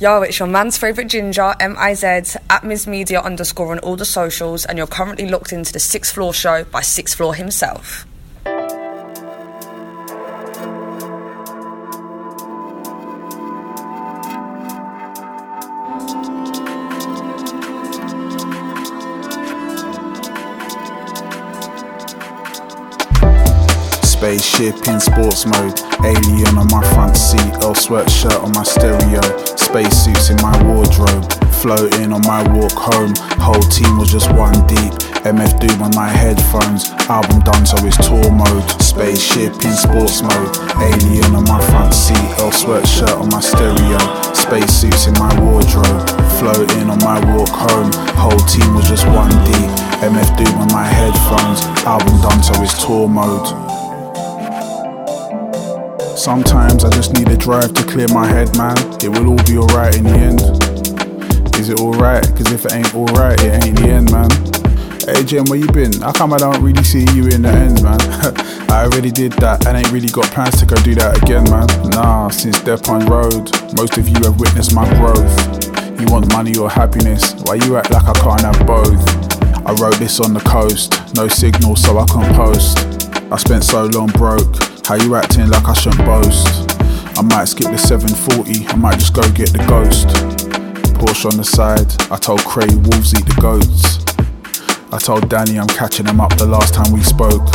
Yo, 0.00 0.22
it's 0.22 0.38
your 0.38 0.48
man's 0.48 0.78
favourite 0.78 1.10
ginger, 1.10 1.54
M-I-Z, 1.60 2.06
at 2.48 2.64
Ms 2.64 2.86
Media 2.86 3.20
underscore 3.20 3.72
on 3.72 3.78
all 3.80 3.96
the 3.96 4.06
socials, 4.06 4.64
and 4.64 4.78
you're 4.78 4.86
currently 4.86 5.28
locked 5.28 5.52
into 5.52 5.74
the 5.74 5.78
Sixth 5.78 6.14
Floor 6.14 6.32
Show 6.32 6.64
by 6.64 6.80
Sixth 6.80 7.18
Floor 7.18 7.34
himself. 7.34 8.06
Spaceship 24.02 24.76
in 24.88 24.98
sports 24.98 25.44
mode, 25.44 25.78
alien 26.02 26.56
on 26.56 26.68
my 26.70 26.82
front 26.94 27.18
seat, 27.18 27.40
Earl 27.62 27.74
Sweatshirt 27.74 28.42
on 28.42 28.52
my 28.52 28.62
stereo, 28.62 29.49
spacesuits 29.70 30.30
in 30.30 30.36
my 30.42 30.50
wardrobe, 30.66 31.22
floating 31.62 32.12
on 32.12 32.20
my 32.26 32.42
walk 32.50 32.74
home. 32.74 33.14
Whole 33.38 33.62
team 33.70 33.98
was 33.98 34.10
just 34.10 34.26
one 34.34 34.58
deep. 34.66 34.90
MF 35.22 35.60
Doom 35.62 35.82
on 35.82 35.94
my 35.94 36.08
headphones, 36.08 36.90
album 37.06 37.38
done 37.46 37.64
so 37.64 37.78
it's 37.86 37.96
tour 38.02 38.32
mode. 38.34 38.66
Spaceship 38.82 39.54
in 39.62 39.74
sports 39.78 40.22
mode, 40.22 40.50
alien 40.82 41.36
on 41.38 41.44
my 41.46 41.62
front 41.70 41.94
seat, 41.94 42.18
Earl 42.42 42.50
Sweatshirt 42.50 43.14
on 43.14 43.30
my 43.30 43.38
stereo, 43.38 44.00
spacesuits 44.34 45.06
in 45.06 45.14
my 45.22 45.30
wardrobe, 45.38 46.02
floating 46.42 46.90
on 46.90 46.98
my 47.06 47.22
walk 47.30 47.54
home. 47.54 47.92
Whole 48.18 48.42
team 48.50 48.74
was 48.74 48.88
just 48.88 49.06
one 49.06 49.30
deep. 49.46 49.70
MF 50.02 50.30
Doom 50.34 50.58
on 50.58 50.72
my 50.72 50.84
headphones, 50.84 51.62
album 51.86 52.20
done 52.22 52.42
so 52.42 52.60
it's 52.60 52.74
tour 52.84 53.06
mode. 53.06 53.69
Sometimes 56.20 56.84
I 56.84 56.90
just 56.90 57.14
need 57.14 57.28
a 57.28 57.36
drive 57.36 57.72
to 57.72 57.82
clear 57.84 58.06
my 58.08 58.26
head, 58.26 58.54
man. 58.58 58.76
It 59.02 59.08
will 59.08 59.30
all 59.30 59.44
be 59.48 59.56
alright 59.56 59.96
in 59.96 60.04
the 60.04 60.12
end. 60.12 60.40
Is 61.56 61.70
it 61.70 61.80
alright? 61.80 62.22
Cause 62.36 62.52
if 62.52 62.66
it 62.66 62.74
ain't 62.74 62.94
alright, 62.94 63.40
it 63.40 63.64
ain't 63.64 63.80
the 63.80 63.88
end, 63.88 64.12
man. 64.12 64.28
Hey 65.08 65.24
Jim, 65.24 65.46
where 65.46 65.58
you 65.58 65.66
been? 65.72 65.98
How 66.02 66.12
come 66.12 66.34
I 66.34 66.36
don't 66.36 66.62
really 66.62 66.84
see 66.84 67.08
you 67.16 67.28
in 67.32 67.40
the 67.40 67.48
end, 67.48 67.82
man? 67.82 67.96
I 68.68 68.84
already 68.84 69.10
did 69.10 69.32
that 69.40 69.66
and 69.66 69.78
ain't 69.78 69.90
really 69.92 70.08
got 70.12 70.26
plans 70.26 70.60
to 70.60 70.66
go 70.66 70.76
do 70.84 70.94
that 70.96 71.22
again, 71.22 71.48
man. 71.48 71.64
Nah, 71.88 72.28
since 72.28 72.58
Depon 72.60 73.08
Road, 73.08 73.48
most 73.74 73.96
of 73.96 74.06
you 74.06 74.20
have 74.28 74.38
witnessed 74.38 74.74
my 74.74 74.84
growth. 75.00 75.24
You 75.98 76.04
want 76.12 76.30
money 76.36 76.54
or 76.58 76.68
happiness? 76.68 77.32
Why 77.48 77.54
you 77.64 77.78
act 77.78 77.92
like 77.92 78.04
I 78.04 78.12
can't 78.12 78.42
have 78.42 78.66
both? 78.66 79.00
I 79.64 79.72
wrote 79.80 79.96
this 79.96 80.20
on 80.20 80.34
the 80.34 80.44
coast, 80.44 81.16
no 81.16 81.28
signal 81.28 81.76
so 81.76 81.96
I 81.96 82.04
can 82.04 82.28
post. 82.36 82.76
I 83.32 83.38
spent 83.38 83.64
so 83.64 83.86
long 83.86 84.08
broke, 84.08 84.52
how 84.90 84.96
you 84.96 85.14
acting 85.14 85.48
like 85.48 85.68
I 85.68 85.72
shouldn't 85.72 86.04
boast? 86.04 86.48
I 87.16 87.22
might 87.22 87.44
skip 87.44 87.70
the 87.70 87.78
740, 87.78 88.66
I 88.66 88.74
might 88.74 88.98
just 88.98 89.14
go 89.14 89.22
get 89.30 89.52
the 89.52 89.64
ghost. 89.68 90.08
Porsche 90.98 91.30
on 91.30 91.36
the 91.36 91.44
side, 91.44 91.94
I 92.10 92.16
told 92.16 92.40
Cray 92.40 92.66
wolves 92.74 93.14
eat 93.14 93.24
the 93.24 93.38
goats. 93.40 94.02
I 94.92 94.98
told 94.98 95.30
Danny 95.30 95.60
I'm 95.60 95.68
catching 95.68 96.06
him 96.06 96.20
up 96.20 96.36
the 96.38 96.46
last 96.46 96.74
time 96.74 96.92
we 96.92 97.04
spoke. 97.04 97.46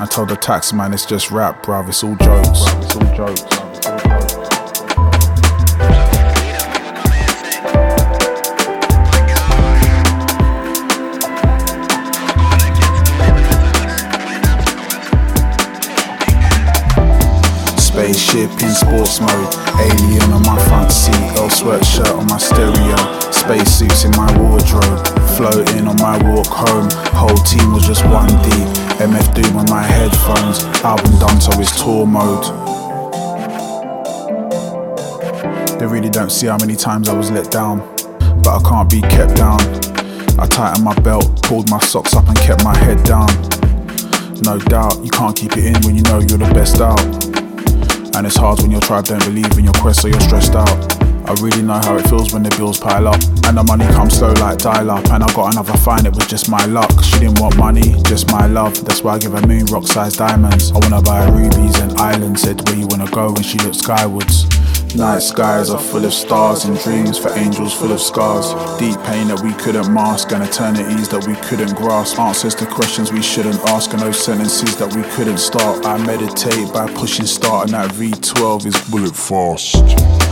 I 0.00 0.08
told 0.10 0.28
the 0.28 0.34
tax 0.34 0.72
man 0.72 0.92
it's 0.92 1.06
just 1.06 1.30
rap, 1.30 1.62
bruv, 1.62 1.88
it's 1.88 2.02
all 2.02 2.16
jokes. 2.16 2.66
It's 2.82 2.96
all 2.96 3.14
jokes. 3.14 3.63
Alien 19.22 20.32
on 20.32 20.42
my 20.42 20.58
front 20.66 20.90
seat, 20.90 21.14
Earl 21.38 21.48
Sweatshirt 21.48 22.18
on 22.18 22.26
my 22.26 22.36
stereo, 22.36 22.96
spacesuits 23.30 24.04
in 24.04 24.10
my 24.12 24.26
wardrobe, 24.36 25.06
floating 25.36 25.86
on 25.86 25.94
my 26.02 26.18
walk 26.32 26.48
home. 26.48 26.88
Whole 27.14 27.36
team 27.44 27.72
was 27.72 27.86
just 27.86 28.04
one 28.06 28.26
deep. 28.26 28.68
MF 28.98 29.34
Doom 29.34 29.56
on 29.56 29.70
my 29.70 29.82
headphones, 29.82 30.64
album 30.82 31.16
done 31.20 31.40
so 31.40 31.52
it's 31.60 31.80
tour 31.80 32.04
mode. 32.04 32.42
They 35.78 35.86
really 35.86 36.10
don't 36.10 36.30
see 36.30 36.48
how 36.48 36.56
many 36.58 36.74
times 36.74 37.08
I 37.08 37.16
was 37.16 37.30
let 37.30 37.52
down, 37.52 37.78
but 38.42 38.48
I 38.48 38.68
can't 38.68 38.90
be 38.90 39.00
kept 39.00 39.36
down. 39.36 39.60
I 40.40 40.46
tightened 40.48 40.84
my 40.84 40.94
belt, 41.00 41.40
pulled 41.44 41.70
my 41.70 41.78
socks 41.78 42.14
up, 42.14 42.26
and 42.26 42.36
kept 42.38 42.64
my 42.64 42.76
head 42.76 43.00
down. 43.04 43.28
No 44.42 44.58
doubt, 44.58 45.04
you 45.04 45.10
can't 45.10 45.36
keep 45.36 45.56
it 45.56 45.66
in 45.66 45.80
when 45.82 45.94
you 45.94 46.02
know 46.02 46.18
you're 46.18 46.38
the 46.38 46.50
best 46.52 46.80
out. 46.80 47.33
And 48.16 48.26
it's 48.26 48.36
hard 48.36 48.60
when 48.60 48.70
your 48.70 48.80
tribe 48.80 49.06
don't 49.06 49.24
believe 49.24 49.58
in 49.58 49.64
your 49.64 49.74
quest, 49.74 50.02
so 50.02 50.08
you're 50.08 50.20
stressed 50.20 50.54
out. 50.54 51.04
I 51.26 51.32
really 51.40 51.62
know 51.62 51.80
how 51.82 51.96
it 51.96 52.06
feels 52.08 52.32
when 52.32 52.42
the 52.42 52.50
bills 52.50 52.78
pile 52.78 53.08
up 53.08 53.20
and 53.48 53.56
the 53.56 53.64
money 53.64 53.86
comes 53.94 54.18
slow 54.18 54.32
like 54.34 54.58
dial 54.58 54.90
up. 54.90 55.04
And 55.10 55.24
I 55.24 55.32
got 55.32 55.54
another 55.54 55.72
fine, 55.78 56.04
it 56.04 56.14
was 56.14 56.26
just 56.26 56.50
my 56.50 56.64
luck. 56.66 56.92
She 57.02 57.18
didn't 57.18 57.40
want 57.40 57.56
money, 57.56 57.96
just 58.04 58.30
my 58.30 58.46
love. 58.46 58.84
That's 58.84 59.02
why 59.02 59.14
I 59.14 59.18
give 59.18 59.32
her 59.32 59.46
moon 59.46 59.64
rock 59.66 59.86
sized 59.86 60.18
diamonds. 60.18 60.70
I 60.70 60.78
wanna 60.78 61.00
buy 61.00 61.26
rubies 61.30 61.80
and 61.80 61.92
islands. 61.98 62.42
Said 62.42 62.60
where 62.68 62.76
you 62.76 62.86
wanna 62.86 63.10
go 63.10 63.34
and 63.34 63.44
she 63.44 63.58
looked 63.58 63.76
skywards. 63.76 64.53
Night 64.96 65.22
skies 65.22 65.70
are 65.70 65.78
full 65.80 66.04
of 66.04 66.12
stars 66.12 66.66
and 66.66 66.78
dreams 66.78 67.18
for 67.18 67.28
angels 67.30 67.74
full 67.74 67.90
of 67.90 68.00
scars. 68.00 68.46
Deep 68.78 68.96
pain 69.02 69.26
that 69.26 69.40
we 69.42 69.52
couldn't 69.54 69.92
mask 69.92 70.30
and 70.30 70.44
eternities 70.44 71.08
that 71.08 71.26
we 71.26 71.34
couldn't 71.48 71.74
grasp. 71.74 72.16
Answers 72.20 72.54
to 72.56 72.66
questions 72.66 73.12
we 73.12 73.20
shouldn't 73.20 73.58
ask 73.70 73.92
and 73.92 74.00
those 74.00 74.24
sentences 74.24 74.76
that 74.76 74.94
we 74.94 75.02
couldn't 75.14 75.38
start. 75.38 75.84
I 75.84 75.98
meditate 76.06 76.72
by 76.72 76.86
pushing 76.94 77.26
start 77.26 77.72
and 77.72 77.74
that 77.74 77.90
V12 77.90 78.66
is 78.66 78.88
bullet 78.88 79.16
fast. 79.16 80.23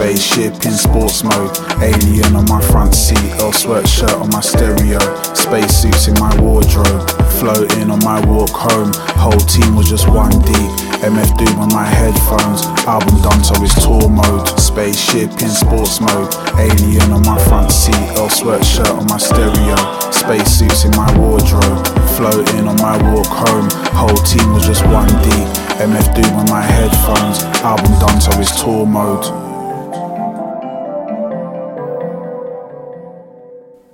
Spaceship 0.00 0.64
in 0.64 0.72
sports 0.72 1.22
mode, 1.22 1.52
alien 1.76 2.32
on 2.32 2.48
my 2.48 2.58
front 2.72 2.94
seat, 2.94 3.20
Earl 3.36 3.52
Sweatshirt 3.52 4.16
on 4.16 4.30
my 4.32 4.40
stereo, 4.40 4.96
spacesuits 5.36 6.08
in 6.08 6.14
my 6.16 6.32
wardrobe, 6.40 7.04
floating 7.36 7.90
on 7.92 8.00
my 8.00 8.16
walk 8.24 8.48
home. 8.48 8.96
Whole 9.20 9.44
team 9.44 9.76
was 9.76 9.90
just 9.90 10.08
one 10.08 10.32
deep. 10.48 10.72
MF 11.04 11.36
Doom 11.36 11.60
on 11.60 11.68
my 11.76 11.84
headphones, 11.84 12.64
album 12.88 13.12
done 13.20 13.44
so 13.44 13.52
it's 13.60 13.76
tour 13.76 14.08
mode. 14.08 14.48
Spaceship 14.56 15.36
in 15.44 15.52
sports 15.52 16.00
mode, 16.00 16.32
alien 16.56 17.12
on 17.12 17.20
my 17.28 17.36
front 17.44 17.70
seat, 17.70 18.00
Earl 18.16 18.32
Sweatshirt 18.32 18.88
on 18.88 19.04
my 19.04 19.18
stereo, 19.18 19.76
spacesuits 20.08 20.88
in 20.88 20.96
my 20.96 21.12
wardrobe, 21.20 21.84
floating 22.16 22.64
on 22.64 22.80
my 22.80 22.96
walk 23.12 23.28
home. 23.28 23.68
Whole 23.92 24.16
team 24.24 24.48
was 24.56 24.64
just 24.64 24.80
one 24.88 25.12
D. 25.20 25.28
MF 25.76 26.08
Doom 26.16 26.40
on 26.40 26.48
my 26.48 26.64
headphones, 26.64 27.44
album 27.60 27.92
done 28.00 28.18
so 28.18 28.32
it's 28.40 28.56
tour 28.64 28.86
mode. 28.86 29.49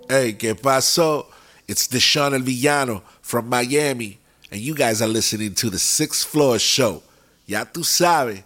Hey, 0.08 0.34
que 0.34 0.54
paso? 0.54 1.26
It's 1.66 1.88
Deshaun 1.88 2.32
El 2.32 2.42
Villano 2.42 3.02
from 3.22 3.48
Miami, 3.48 4.20
and 4.52 4.60
you 4.60 4.72
guys 4.72 5.02
are 5.02 5.08
listening 5.08 5.54
to 5.56 5.68
the 5.68 5.80
Sixth 5.80 6.28
Floor 6.28 6.60
Show. 6.60 7.02
Ya 7.44 7.64
tú 7.64 7.84
sabes. 7.84 8.44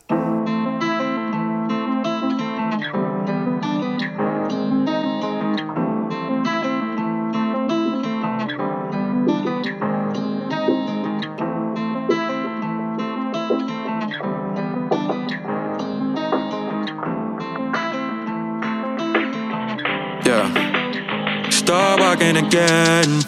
Start 22.21 22.35
walking 22.35 22.47
again. 22.47 23.23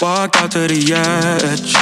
Walk 0.00 0.36
out 0.36 0.52
to 0.52 0.68
the 0.68 0.92
edge. 0.94 1.74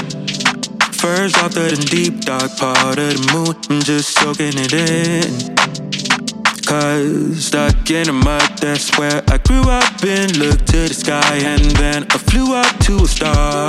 First 0.97 1.37
off 1.43 1.53
to 1.53 1.61
the 1.61 1.87
deep 1.91 2.21
dark 2.21 2.57
part 2.57 2.99
of 2.99 3.13
the 3.13 3.33
moon. 3.33 3.57
I'm 3.69 3.83
just 3.83 4.15
soaking 4.15 4.55
it 4.57 4.73
in. 4.73 5.55
Cause 6.65 7.47
stuck 7.47 7.91
in 7.91 8.07
the 8.07 8.13
mud, 8.13 8.57
that's 8.59 8.97
where 8.97 9.23
I 9.29 9.37
grew 9.37 9.69
up 9.69 10.03
and 10.03 10.35
looked 10.39 10.67
to 10.69 10.89
the 10.89 10.95
sky. 10.95 11.37
And 11.37 11.61
then 11.77 12.07
I 12.11 12.17
flew 12.17 12.55
up 12.55 12.75
to 12.87 13.05
a 13.05 13.07
star. 13.07 13.69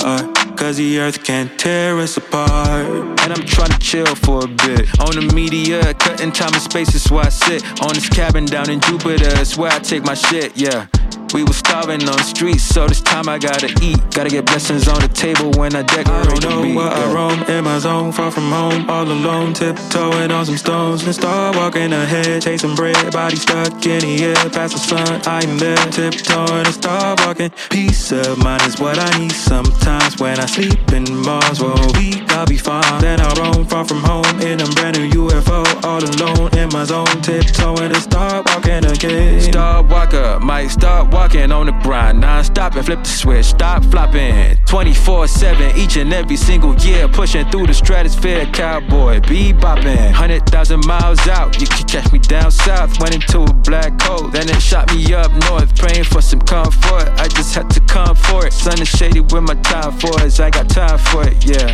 Cause 0.56 0.78
the 0.78 1.00
earth 1.00 1.26
can't 1.26 1.52
tear 1.60 1.98
us 2.00 2.16
apart. 2.16 2.86
And 3.22 3.34
I'm 3.34 3.44
trying 3.46 3.72
to 3.72 3.80
chill 3.80 4.16
for 4.16 4.46
a 4.46 4.48
bit. 4.48 4.88
On 5.02 5.14
the 5.16 5.30
media, 5.36 5.94
cutting 5.96 6.32
time 6.32 6.54
and 6.54 6.62
space 6.62 6.96
is 6.96 7.12
where 7.12 7.26
I 7.26 7.30
sit. 7.30 7.64
On 7.82 7.94
this 7.94 8.08
cabin 8.08 8.46
down 8.46 8.70
in 8.70 8.80
Jupiter, 8.80 9.28
it's 9.42 9.58
where 9.58 9.72
I 9.72 9.80
take 9.80 10.06
my 10.06 10.14
shit, 10.14 10.56
yeah. 10.56 10.88
We 11.34 11.44
was 11.44 11.58
starving 11.58 12.08
on 12.08 12.16
the 12.16 12.24
streets, 12.24 12.62
so 12.62 12.86
this 12.86 13.02
time 13.02 13.28
I 13.28 13.40
gotta 13.40 13.74
eat. 13.82 13.98
Gotta 14.12 14.30
get 14.30 14.46
blessings 14.46 14.88
on 14.88 15.02
the 15.02 15.08
table 15.08 15.50
when 15.58 15.76
I 15.76 15.82
decorate 15.82 16.08
I 16.08 16.36
don't 16.36 16.44
know. 16.44 16.76
Where 16.76 16.88
I 16.88 17.12
roam 17.12 17.42
in 17.50 17.64
my 17.64 17.80
zone, 17.80 18.12
far 18.12 18.30
from 18.30 18.52
home, 18.52 18.88
all 18.88 19.02
alone, 19.04 19.54
tiptoeing 19.56 20.30
on 20.30 20.46
some 20.46 20.58
stones. 20.58 21.04
And 21.04 21.16
start 21.16 21.56
walking 21.56 21.92
ahead, 21.92 22.44
chasing 22.44 22.76
bread, 22.76 23.12
body 23.12 23.38
stuck 23.38 23.84
in 23.84 24.02
the 24.02 24.26
air, 24.26 24.50
past 24.52 24.74
the 24.74 24.80
sun. 24.80 25.22
I 25.26 25.44
am 25.44 25.58
there, 25.58 25.76
tiptoeing 25.90 26.68
and 26.68 26.76
start 26.76 27.20
walking. 27.26 27.50
Peace 27.72 28.12
of 28.12 28.38
mind 28.38 28.62
is 28.68 28.80
what 28.80 29.00
I 29.00 29.18
need 29.18 29.32
sometimes 29.32 30.20
when 30.20 30.40
I 30.40 30.46
sleep 30.46 30.92
in 30.94 31.06
Mars. 31.26 31.60
Well, 31.60 31.74
week, 31.98 32.30
I'll 32.30 32.46
be 32.46 32.58
fine. 32.58 33.02
Then 33.02 33.20
I'll 33.20 33.34
roam 33.42 33.66
far 33.66 33.86
from 33.86 34.04
home 34.04 34.40
in 34.42 34.62
a 34.62 34.68
brand 34.76 35.00
new 35.00 35.10
UFO, 35.10 35.66
all 35.84 36.04
alone 36.04 36.56
in 36.56 36.70
my 36.70 36.84
zone, 36.84 37.22
tiptoeing 37.24 37.90
and 37.90 38.04
start 38.04 38.46
walking 38.50 38.86
again. 38.86 39.42
Start 39.42 39.88
walker, 39.88 40.40
might 40.40 40.68
start 40.68 41.12
walking 41.12 41.23
on 41.24 41.66
the 41.68 41.72
grind, 41.84 42.20
non 42.20 42.44
stop 42.44 42.76
and 42.76 42.86
flip 42.86 43.00
the 43.00 43.10
switch, 43.10 43.46
stop 43.46 43.84
flopping. 43.86 44.58
24 44.66 45.28
7 45.28 45.78
each 45.78 45.96
and 45.96 46.12
every 46.14 46.36
single 46.36 46.76
year, 46.76 47.08
pushing 47.08 47.50
through 47.50 47.66
the 47.66 47.74
stratosphere, 47.74 48.46
cowboy, 48.48 49.22
be 49.22 49.54
bopping 49.54 49.96
100,000 49.96 50.86
miles 50.86 51.26
out, 51.30 51.60
you 51.62 51.68
can 51.68 51.88
catch 51.88 52.12
me 52.12 52.20
down 52.20 52.52
south, 52.52 53.00
went 53.00 53.16
into 53.16 53.40
a 53.40 53.54
black 53.64 54.00
hole, 54.02 54.28
then 54.28 54.50
it 54.50 54.62
shot 54.62 54.94
me 54.94 55.14
up 55.14 55.32
north, 55.50 55.74
praying 55.78 56.04
for 56.04 56.22
some 56.22 56.42
comfort, 56.42 57.08
I 57.18 57.30
just 57.30 57.56
had 57.56 57.70
to 57.70 57.80
come 57.82 58.16
for 58.16 58.46
it, 58.46 58.52
sun 58.52 58.82
is 58.82 58.90
shady 58.90 59.22
with 59.22 59.44
my 59.44 59.56
time 59.56 59.98
for 60.00 60.12
it, 60.22 60.40
I 60.42 60.50
got 60.50 60.70
time 60.70 61.00
for 61.00 61.26
it, 61.26 61.46
yeah. 61.46 61.74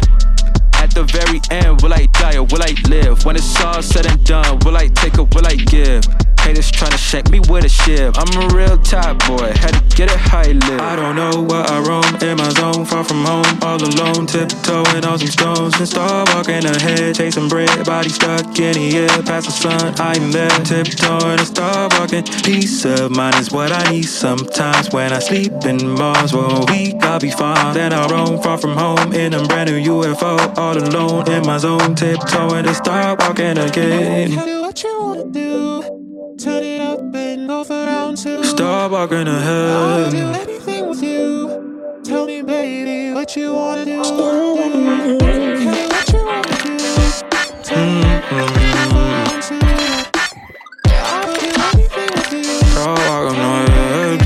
At 0.76 0.94
the 0.94 1.04
very 1.04 1.42
end, 1.50 1.82
will 1.82 1.94
I 1.94 2.06
die 2.14 2.38
or 2.38 2.44
will 2.44 2.62
I 2.62 2.74
live? 2.88 3.26
When 3.26 3.36
it's 3.36 3.60
all 3.62 3.82
said 3.82 4.06
and 4.06 4.24
done, 4.24 4.60
will 4.64 4.78
I 4.78 4.88
take 4.88 5.18
or 5.18 5.26
will 5.26 5.46
I 5.46 5.56
give? 5.56 6.06
Haters 6.44 6.72
tryna 6.72 6.98
shake 6.98 7.30
me 7.30 7.40
with 7.50 7.66
a 7.66 7.70
shiv. 7.70 8.14
I'm 8.18 8.32
a 8.42 8.56
real 8.56 8.78
top 8.78 9.20
boy, 9.28 9.52
had 9.56 9.74
to 9.74 9.96
get 9.96 10.12
it 10.12 10.18
how 10.18 10.42
you 10.46 10.54
live. 10.54 10.80
I 10.82 10.96
don't 10.96 11.16
know 11.16 11.42
where 11.42 11.64
I 11.64 11.80
roam, 11.80 12.04
in 12.22 12.38
my 12.38 12.50
zone, 12.50 12.86
far 12.86 13.04
from 13.04 13.24
home, 13.26 13.46
all 13.62 13.82
alone, 13.82 14.26
tiptoeing 14.28 15.06
on 15.06 15.20
some 15.20 15.28
stones. 15.28 15.76
And 15.80 15.88
start 15.88 16.30
walking 16.34 16.66
ahead, 16.66 17.16
chasing 17.16 17.50
bread, 17.50 17.86
body 17.86 18.10
stuck 18.10 18.46
in 18.60 18.74
the 18.74 18.98
air, 18.98 19.24
past 19.24 19.46
the 19.48 19.52
sun, 19.52 19.94
I'm 20.00 20.32
there, 20.32 20.50
tiptoeing 20.66 21.40
and 21.40 21.48
start 21.48 21.94
walking. 22.00 22.24
Peace 22.44 22.86
of 22.86 23.12
mind 23.12 23.36
is 23.36 23.52
what 23.52 23.72
I 23.72 23.92
need 23.92 24.04
sometimes 24.04 24.92
when 24.92 25.14
I 25.14 25.20
sleep 25.20 25.54
in 25.66 25.90
Mars. 25.92 26.32
For 26.32 26.46
a 26.46 26.66
week, 26.72 26.96
I'll 27.02 27.20
be 27.20 27.32
fine. 27.32 27.74
Then 27.74 27.94
I 27.94 28.08
roam 28.08 28.42
far 28.42 28.58
from 28.58 28.76
home 28.78 29.14
in 29.14 29.34
a 29.34 29.46
brand 29.46 29.70
new 29.70 29.80
UFO, 29.80 30.58
all 30.58 30.78
alone 30.78 31.30
in 31.30 31.46
my 31.46 31.58
zone, 31.58 31.96
tiptoeing 31.96 32.66
and 32.66 32.76
start 32.76 33.20
walking 33.20 33.58
again. 33.58 34.32
what 34.62 34.84
you 34.84 35.02
wanna 35.02 35.26
do. 35.26 36.09
Turn 36.40 36.64
it 36.64 36.80
up 36.80 37.02
and 37.14 37.50
go 37.50 37.66
for 37.66 37.74
round 37.74 38.18
two. 38.18 38.42
Start 38.46 38.94
walking 38.94 39.28
I'll 39.28 40.10
do 40.10 40.30
anything 40.30 40.88
with 40.88 41.04
you. 41.04 42.00
Tell 42.06 42.26
me, 42.28 42.42
baby, 42.42 43.14
what 43.14 43.36
you 43.36 43.54
wanna 43.54 43.84
do. 43.84 44.02
Hey, 44.02 45.88
what 45.88 46.14
you 46.14 46.24
wanna 46.24 46.56
do. 46.64 46.78
Tell 47.62 47.86
me, 47.86 48.04
round 48.96 49.44
two. 49.44 49.60
I'll 50.88 51.36
do 51.36 51.50
anything 51.74 52.10
with 52.16 52.32
you. 52.32 52.48
Walking 52.88 53.40
ahead. 53.44 54.20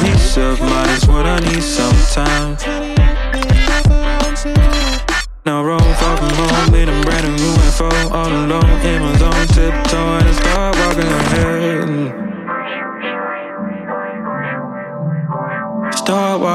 Peace 0.00 0.36
of 0.36 0.60
mind 0.60 0.90
is 0.90 1.06
what 1.08 1.24
I 1.24 1.38
need 1.40 1.62
sometimes. 1.62 2.83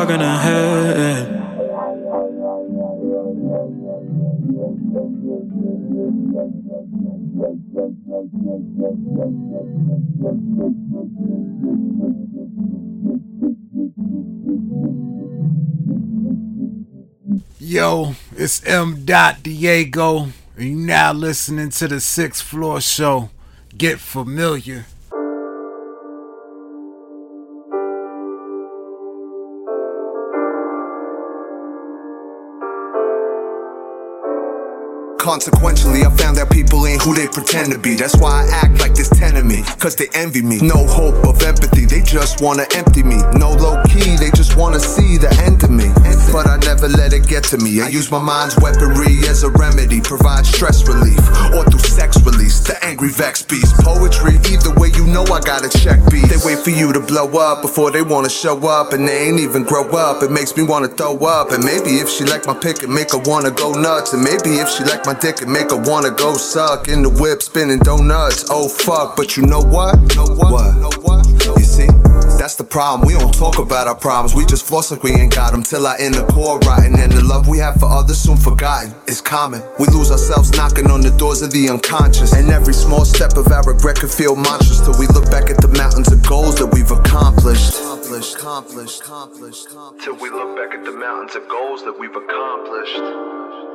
Walking 0.10 0.26
ahead. 0.26 1.36
Yo, 17.60 18.16
it's 18.36 18.66
M. 18.66 19.06
Dot 19.06 19.44
Diego, 19.44 20.30
and 20.58 20.68
you 20.68 20.76
now 20.76 21.14
listening 21.14 21.70
to 21.70 21.88
the 21.88 22.00
Sixth 22.00 22.42
Floor 22.42 22.82
Show. 22.82 23.30
Get 23.78 24.00
familiar. 24.00 24.88
Consequentially, 35.20 36.08
I 36.08 36.10
found 36.16 36.38
that 36.38 36.50
people 36.50 36.88
ain't 36.88 37.02
who 37.02 37.14
they 37.14 37.28
pretend 37.28 37.74
to 37.74 37.78
be. 37.78 37.96
That's 37.96 38.16
why 38.16 38.48
I 38.48 38.64
act 38.64 38.80
like 38.80 38.96
this 38.96 39.10
ten 39.10 39.36
of 39.36 39.46
me, 39.46 39.64
cause 39.78 39.94
they 39.94 40.08
envy 40.14 40.42
me. 40.42 40.60
No 40.62 40.88
hope 40.88 41.28
of 41.28 41.44
empathy, 41.44 41.84
they 41.84 42.02
just 42.02 42.40
wanna 42.40 42.66
empty 42.74 43.04
me. 43.04 43.20
No 43.36 43.52
low 43.52 43.84
key, 43.84 44.16
they 44.16 44.32
just 44.32 44.56
wanna 44.56 44.80
see 44.80 45.18
the 45.18 45.28
end 45.44 45.62
of 45.62 45.72
me. 45.72 45.92
But 46.32 46.48
I 46.48 46.56
never 46.64 46.88
let 46.88 47.12
it 47.12 47.28
get 47.28 47.44
to 47.52 47.58
me. 47.58 47.82
I 47.82 47.90
use 47.90 48.10
my 48.10 48.22
mind's 48.22 48.56
weaponry 48.64 49.28
as 49.28 49.44
a 49.44 49.50
remedy, 49.52 50.00
provide 50.00 50.46
stress 50.46 50.88
relief, 50.88 51.20
or 51.52 51.68
through 51.68 51.84
sex 51.84 52.16
release. 52.24 52.62
The 52.62 52.80
angry 52.84 53.10
vex 53.10 53.44
beast. 53.44 53.76
Poetry, 53.84 54.40
either 54.48 54.72
way, 54.80 54.90
you 54.96 55.06
know 55.06 55.24
I 55.28 55.42
gotta 55.42 55.68
check 55.68 56.00
beats. 56.10 56.32
They 56.32 56.40
wait 56.48 56.64
for 56.64 56.72
you 56.72 56.94
to 56.94 57.02
blow 57.02 57.28
up 57.38 57.62
before 57.62 57.92
they 57.92 58.02
wanna 58.02 58.30
show 58.30 58.56
up, 58.68 58.94
and 58.94 59.06
they 59.06 59.28
ain't 59.28 59.42
even 59.42 59.64
grow 59.64 59.84
up. 59.92 60.24
It 60.24 60.32
makes 60.32 60.56
me 60.56 60.64
wanna 60.64 60.88
throw 60.88 61.18
up. 61.28 61.52
And 61.52 61.64
maybe 61.66 62.00
if 62.00 62.08
she 62.08 62.24
like 62.24 62.48
my 62.48 62.54
pick, 62.56 62.84
it 62.84 62.90
make 62.90 63.12
her 63.12 63.22
wanna 63.26 63.52
go 63.52 63.74
nuts. 63.74 64.14
And 64.14 64.24
maybe 64.24 64.64
if 64.64 64.70
she 64.70 64.86
like 64.86 65.06
my 65.10 65.20
dick, 65.20 65.42
it 65.42 65.48
make 65.48 65.72
her 65.72 65.82
wanna 65.90 66.12
go 66.12 66.38
suck 66.38 66.88
in 66.88 67.02
the 67.02 67.10
whip, 67.10 67.42
spinning 67.42 67.80
donuts. 67.80 68.46
Oh 68.52 68.70
fuck, 68.70 69.18
but 69.18 69.36
you 69.36 69.42
know 69.42 69.60
what? 69.60 69.98
What? 70.38 71.26
You 71.58 71.66
see? 71.66 71.90
That's 72.38 72.54
the 72.54 72.64
problem. 72.64 73.08
We 73.08 73.18
don't 73.18 73.34
talk 73.34 73.58
about 73.58 73.88
our 73.88 73.96
problems. 73.96 74.36
We 74.36 74.46
just 74.46 74.68
floss 74.68 74.92
like 74.92 75.02
we 75.02 75.10
ain't 75.14 75.34
got 75.34 75.52
them 75.52 75.64
till 75.64 75.88
I 75.88 75.98
end 75.98 76.14
the 76.14 76.26
core 76.28 76.60
rotten. 76.60 77.00
And 77.00 77.12
the 77.12 77.24
love 77.24 77.48
we 77.48 77.58
have 77.58 77.78
for 77.82 77.90
others 77.90 78.20
soon 78.20 78.38
forgotten 78.38 78.94
is 79.08 79.20
common. 79.20 79.64
We 79.80 79.88
lose 79.88 80.12
ourselves 80.12 80.54
knocking 80.56 80.92
on 80.92 81.02
the 81.02 81.10
doors 81.18 81.42
of 81.42 81.50
the 81.50 81.70
unconscious. 81.70 82.34
And 82.34 82.52
every 82.52 82.76
small 82.76 83.04
step 83.04 83.34
of 83.36 83.52
our 83.52 83.64
regret 83.64 83.98
could 83.98 84.12
feel 84.12 84.36
monstrous 84.36 84.80
till 84.80 84.98
we 85.00 85.08
look 85.08 85.26
back 85.32 85.50
at 85.50 85.58
the 85.58 85.70
mountains 85.70 86.12
of 86.12 86.22
goals 86.22 86.54
that 86.62 86.68
we've 86.68 86.92
accomplished. 86.92 87.74
Accomplished, 87.82 88.36
accomplished, 88.36 89.02
accomplished, 89.02 89.68
Till 90.06 90.16
we 90.22 90.30
look 90.30 90.56
back 90.56 90.78
at 90.78 90.86
the 90.86 90.94
mountains 90.94 91.36
of 91.36 91.50
goals 91.50 91.84
that 91.84 91.98
we've 91.98 92.16
accomplished. 92.16 93.69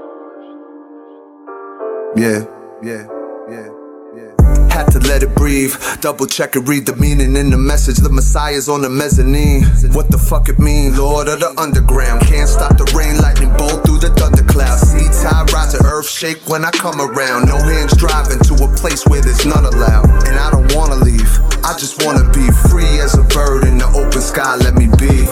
Yeah, 2.17 2.47
yeah, 2.81 3.09
yeah. 3.51 3.69
Yeah. 4.15 4.71
Had 4.71 4.93
to 4.93 5.01
let 5.01 5.25
it 5.25 5.35
breathe, 5.35 5.75
double 6.01 6.27
check 6.27 6.55
and 6.55 6.69
read 6.69 6.87
the 6.87 6.95
meaning 6.95 7.35
in 7.35 7.51
the 7.51 7.59
message. 7.59 7.97
The 7.97 8.09
Messiah's 8.09 8.69
on 8.69 8.83
the 8.83 8.89
mezzanine. 8.89 9.65
What 9.93 10.13
the 10.13 10.19
fuck 10.19 10.49
it 10.49 10.61
mean, 10.61 10.97
Lord 10.97 11.27
of 11.27 11.41
the 11.41 11.53
underground? 11.59 12.23
Can't 12.23 12.49
stop 12.49 12.79
the 12.79 12.85
rain, 12.97 13.19
lightning 13.19 13.51
bolt 13.59 13.85
through 13.85 13.99
the 13.99 14.11
thundercloud. 14.15 14.79
Seeds 14.79 15.25
high, 15.25 15.43
rise 15.53 15.75
to 15.75 15.83
earth 15.85 16.09
shake 16.09 16.49
when 16.49 16.65
I 16.65 16.71
come 16.71 17.01
around. 17.01 17.49
No 17.49 17.59
hands 17.59 17.97
driving 17.97 18.39
to 18.47 18.55
a 18.63 18.69
place 18.77 19.05
where 19.09 19.21
there's 19.21 19.45
none 19.45 19.65
allowed. 19.65 20.07
And 20.29 20.39
I 20.39 20.53
don't 20.53 20.73
wanna 20.73 21.03
leave, 21.03 21.27
I 21.65 21.75
just 21.77 22.07
wanna 22.07 22.31
be 22.31 22.47
free 22.71 23.01
as 23.03 23.19
a 23.19 23.25
bird 23.35 23.65
in 23.65 23.79
the 23.79 23.89
open 23.91 24.23
sky. 24.23 24.55
Let 24.55 24.75
me 24.75 24.87
be, 24.87 25.27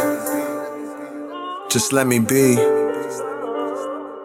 just 1.70 1.92
let 1.92 2.08
me 2.08 2.18
be, 2.18 2.58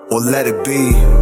or 0.09 0.21
let 0.21 0.47
it 0.47 0.65
be. 0.65 1.16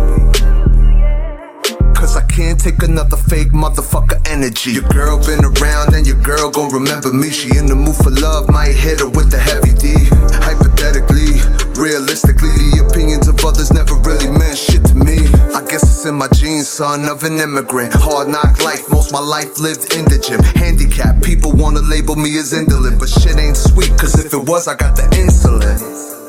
Can't 2.35 2.59
take 2.59 2.83
another 2.83 3.15
fake 3.15 3.55
motherfucker 3.55 4.19
energy. 4.27 4.73
Your 4.73 4.83
girl 4.89 5.17
been 5.25 5.39
around 5.45 5.95
and 5.95 6.05
your 6.05 6.19
girl 6.21 6.51
gon' 6.51 6.69
remember 6.69 7.13
me. 7.13 7.31
She 7.31 7.47
in 7.55 7.65
the 7.65 7.75
mood 7.75 7.95
for 7.95 8.11
love, 8.11 8.51
might 8.51 8.75
hit 8.75 8.99
her 8.99 9.07
with 9.07 9.31
the 9.31 9.39
heavy 9.39 9.71
D. 9.71 9.95
Hypothetically, 10.43 11.39
realistically, 11.79 12.51
the 12.75 12.83
opinions 12.91 13.29
of 13.29 13.39
others 13.39 13.71
never 13.71 13.95
really 14.03 14.27
meant 14.27 14.57
shit 14.57 14.83
to 14.83 14.95
me. 14.95 15.23
I 15.55 15.63
guess 15.63 15.87
it's 15.87 16.05
in 16.05 16.15
my 16.15 16.27
genes, 16.35 16.67
son 16.67 17.07
of 17.07 17.23
an 17.23 17.39
immigrant. 17.39 17.93
Hard 17.95 18.27
knock 18.27 18.59
life, 18.59 18.83
most 18.91 19.13
my 19.13 19.23
life 19.23 19.57
lived 19.57 19.95
indigent. 19.95 20.43
Handicapped, 20.59 21.23
people 21.23 21.53
wanna 21.53 21.87
label 21.87 22.17
me 22.17 22.37
as 22.37 22.51
indolent, 22.51 22.99
but 22.99 23.07
shit 23.07 23.37
ain't 23.39 23.55
sweet, 23.55 23.95
cause 23.97 24.19
if 24.19 24.33
it 24.33 24.43
was, 24.43 24.67
I 24.67 24.75
got 24.75 24.97
the 24.97 25.07
insulin. 25.15 26.24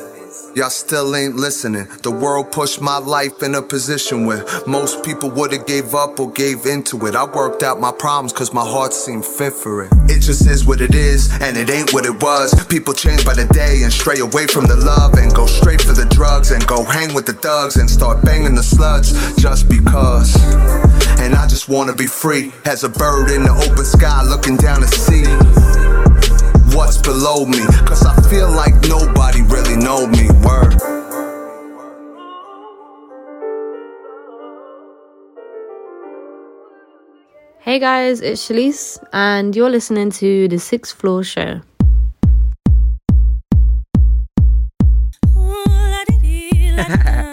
Y'all 0.57 0.71
still 0.71 1.15
ain't 1.15 1.37
listening. 1.37 1.87
The 2.03 2.11
world 2.11 2.51
pushed 2.51 2.81
my 2.81 2.97
life 2.97 3.43
in 3.43 3.55
a 3.57 3.61
position 3.61 4.25
where 4.25 4.43
most 4.67 5.05
people 5.05 5.31
would've 5.31 5.67
gave 5.67 5.95
up 5.95 6.19
or 6.19 6.33
gave 6.33 6.65
into 6.65 7.05
it. 7.05 7.15
I 7.15 7.27
worked 7.27 7.63
out 7.63 7.79
my 7.79 7.93
problems 7.93 8.33
cause 8.33 8.55
my 8.55 8.65
heart 8.65 8.95
seemed 8.95 9.27
fit 9.27 9.53
for 9.53 9.85
it. 9.85 9.93
It 10.09 10.21
just 10.21 10.47
is 10.47 10.65
what 10.65 10.81
it 10.81 10.95
is, 10.95 11.31
and 11.43 11.59
it 11.59 11.69
ain't 11.69 11.93
what 11.93 12.07
it 12.07 12.23
was. 12.23 12.55
People 12.69 12.95
change 12.95 13.23
by 13.23 13.35
the 13.35 13.45
day 13.53 13.83
and 13.83 13.93
stray 13.93 14.21
away 14.21 14.47
from 14.47 14.65
the 14.65 14.77
love 14.77 15.13
and 15.19 15.31
go 15.35 15.45
straight 15.45 15.83
for 15.83 15.93
the 15.93 16.07
drugs 16.07 16.51
and 16.53 16.67
go 16.67 16.83
hang 16.85 17.13
with 17.13 17.27
the 17.27 17.35
thugs 17.35 17.77
and 17.77 17.91
start 17.91 18.25
banging 18.25 18.55
the 18.55 18.63
sluts 18.63 19.13
just 19.39 19.69
because. 19.69 20.35
And 21.21 21.35
I 21.35 21.47
just 21.49 21.69
wanna 21.69 21.95
be 21.95 22.07
free 22.07 22.51
as 22.65 22.83
a 22.83 22.89
bird 22.89 23.31
in 23.31 23.43
the 23.43 23.53
open 23.53 23.85
sky 23.85 24.23
looking 24.23 24.57
down 24.57 24.81
the 24.81 24.89
sea 24.89 25.86
what's 26.77 26.99
below 26.99 27.47
me. 27.47 27.59
Cause 27.89 28.05
I 28.05 28.15
feel 28.29 28.51
like 28.51 28.75
nobody 28.87 29.43
really 29.43 29.77
know 29.77 30.07
me. 30.07 30.29
Word. 30.45 30.75
Hey 37.61 37.81
guys, 37.81 38.21
it's 38.21 38.47
Shalise, 38.47 39.03
and 39.13 39.57
you're 39.57 39.71
listening 39.71 40.11
to 40.13 40.47
the 40.47 40.59
Sixth 40.59 40.97
Floor 40.97 41.25
Show. 41.25 41.63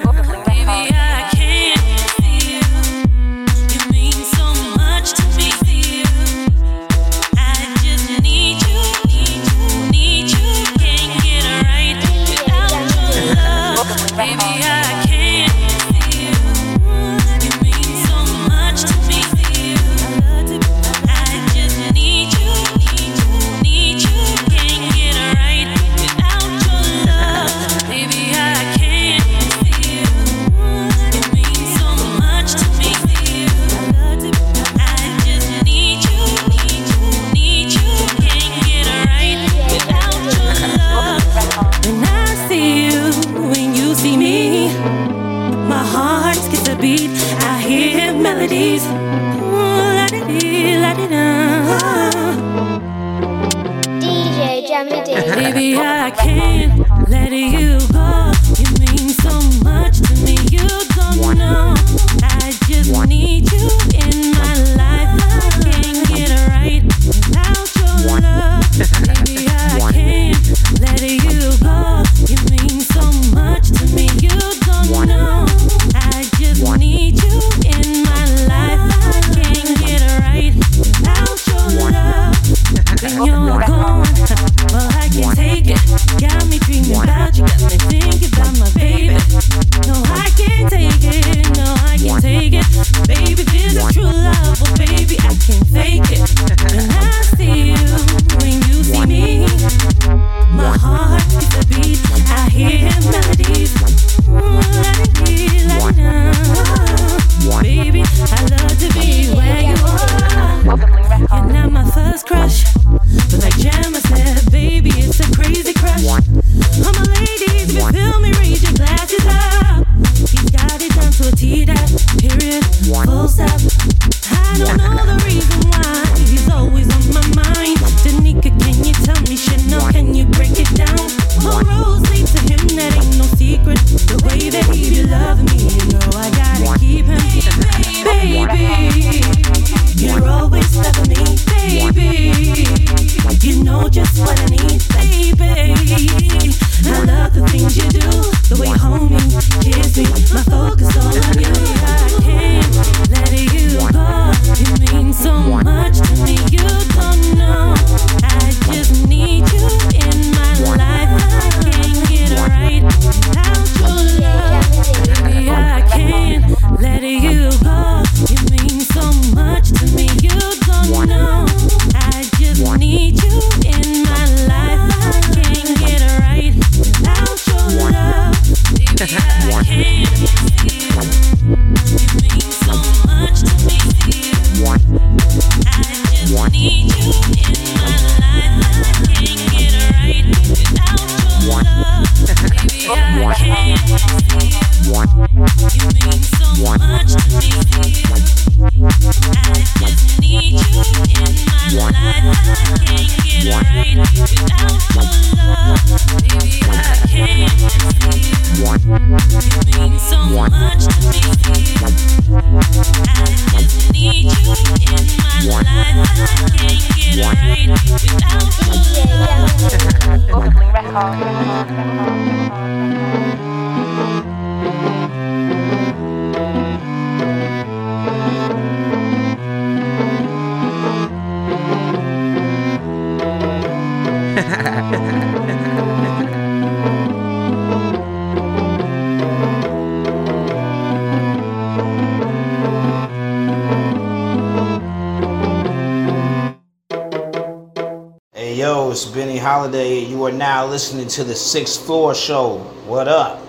listening 250.84 251.08
to 251.08 251.24
the 251.24 251.34
Sixth 251.34 251.86
Floor 251.86 252.14
Show. 252.14 252.58
What 252.86 253.08
up? 253.08 253.40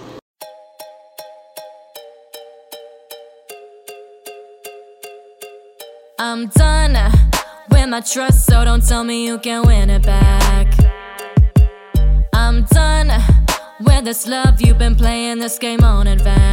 I'm 6.17 6.47
done 6.47 6.97
with 7.73 7.89
my 7.89 8.03
trust, 8.03 8.47
so 8.47 8.65
don't 8.65 8.87
tell 8.87 9.03
me 9.03 9.27
you 9.27 9.41
can 9.41 9.67
win 9.67 9.91
it 9.91 10.05
back. 10.05 10.69
I'm 12.33 12.63
done 12.67 13.11
with 13.81 14.05
this 14.05 14.29
love, 14.29 14.61
you've 14.61 14.79
been 14.79 14.95
playing 14.95 15.41
this 15.41 15.59
game 15.59 15.83
on 15.83 16.07
advance. 16.07 16.44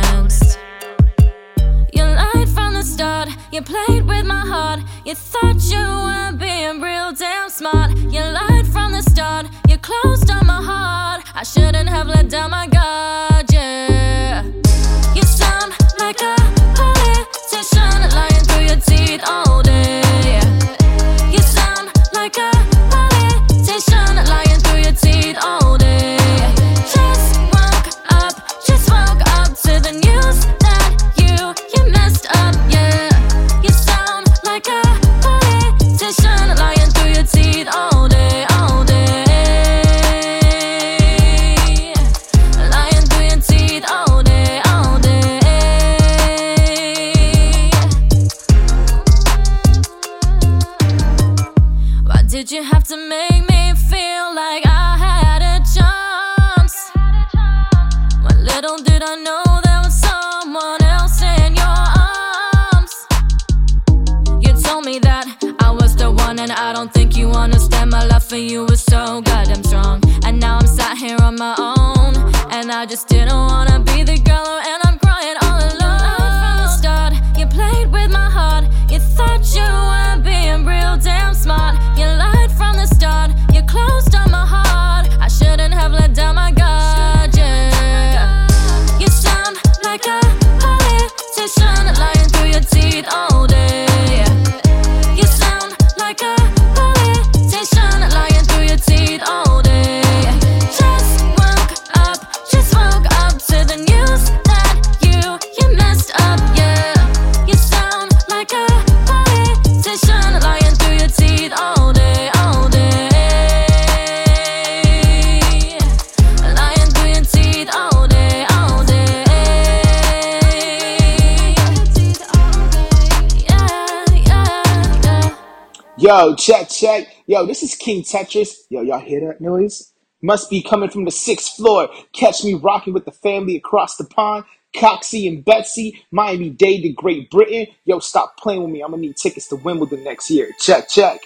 Yo, 126.22 126.36
check, 126.36 126.70
check. 126.70 127.08
Yo, 127.26 127.48
this 127.48 127.64
is 127.64 127.74
King 127.74 128.04
Tetris. 128.04 128.54
Yo, 128.70 128.84
y'all 128.84 129.00
hear 129.00 129.22
that 129.22 129.42
noise? 129.42 129.92
Must 130.22 130.52
be 130.52 130.62
coming 130.62 130.92
from 130.92 131.06
the 131.06 131.10
sixth 131.10 131.56
floor. 131.56 131.90
Catch 132.14 132.44
me 132.44 132.54
rocking 132.54 132.94
with 132.94 133.06
the 133.06 133.12
family 133.12 133.56
across 133.56 133.96
the 133.98 134.04
pond. 134.04 134.46
Coxie 134.76 135.28
and 135.28 135.44
Betsy, 135.44 136.00
Miami 136.12 136.52
Dade 136.52 136.84
to 136.84 136.90
Great 136.90 137.32
Britain. 137.32 137.66
Yo, 137.86 137.98
stop 137.98 138.38
playing 138.38 138.62
with 138.62 138.72
me. 138.72 138.84
I'm 138.84 138.92
gonna 138.92 139.02
need 139.02 139.18
tickets 139.18 139.48
to 139.48 139.56
Wimbledon 139.56 140.04
next 140.04 140.30
year. 140.30 140.52
Check, 140.60 140.90
check. 140.90 141.22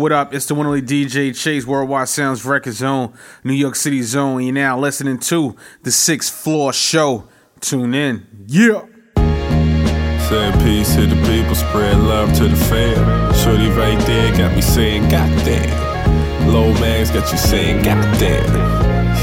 What 0.00 0.12
up? 0.12 0.32
It's 0.32 0.46
the 0.46 0.54
one 0.54 0.66
only 0.66 0.82
DJ 0.82 1.36
Chase, 1.36 1.66
Worldwide 1.66 2.08
Sounds 2.08 2.44
Record 2.44 2.74
Zone, 2.74 3.12
New 3.44 3.52
York 3.52 3.74
City 3.74 4.02
Zone. 4.02 4.42
You're 4.42 4.54
now 4.54 4.78
listening 4.78 5.18
to 5.20 5.56
the 5.82 5.90
Sixth 5.90 6.32
Floor 6.32 6.72
Show. 6.72 7.28
Tune 7.60 7.94
in. 7.94 8.26
Yeah. 8.46 8.84
Say 10.28 10.52
peace 10.62 10.94
to 10.94 11.06
the 11.06 11.16
people, 11.26 11.54
spread 11.54 11.98
love 11.98 12.32
to 12.34 12.48
the 12.48 12.56
fam. 12.56 13.34
Shorty 13.34 13.68
right 13.70 13.98
there 14.06 14.36
got 14.36 14.54
me 14.54 14.60
saying, 14.60 15.08
goddamn. 15.08 16.48
Low 16.52 16.72
man's 16.74 17.10
got 17.10 17.30
you 17.32 17.38
saying, 17.38 17.82
goddamn. 17.82 18.54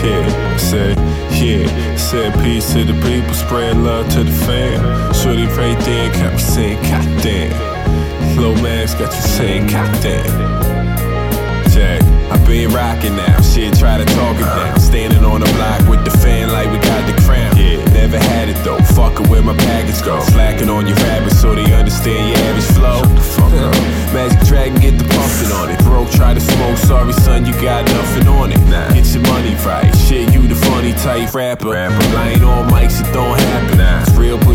Yeah, 0.03 0.57
say, 0.57 0.93
yeah. 1.31 1.95
Say 1.95 2.31
peace 2.43 2.73
to 2.73 2.83
the 2.83 2.93
people, 3.01 3.33
spread 3.33 3.77
love 3.77 4.09
to 4.09 4.23
the 4.23 4.31
fam. 4.31 5.13
Shorty 5.13 5.45
right 5.45 5.79
there 5.85 6.11
got 6.13 6.33
me 6.33 6.39
saying, 6.39 6.81
goddamn. 6.83 7.74
Low 8.37 8.53
Mags 8.61 8.93
got 8.95 9.13
you 9.13 9.21
saying, 9.21 9.67
goddamn. 9.67 10.25
Jack, 11.71 12.03
I 12.31 12.37
been 12.45 12.71
rocking 12.71 13.15
now. 13.15 13.41
Shit, 13.41 13.77
try 13.77 13.97
to 13.97 14.05
talk 14.05 14.37
it 14.37 14.45
down. 14.45 14.79
Standing 14.79 15.25
on 15.25 15.41
the 15.41 15.51
block 15.53 15.87
with 15.89 16.03
the 16.05 16.11
fan 16.19 16.51
like 16.51 16.71
we 16.71 16.77
got 16.79 17.03
the 17.07 17.21
crown. 17.23 17.55
Yeah, 17.57 17.83
never 17.91 18.17
had 18.17 18.49
it 18.49 18.55
though. 18.63 18.77
Fuckin' 18.95 19.27
where 19.29 19.41
my 19.41 19.55
package 19.57 20.01
go. 20.03 20.21
Slacking 20.21 20.69
on 20.69 20.87
your 20.87 20.95
rabbits 20.97 21.39
so 21.41 21.55
they 21.55 21.73
understand 21.73 22.29
your 22.29 22.37
average 22.47 22.71
flow. 22.75 23.03
Fuck 23.35 23.53
up. 23.59 23.75
Magic 24.13 24.39
Dragon, 24.47 24.79
get 24.79 24.97
the 24.97 25.03
pumping 25.03 25.51
on 25.51 25.69
it. 25.71 25.79
Broke, 25.83 26.09
try 26.11 26.33
to 26.33 26.39
smoke. 26.39 26.77
Sorry, 26.77 27.11
son, 27.11 27.45
you 27.45 27.53
got 27.61 27.83
nothing 27.87 28.27
on 28.27 28.51
it. 28.51 28.59
Nah. 28.71 28.87
Get 28.93 29.07
your 29.11 29.23
money 29.23 29.55
right. 29.67 29.91
Shit, 30.07 30.33
you 30.33 30.47
the 30.47 30.55
funny 30.55 30.93
type 30.93 31.33
rapper. 31.33 31.71
rapper. 31.71 32.13
Lying 32.15 32.43
on 32.43 32.69
mics, 32.69 33.01
it 33.01 33.11
don't 33.11 33.37
happen. 33.37 33.77
Nah. 33.79 34.01
It's 34.03 34.15
real, 34.15 34.37
put 34.39 34.54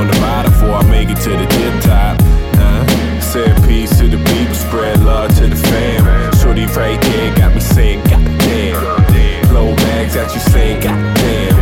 on 0.00 0.06
the 0.06 0.18
bottom 0.20 0.50
before 0.52 0.74
I 0.76 0.82
make 0.88 1.10
it 1.10 1.20
to 1.24 1.30
the 1.30 1.46
tip 1.46 1.74
top. 1.84 2.16
Uh, 2.56 3.20
said 3.20 3.54
peace 3.68 3.90
to 3.98 4.08
the 4.08 4.16
people, 4.32 4.54
spread 4.54 5.04
love 5.04 5.34
to 5.36 5.46
the 5.46 5.56
fam. 5.56 6.32
Shorty 6.40 6.64
right 6.66 7.00
there 7.00 7.36
got 7.36 7.54
me 7.54 7.60
saying, 7.60 8.02
goddamn. 8.04 9.52
Low 9.52 9.76
bags 9.76 10.14
got 10.14 10.32
you 10.34 10.40
saying, 10.40 10.80
goddamn. 10.80 11.54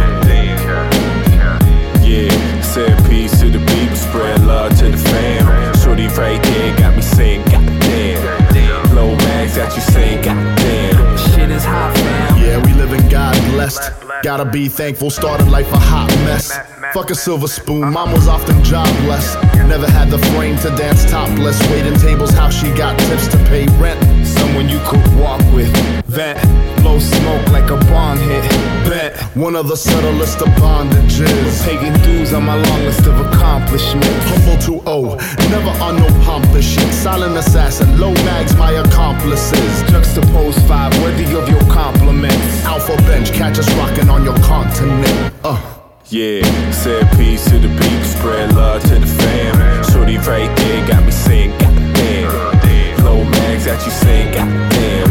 Yeah, 2.01 2.63
said 2.63 2.97
peace 3.11 3.39
to 3.41 3.51
the 3.51 3.59
people, 3.73 3.97
spread 3.97 4.41
love 4.47 4.79
to 4.79 4.89
the 4.89 4.97
fam. 4.97 5.75
Shorty 5.83 6.07
right 6.09 6.43
there 6.43 6.79
got 6.79 6.95
me 6.95 7.03
saying, 7.03 7.45
goddamn. 7.47 8.95
Low 8.95 9.17
mags 9.17 9.57
got 9.57 9.75
you 9.75 9.83
saying, 9.83 10.23
goddamn. 10.23 11.19
Shit 11.35 11.51
is 11.51 11.65
hot, 11.65 11.97
fam. 11.97 12.39
Yeah, 12.39 12.65
we 12.65 12.73
live 12.75 12.93
in 12.93 13.09
God 13.09 13.35
blessed. 13.51 13.93
Gotta 14.23 14.45
be 14.45 14.69
thankful, 14.69 15.11
started 15.11 15.49
life 15.49 15.71
a 15.73 15.79
hot 15.79 16.09
mess. 16.25 16.78
Fuck 16.95 17.11
a 17.11 17.15
silver 17.15 17.49
spoon, 17.49 17.93
mom 17.93 18.13
was 18.13 18.29
often 18.29 18.65
jobless. 18.65 19.35
Never 19.69 19.89
had 19.91 20.11
the 20.11 20.19
frame 20.33 20.57
to 20.59 20.71
dance 20.71 21.05
topless. 21.11 21.61
Waiting 21.71 21.95
tables, 21.99 22.31
how 22.31 22.49
she 22.49 22.69
got 22.73 22.99
tips 22.99 23.29
to 23.29 23.37
pay 23.45 23.67
rent. 23.79 24.01
Someone 24.27 24.69
you 24.69 24.81
could 24.87 25.05
walk 25.17 25.41
with, 25.53 25.71
vent, 26.07 26.41
blow 26.81 26.99
smoke 26.99 27.47
like 27.49 27.71
a 27.71 27.77
bomb 27.91 28.19
hit. 28.19 28.43
Bet 28.89 29.15
One 29.37 29.55
of 29.55 29.69
the 29.69 29.77
subtlest 29.77 30.41
of 30.41 30.49
bondages. 30.61 31.63
taking 31.65 31.93
dues 32.03 32.33
on 32.33 32.45
my 32.45 32.55
long 32.55 32.85
list 32.85 33.07
of 33.07 33.21
accomplishments. 33.21 34.09
Humble 34.25 34.59
to 34.63 34.83
O, 34.89 35.17
never 35.51 35.71
on 35.85 35.97
no 35.97 36.09
pompous 36.25 36.65
shit. 36.65 36.93
Silent 36.95 37.37
assassin, 37.37 38.01
low 38.01 38.15
mags, 38.25 38.57
my 38.57 38.73
accomplices. 38.73 39.83
Juxtapose 39.91 40.67
five, 40.67 40.93
worthy 41.03 41.25
of 41.37 41.49
your 41.51 41.61
compliments. 41.71 42.65
Alpha 42.65 42.97
bench, 43.09 43.31
catch 43.33 43.59
us 43.59 43.71
rocking 43.75 44.09
on 44.09 44.25
your 44.25 44.37
continent. 44.39 45.35
Uh. 45.45 45.78
Yeah, 46.11 46.41
said 46.71 47.07
peace 47.19 47.45
to 47.51 47.59
the 47.59 47.69
people, 47.69 48.05
spread 48.05 48.55
love 48.55 48.81
to 48.85 48.99
the 48.99 49.07
fam. 49.07 49.85
Shorty 49.93 50.17
right 50.17 50.49
there 50.57 50.89
got 50.89 51.05
me 51.05 51.11
saying, 51.11 51.51
goddamn. 51.59 53.05
Low 53.05 53.25
mags 53.25 53.67
got 53.67 53.85
you 53.85 53.93
saying, 53.93 54.33
goddamn. 54.33 55.11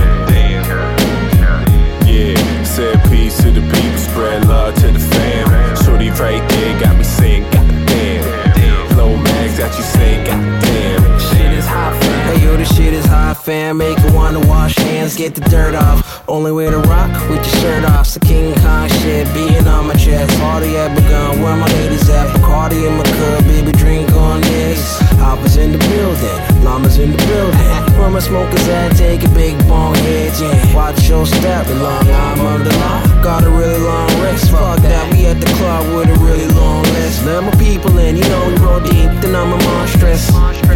Yeah, 2.07 2.63
said 2.63 2.99
peace 3.11 3.37
to 3.43 3.51
the 3.51 3.61
people, 3.61 3.97
spread 3.99 4.47
love 4.47 4.73
to 4.81 4.91
the 4.91 4.97
fam. 4.97 5.75
Shorty 5.85 6.09
right 6.09 6.41
there 6.49 6.79
got 6.81 6.97
me 6.97 7.03
saying, 7.03 7.43
goddamn. 7.51 8.97
Low 8.97 9.15
mags 9.17 9.59
got 9.59 9.77
you 9.77 9.83
saying, 9.83 10.25
goddamn. 10.25 11.19
Shit 11.19 11.53
is 11.53 11.67
hot, 11.67 11.93
fam. 12.01 12.35
Hey, 12.35 12.43
yo, 12.43 12.57
this 12.57 12.75
shit 12.75 12.93
is 12.93 13.05
hot, 13.05 13.37
fam. 13.37 13.77
Make 13.77 13.99
you 13.99 14.13
wanna 14.13 14.39
wash 14.47 14.75
hands, 14.75 15.15
get 15.15 15.35
the 15.35 15.41
dirt 15.41 15.75
off. 15.75 16.06
Only 16.29 16.51
way 16.51 16.69
to 16.69 16.77
rock 16.79 17.11
with 17.29 17.39
your 17.39 17.55
shirt 17.61 17.85
off. 17.85 18.05
So 18.05 18.19
King 18.19 18.53
Kong 18.55 18.89
shit, 18.99 19.33
beating 19.33 19.65
on 19.65 19.87
my 19.87 19.93
chest. 19.93 20.37
Party 20.41 20.75
at 20.75 20.93
begun, 20.93 21.41
where 21.41 21.55
my 21.55 21.67
ladies 21.79 22.09
at? 22.09 22.27
Bacardi 22.35 22.85
in 22.85 22.97
my 22.97 23.03
cup, 23.03 23.45
baby, 23.45 23.71
drink 23.71 24.11
on 24.11 24.41
this. 24.41 24.99
Hoppers 25.23 25.55
in 25.55 25.71
the 25.71 25.77
building, 25.77 26.63
llamas 26.65 26.97
in 26.97 27.11
the 27.11 27.17
building. 27.17 27.97
Where 27.97 28.09
my 28.09 28.19
smokers 28.19 28.67
at? 28.67 28.97
Take 28.97 29.23
a 29.23 29.29
big 29.29 29.57
bong 29.69 29.95
hits. 29.95 30.41
Yeah. 30.41 30.75
Watch 30.75 31.07
your 31.07 31.25
step, 31.25 31.65
long 31.69 32.09
arm 32.09 32.39
of 32.41 32.65
the 32.65 32.75
law. 32.75 33.23
Got 33.23 33.45
a 33.45 33.49
really 33.49 33.79
long 33.79 34.09
wrist. 34.21 34.51
Fuck 34.51 34.81
that, 34.81 35.13
we 35.13 35.27
at 35.27 35.39
the 35.39 35.47
club 35.55 35.95
with 35.95 36.09
a 36.09 36.19
really 36.19 36.47
long 36.47 36.83
list. 36.99 37.23
Let 37.25 37.43
my 37.43 37.51
people 37.51 37.97
in, 37.99 38.17
you 38.17 38.23
know 38.23 38.47
we 38.47 38.55
roll 38.57 38.81
deep, 38.81 39.09
then 39.23 39.33
I'm 39.33 39.53
a 39.53 39.63
monstrous. 39.63 40.27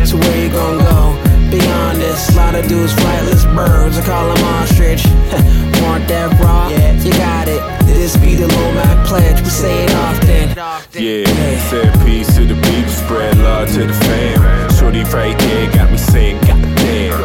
So 0.09 0.15
where 0.17 0.43
you 0.43 0.49
gon' 0.49 0.77
go? 0.79 1.30
Be 1.51 1.59
honest, 1.67 2.33
lot 2.37 2.55
of 2.55 2.65
dudes 2.69 2.93
flightless 2.93 3.43
birds, 3.53 3.97
I 3.97 4.05
call 4.05 4.33
them 4.33 4.41
ostrich. 4.55 5.03
Want 5.83 6.07
that 6.07 6.31
raw? 6.39 6.69
Yeah, 6.69 6.93
you 7.03 7.11
got 7.11 7.49
it. 7.49 7.59
This 7.85 8.15
be 8.15 8.35
the 8.35 8.47
low 8.47 8.71
Mac 8.71 9.05
pledge, 9.05 9.41
we 9.41 9.49
say 9.49 9.83
it 9.83 9.93
often. 9.93 10.47
Yeah, 10.95 11.27
said 11.67 11.91
peace 12.05 12.33
to 12.35 12.45
the 12.45 12.55
people, 12.55 12.91
spread 12.91 13.37
love 13.39 13.67
to 13.73 13.85
the 13.85 13.93
fam. 13.93 14.71
Shorty 14.71 15.03
right 15.11 15.37
there 15.37 15.73
got 15.73 15.91
me 15.91 15.97
saying, 15.97 16.39
goddamn. 16.47 17.19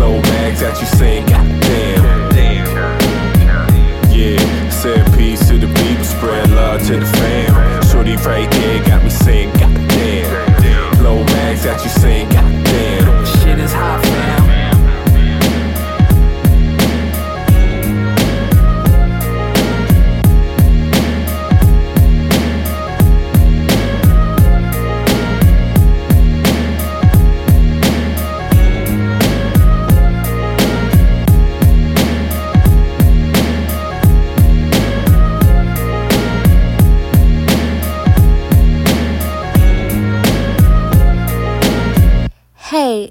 Low 0.00 0.22
mags 0.32 0.62
got 0.62 0.80
you 0.80 0.86
saying, 0.86 1.26
goddamn. 1.26 2.00
Yeah, 4.08 4.70
said 4.70 5.04
peace 5.18 5.46
to 5.48 5.58
the 5.58 5.68
people, 5.84 6.04
spread 6.04 6.48
love 6.50 6.80
to 6.86 6.96
the 6.98 7.04
fam. 7.04 7.84
Shorty 7.92 8.16
right 8.24 8.50
there 8.50 8.82
got 8.86 9.04
me 9.04 9.10
saying, 9.10 9.52
goddamn. 9.60 11.04
Low 11.04 11.22
mags 11.24 11.64
got 11.64 11.84
you 11.84 11.90
saying, 11.90 12.30
goddamn. 12.30 12.69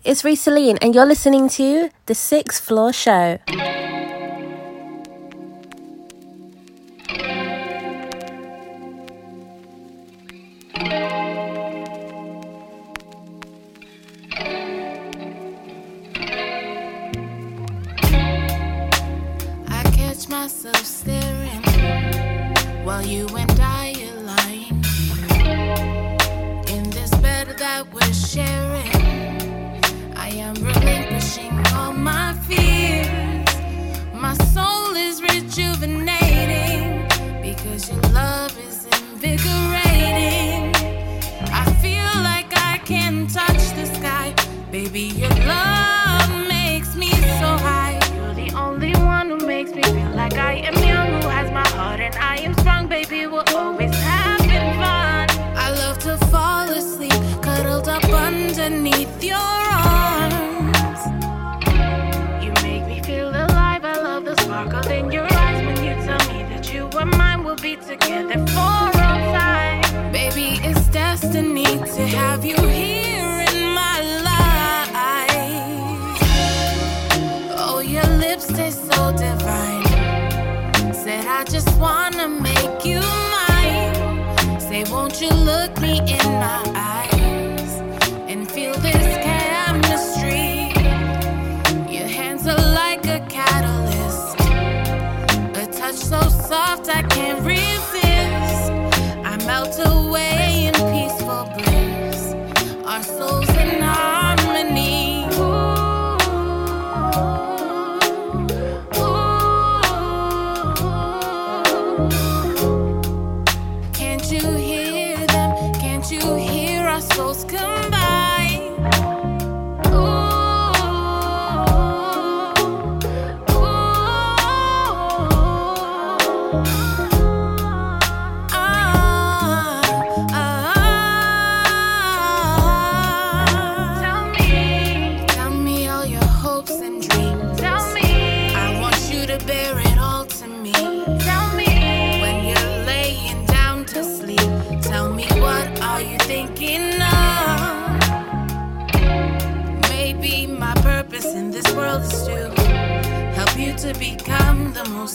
It's 0.10 0.24
Risaline, 0.24 0.80
and 0.82 0.96
you're 0.96 1.06
listening 1.06 1.50
to 1.50 1.92
The 2.08 2.16
Sixth 2.16 2.64
Floor 2.64 2.92
Show. 2.92 3.38
To 72.00 72.08
have 72.08 72.46
you 72.46 72.56
here 72.56 73.46
in 73.52 73.74
my 73.74 74.00
life. 74.24 74.90
Oh, 77.60 77.82
your 77.86 78.08
lips 78.24 78.48
taste 78.48 78.90
so 78.90 79.12
divine. 79.12 79.84
Said 80.94 81.26
I 81.28 81.44
just 81.44 81.70
wanna 81.78 82.30
make 82.30 82.86
you 82.86 83.02
mine. 83.36 84.62
Say, 84.62 84.86
won't 84.90 85.20
you 85.20 85.30
look 85.30 85.79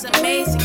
amazing 0.04 0.63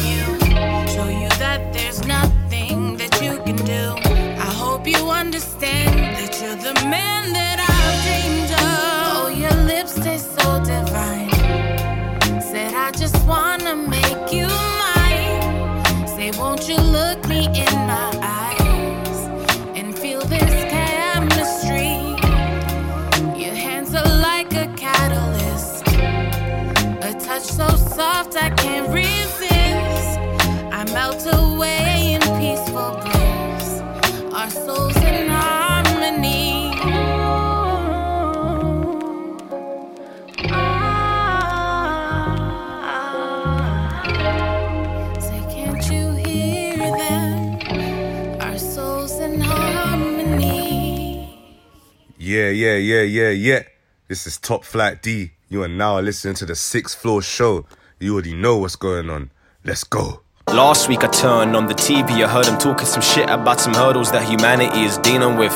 Yeah, 52.29 52.49
yeah, 52.49 52.75
yeah, 52.75 53.01
yeah, 53.01 53.29
yeah. 53.31 53.63
This 54.07 54.27
is 54.27 54.37
Top 54.37 54.63
Flat 54.63 55.01
D. 55.01 55.31
You 55.47 55.63
are 55.63 55.67
now 55.67 55.99
listening 55.99 56.35
to 56.35 56.45
the 56.45 56.53
Sixth 56.53 56.95
Floor 56.95 57.23
Show. 57.23 57.65
You 57.99 58.13
already 58.13 58.35
know 58.35 58.57
what's 58.57 58.75
going 58.75 59.09
on. 59.09 59.31
Let's 59.65 59.83
go. 59.83 60.21
Last 60.47 60.87
week 60.87 61.03
I 61.03 61.07
turned 61.07 61.55
on 61.55 61.65
the 61.65 61.73
TV, 61.73 62.23
I 62.23 62.27
heard 62.27 62.45
him 62.45 62.59
talking 62.59 62.85
some 62.85 63.01
shit 63.01 63.27
about 63.31 63.59
some 63.59 63.73
hurdles 63.73 64.11
that 64.11 64.29
humanity 64.29 64.81
is 64.81 64.99
dealing 64.99 65.37
with. 65.37 65.53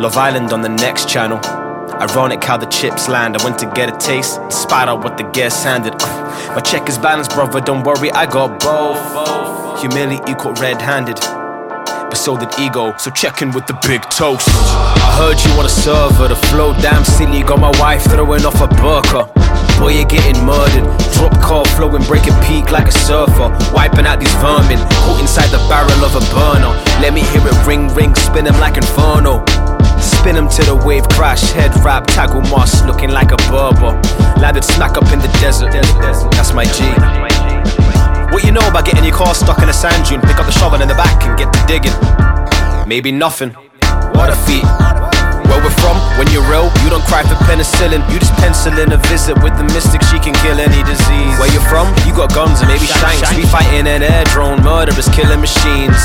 Love 0.00 0.16
Island 0.16 0.52
on 0.52 0.62
the 0.62 0.68
next 0.68 1.08
channel. 1.08 1.38
Ironic 2.00 2.44
how 2.44 2.56
the 2.56 2.66
chips 2.66 3.08
land. 3.08 3.36
I 3.36 3.42
went 3.42 3.58
to 3.58 3.72
get 3.74 3.92
a 3.92 3.98
taste, 3.98 4.38
despite 4.48 4.86
out 4.86 5.02
what 5.02 5.16
the 5.16 5.24
guests 5.24 5.64
handed. 5.64 5.94
Uh, 5.98 6.52
my 6.54 6.60
check 6.60 6.88
is 6.88 6.98
balanced, 6.98 7.32
brother. 7.32 7.60
Don't 7.60 7.82
worry, 7.82 8.12
I 8.12 8.26
got 8.26 8.60
both. 8.60 9.80
Humility 9.80 10.34
caught 10.34 10.60
red-handed. 10.60 11.41
But 12.12 12.18
so 12.18 12.36
did 12.36 12.52
ego, 12.60 12.94
so 12.98 13.10
check 13.10 13.40
in 13.40 13.52
with 13.52 13.66
the 13.66 13.72
big 13.88 14.02
toast. 14.10 14.46
I 14.46 15.16
heard 15.16 15.40
you 15.40 15.48
want 15.56 15.64
a 15.64 15.72
server, 15.72 16.28
the 16.28 16.36
flow 16.52 16.74
damn 16.74 17.06
silly. 17.06 17.42
Got 17.42 17.60
my 17.60 17.72
wife 17.80 18.04
throwing 18.04 18.44
off 18.44 18.60
a 18.60 18.68
burqa. 18.68 19.32
Boy, 19.80 19.96
you're 19.96 20.04
getting 20.04 20.36
murdered. 20.44 20.84
Drop 21.16 21.32
car 21.40 21.64
flowing, 21.72 22.04
breaking 22.04 22.36
peak 22.44 22.70
like 22.70 22.86
a 22.86 22.92
surfer. 22.92 23.48
Wiping 23.72 24.04
out 24.04 24.20
these 24.20 24.34
vermin, 24.44 24.76
caught 25.08 25.24
inside 25.24 25.48
the 25.48 25.62
barrel 25.72 26.04
of 26.04 26.12
a 26.12 26.20
burner. 26.36 26.76
Let 27.00 27.14
me 27.14 27.22
hear 27.32 27.40
it 27.48 27.56
ring, 27.66 27.88
ring, 27.96 28.14
spin 28.14 28.44
spin 28.44 28.46
'em 28.46 28.60
like 28.60 28.76
inferno. 28.76 29.42
Spin 29.96 30.36
'em 30.36 30.50
to 30.50 30.62
the 30.68 30.76
wave 30.84 31.08
crash, 31.16 31.40
head 31.56 31.72
wrap, 31.82 32.06
tackle 32.08 32.42
moss, 32.52 32.84
looking 32.84 33.10
like 33.10 33.32
a 33.32 33.40
Berber. 33.48 33.96
Landed 34.36 34.64
smack 34.64 34.98
up 34.98 35.10
in 35.14 35.18
the 35.18 35.32
desert. 35.40 35.72
That's 36.36 36.52
my 36.52 36.64
G. 36.76 36.84
What 38.32 38.44
you 38.44 38.50
know 38.50 38.64
about 38.66 38.86
getting 38.86 39.04
your 39.04 39.14
car 39.14 39.34
stuck 39.34 39.60
in 39.60 39.68
a 39.68 39.76
sand 39.76 40.08
dune? 40.08 40.22
Pick 40.22 40.40
up 40.40 40.46
the 40.46 40.56
shovel 40.56 40.80
in 40.80 40.88
the 40.88 40.94
back 40.94 41.22
and 41.22 41.36
get 41.36 41.52
to 41.52 41.60
digging. 41.68 41.92
Maybe 42.88 43.12
nothing. 43.12 43.50
What 44.16 44.32
a 44.32 44.36
feat. 44.48 44.64
Where 45.52 45.60
we're 45.60 45.78
from, 45.84 46.00
when 46.16 46.32
you're 46.32 46.48
real, 46.48 46.72
you 46.80 46.88
don't 46.88 47.04
cry 47.04 47.28
for 47.28 47.36
penicillin. 47.44 48.00
You 48.08 48.18
just 48.18 48.32
pencil 48.40 48.72
in 48.78 48.90
a 48.90 48.96
visit 49.12 49.36
with 49.44 49.52
the 49.60 49.64
mystic, 49.76 50.00
she 50.08 50.16
can 50.18 50.32
kill 50.40 50.56
any 50.56 50.80
disease. 50.88 51.36
Where 51.36 51.52
you're 51.52 51.68
from, 51.68 51.92
you 52.08 52.16
got 52.16 52.32
guns 52.32 52.64
and 52.64 52.72
maybe 52.72 52.88
shanks. 52.88 53.20
We 53.36 53.44
fighting 53.44 53.86
an 53.86 54.02
air 54.02 54.24
drone, 54.32 54.64
murderers 54.64 55.12
killing 55.12 55.40
machines. 55.44 56.00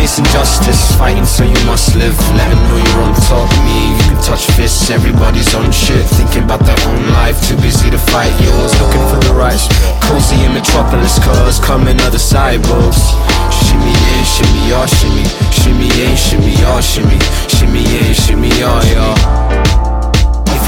Face 0.00 0.18
injustice, 0.18 0.96
fighting 0.96 1.26
so 1.26 1.44
you 1.44 1.60
must 1.66 1.94
live. 1.94 2.16
Let 2.32 2.48
them 2.48 2.62
know 2.72 2.78
you're 2.80 3.02
on 3.04 3.12
top 3.28 3.50
me. 3.68 3.92
You 3.92 4.04
can 4.08 4.22
touch 4.24 4.46
fists, 4.56 4.88
everybody's 4.88 5.54
on 5.54 5.70
shit. 5.70 6.06
Thinking 6.16 6.44
about 6.44 6.64
their 6.64 6.80
own 6.88 7.10
life, 7.12 7.36
too 7.46 7.54
busy 7.56 7.90
to 7.90 7.98
fight 7.98 8.32
yours. 8.40 8.72
Looking 8.80 9.04
for 9.12 9.20
the 9.28 9.34
right 9.36 9.60
spot. 9.60 10.00
Cozy 10.04 10.40
in 10.42 10.54
metropolis, 10.54 11.18
cars 11.18 11.60
coming 11.60 12.00
other 12.00 12.16
cyborgs. 12.16 13.12
Shimmy 13.52 13.92
in, 13.92 14.24
shimmy 14.24 14.70
y'all, 14.72 14.86
shimmy. 14.88 15.24
Shimmy 15.52 15.92
in, 16.00 16.16
shimmy 16.16 16.56
y'all, 16.64 16.80
shimmy. 16.80 17.20
Shimmy 17.52 17.84
in, 17.84 18.14
shimmy 18.14 18.48
y'all, 18.56 18.82
y'all. 18.96 19.49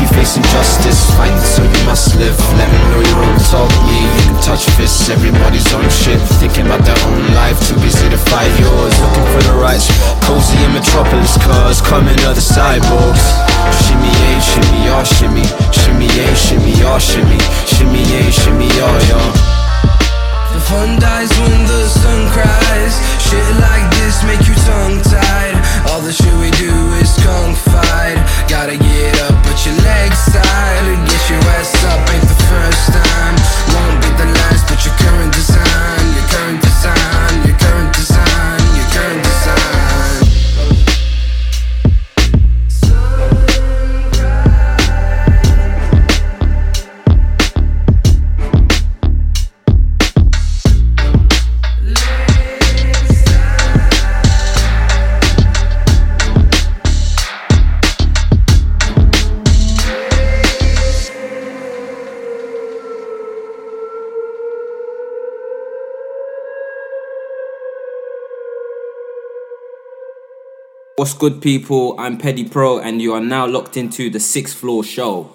You 0.03 0.09
face 0.19 0.35
injustice, 0.35 0.99
fight 1.15 1.31
it 1.31 1.47
so 1.47 1.63
you 1.63 1.83
must 1.87 2.19
live. 2.19 2.35
Let 2.59 2.67
me 2.67 2.79
know 2.91 2.99
you're 3.07 3.23
on 3.23 3.39
top 3.39 3.71
of 3.71 3.83
me. 3.87 4.03
You 4.03 4.35
can 4.35 4.39
touch 4.43 4.67
fists, 4.75 5.07
everybody's 5.09 5.71
on 5.71 5.87
shit. 5.95 6.19
Thinking 6.43 6.67
about 6.67 6.83
their 6.83 6.99
own 7.07 7.23
life, 7.39 7.55
too 7.63 7.79
busy 7.79 8.11
to 8.11 8.19
fight 8.19 8.51
yours. 8.59 8.95
Looking 8.99 9.29
for 9.31 9.43
the 9.47 9.55
right 9.63 9.79
spot. 9.79 10.19
Cozy 10.27 10.59
in 10.59 10.75
metropolis, 10.75 11.39
cars 11.47 11.79
coming 11.81 12.19
other 12.27 12.43
cyborgs. 12.43 13.23
Shimmy 13.87 14.11
in, 14.11 14.39
shimmy 14.43 14.91
y'all, 14.91 15.07
shimmy. 15.07 15.47
Shimmy 15.71 16.11
in, 16.11 16.35
shimmy 16.35 16.73
y'all, 16.83 16.99
shimmy. 16.99 17.39
Shimmy 17.71 18.03
in, 18.03 18.27
shimmy 18.35 18.67
y'all, 18.75 18.99
y'all. 19.07 19.33
The 20.51 20.61
fun 20.67 20.99
dies 20.99 21.31
when 21.39 21.63
the 21.71 21.87
sun 21.87 22.27
cries. 22.35 22.99
Shit 23.23 23.47
like 23.63 23.87
this 24.03 24.19
make 24.27 24.43
you 24.51 24.55
tongue 24.67 24.99
tied. 25.07 25.57
All 25.95 26.03
the 26.03 26.13
shit 26.13 26.35
we 26.43 26.51
do 26.59 26.75
is 26.99 27.15
kung 27.23 27.55
fight. 27.55 28.19
Gotta 28.51 28.77
get 28.77 29.17
up, 29.23 29.32
put 30.15 30.82
What's 71.03 71.15
good, 71.15 71.43
people? 71.43 71.97
I'm 71.99 72.17
Peddy 72.17 72.45
Pro, 72.45 72.79
and 72.79 73.03
you 73.03 73.13
are 73.13 73.21
now 73.21 73.45
locked 73.45 73.77
into 73.77 74.09
the 74.09 74.21
Sixth 74.21 74.57
Floor 74.57 74.85
Show. 74.85 75.35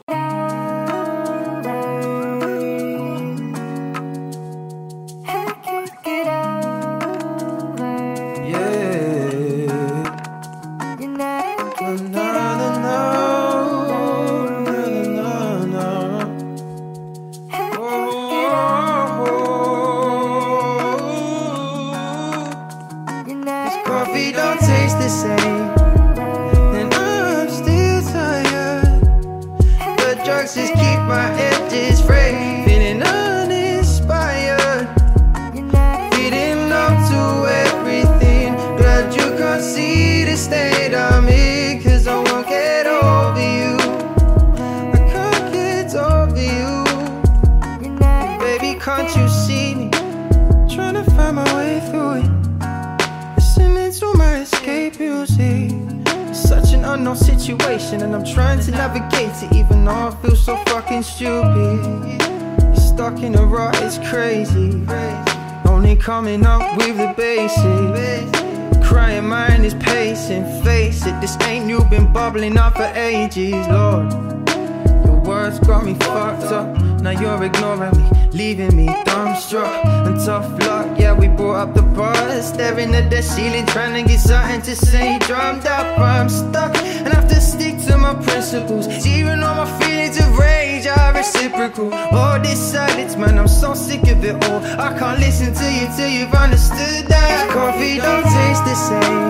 Up 81.58 81.74
the 81.74 81.82
bar, 81.82 82.41
staring 82.43 82.93
at 82.93 83.10
the 83.10 83.22
ceiling, 83.22 83.66
trying 83.66 83.93
to 83.95 84.08
get 84.08 84.20
something 84.20 84.62
to 84.62 84.76
say. 84.76 85.18
Drummed 85.20 85.66
up, 85.66 85.97
I'm 85.97 86.30
stuck, 86.30 86.78
and 86.78 87.08
I 87.08 87.16
have 87.16 87.28
to 87.30 87.41
stick 87.41 87.76
to 87.88 87.97
my 87.97 88.14
principles. 88.14 88.86
Even 89.08 89.41
all 89.41 89.55
my 89.66 89.80
feelings 89.80 90.20
of 90.20 90.38
rage 90.38 90.86
are 90.86 91.14
reciprocal. 91.14 91.91
All 91.93 92.39
this 92.39 92.60
silence, 92.60 93.16
man, 93.16 93.39
I'm 93.39 93.47
so 93.47 93.74
sick 93.74 94.03
of 94.03 94.24
it 94.24 94.36
all. 94.45 94.62
I 94.80 94.97
can't 94.99 95.20
listen 95.20 95.51
to 95.62 95.68
you 95.78 95.88
till 95.97 96.10
you've 96.10 96.34
understood 96.34 97.08
that 97.08 97.49
coffee 97.51 97.97
don't 97.97 98.28
taste 98.38 98.64
the 98.70 98.76
same. 98.89 99.28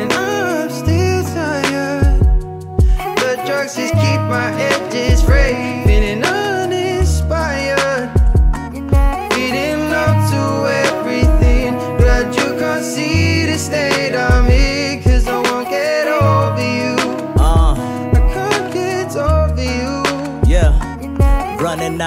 And 0.00 0.12
I'm 0.14 0.70
still 0.70 1.22
tired. 1.36 2.20
The 3.20 3.32
drugs 3.46 3.76
just 3.76 3.92
keep 4.02 4.20
my 4.32 4.48
edges 4.70 4.80
frayed. 4.92 5.11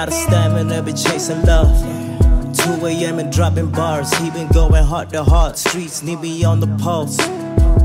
Out 0.06 0.12
of 0.12 0.18
stamina, 0.20 0.82
been 0.82 0.94
chasing 0.94 1.42
love. 1.42 1.66
2 2.56 2.86
a.m. 2.86 3.18
and 3.18 3.32
dropping 3.32 3.72
bars. 3.72 4.12
He 4.18 4.30
been 4.30 4.46
going 4.48 4.84
heart 4.84 5.10
to 5.10 5.24
heart. 5.24 5.58
Streets 5.58 6.00
need 6.04 6.20
me 6.20 6.44
on 6.44 6.60
the 6.60 6.68
pulse. 6.76 7.18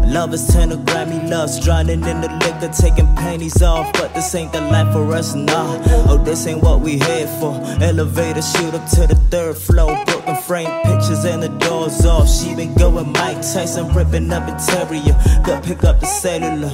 Lovers 0.05 0.47
turn 0.53 0.69
to 0.69 0.76
Grammy 0.76 1.28
loves, 1.28 1.59
drowning 1.59 2.03
in 2.03 2.22
the 2.22 2.30
liquor, 2.45 2.72
taking 2.72 3.07
panties 3.15 3.63
off. 3.63 3.91
But 3.93 4.13
this 4.13 4.36
ain't 4.36 4.53
the 4.53 4.61
life 4.61 4.93
for 4.93 5.11
us, 5.13 5.34
nah. 5.34 5.82
Oh, 6.09 6.22
this 6.24 6.45
ain't 6.45 6.61
what 6.61 6.82
we 6.82 6.99
here 6.99 7.28
for. 7.39 7.59
Elevator 7.82 8.43
shoot 8.43 8.76
up 8.76 8.88
to 8.91 9.07
the 9.07 9.15
third 9.32 9.57
floor, 9.57 9.97
broken 10.05 10.36
frame 10.43 10.69
pictures 10.84 11.26
and 11.26 11.41
the 11.41 11.49
doors 11.49 12.05
off. 12.05 12.30
She 12.30 12.53
been 12.53 12.76
going 12.76 13.11
Mike 13.13 13.38
Tyson, 13.38 13.91
ripping 13.95 14.32
up 14.32 14.47
interior. 14.47 15.15
Got 15.43 15.63
pick 15.63 15.84
up 15.84 15.99
the 15.99 16.05
cellular. 16.05 16.69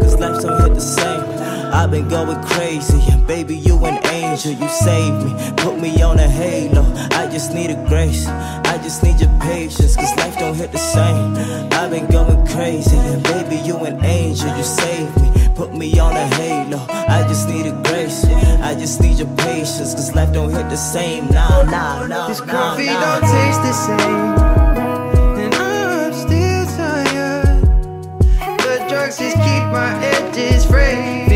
Cause 0.00 0.16
life 0.20 0.42
don't 0.42 0.62
hit 0.62 0.74
the 0.74 0.80
same. 0.80 1.39
I've 1.72 1.90
been 1.90 2.08
going 2.08 2.42
crazy, 2.44 3.00
and 3.12 3.26
baby, 3.26 3.56
you 3.56 3.76
an 3.84 4.04
angel. 4.06 4.52
You 4.52 4.68
saved 4.68 5.24
me, 5.24 5.32
put 5.56 5.78
me 5.78 6.02
on 6.02 6.18
a 6.18 6.28
halo. 6.28 6.82
I 7.12 7.28
just 7.30 7.54
need 7.54 7.70
a 7.70 7.86
grace, 7.88 8.26
I 8.26 8.78
just 8.82 9.02
need 9.02 9.20
your 9.20 9.30
patience, 9.40 9.94
cause 9.96 10.16
life 10.16 10.36
don't 10.38 10.54
hit 10.54 10.72
the 10.72 10.78
same. 10.78 11.36
I've 11.72 11.90
been 11.90 12.06
going 12.08 12.44
crazy, 12.48 12.96
and 12.96 13.22
baby, 13.22 13.56
you 13.56 13.76
an 13.84 14.04
angel. 14.04 14.54
You 14.56 14.64
saved 14.64 15.16
me, 15.20 15.48
put 15.54 15.72
me 15.74 15.98
on 16.00 16.16
a 16.16 16.26
halo. 16.34 16.84
I 16.90 17.22
just 17.28 17.48
need 17.48 17.66
a 17.66 17.82
grace, 17.84 18.24
I 18.24 18.74
just 18.74 19.00
need 19.00 19.18
your 19.18 19.28
patience, 19.36 19.94
cause 19.94 20.14
life 20.14 20.32
don't 20.32 20.50
hit 20.50 20.68
the 20.70 20.76
same. 20.76 21.28
Nah, 21.28 21.62
nah, 21.62 22.06
nah, 22.06 22.28
This 22.28 22.40
nah, 22.40 22.52
coffee 22.52 22.86
nah. 22.86 23.20
don't 23.20 23.30
taste 23.30 23.62
the 23.62 23.72
same. 23.72 24.26
And 25.42 25.54
I'm 25.54 26.12
still 26.12 26.66
tired. 26.76 27.62
The 28.58 28.86
drugs 28.88 29.18
just 29.18 29.36
keep 29.36 29.64
my 29.70 29.94
edges 30.02 30.66
frayed. 30.66 31.29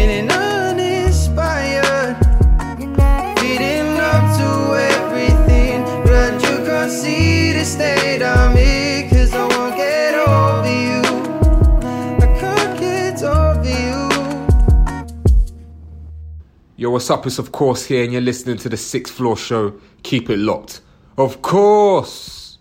Yo, 16.85 16.91
what's 16.91 17.09
up? 17.09 17.25
It's 17.25 17.39
of 17.39 17.51
course 17.51 17.87
here, 17.87 18.05
and 18.05 18.13
you're 18.13 18.21
listening 18.21 18.59
to 18.59 18.69
the 18.69 18.77
Sixth 18.77 19.15
Floor 19.15 19.39
Show. 19.39 19.73
Keep 20.03 20.29
it 20.29 20.37
locked. 20.37 20.83
Of 21.17 21.41
course. 21.41 22.59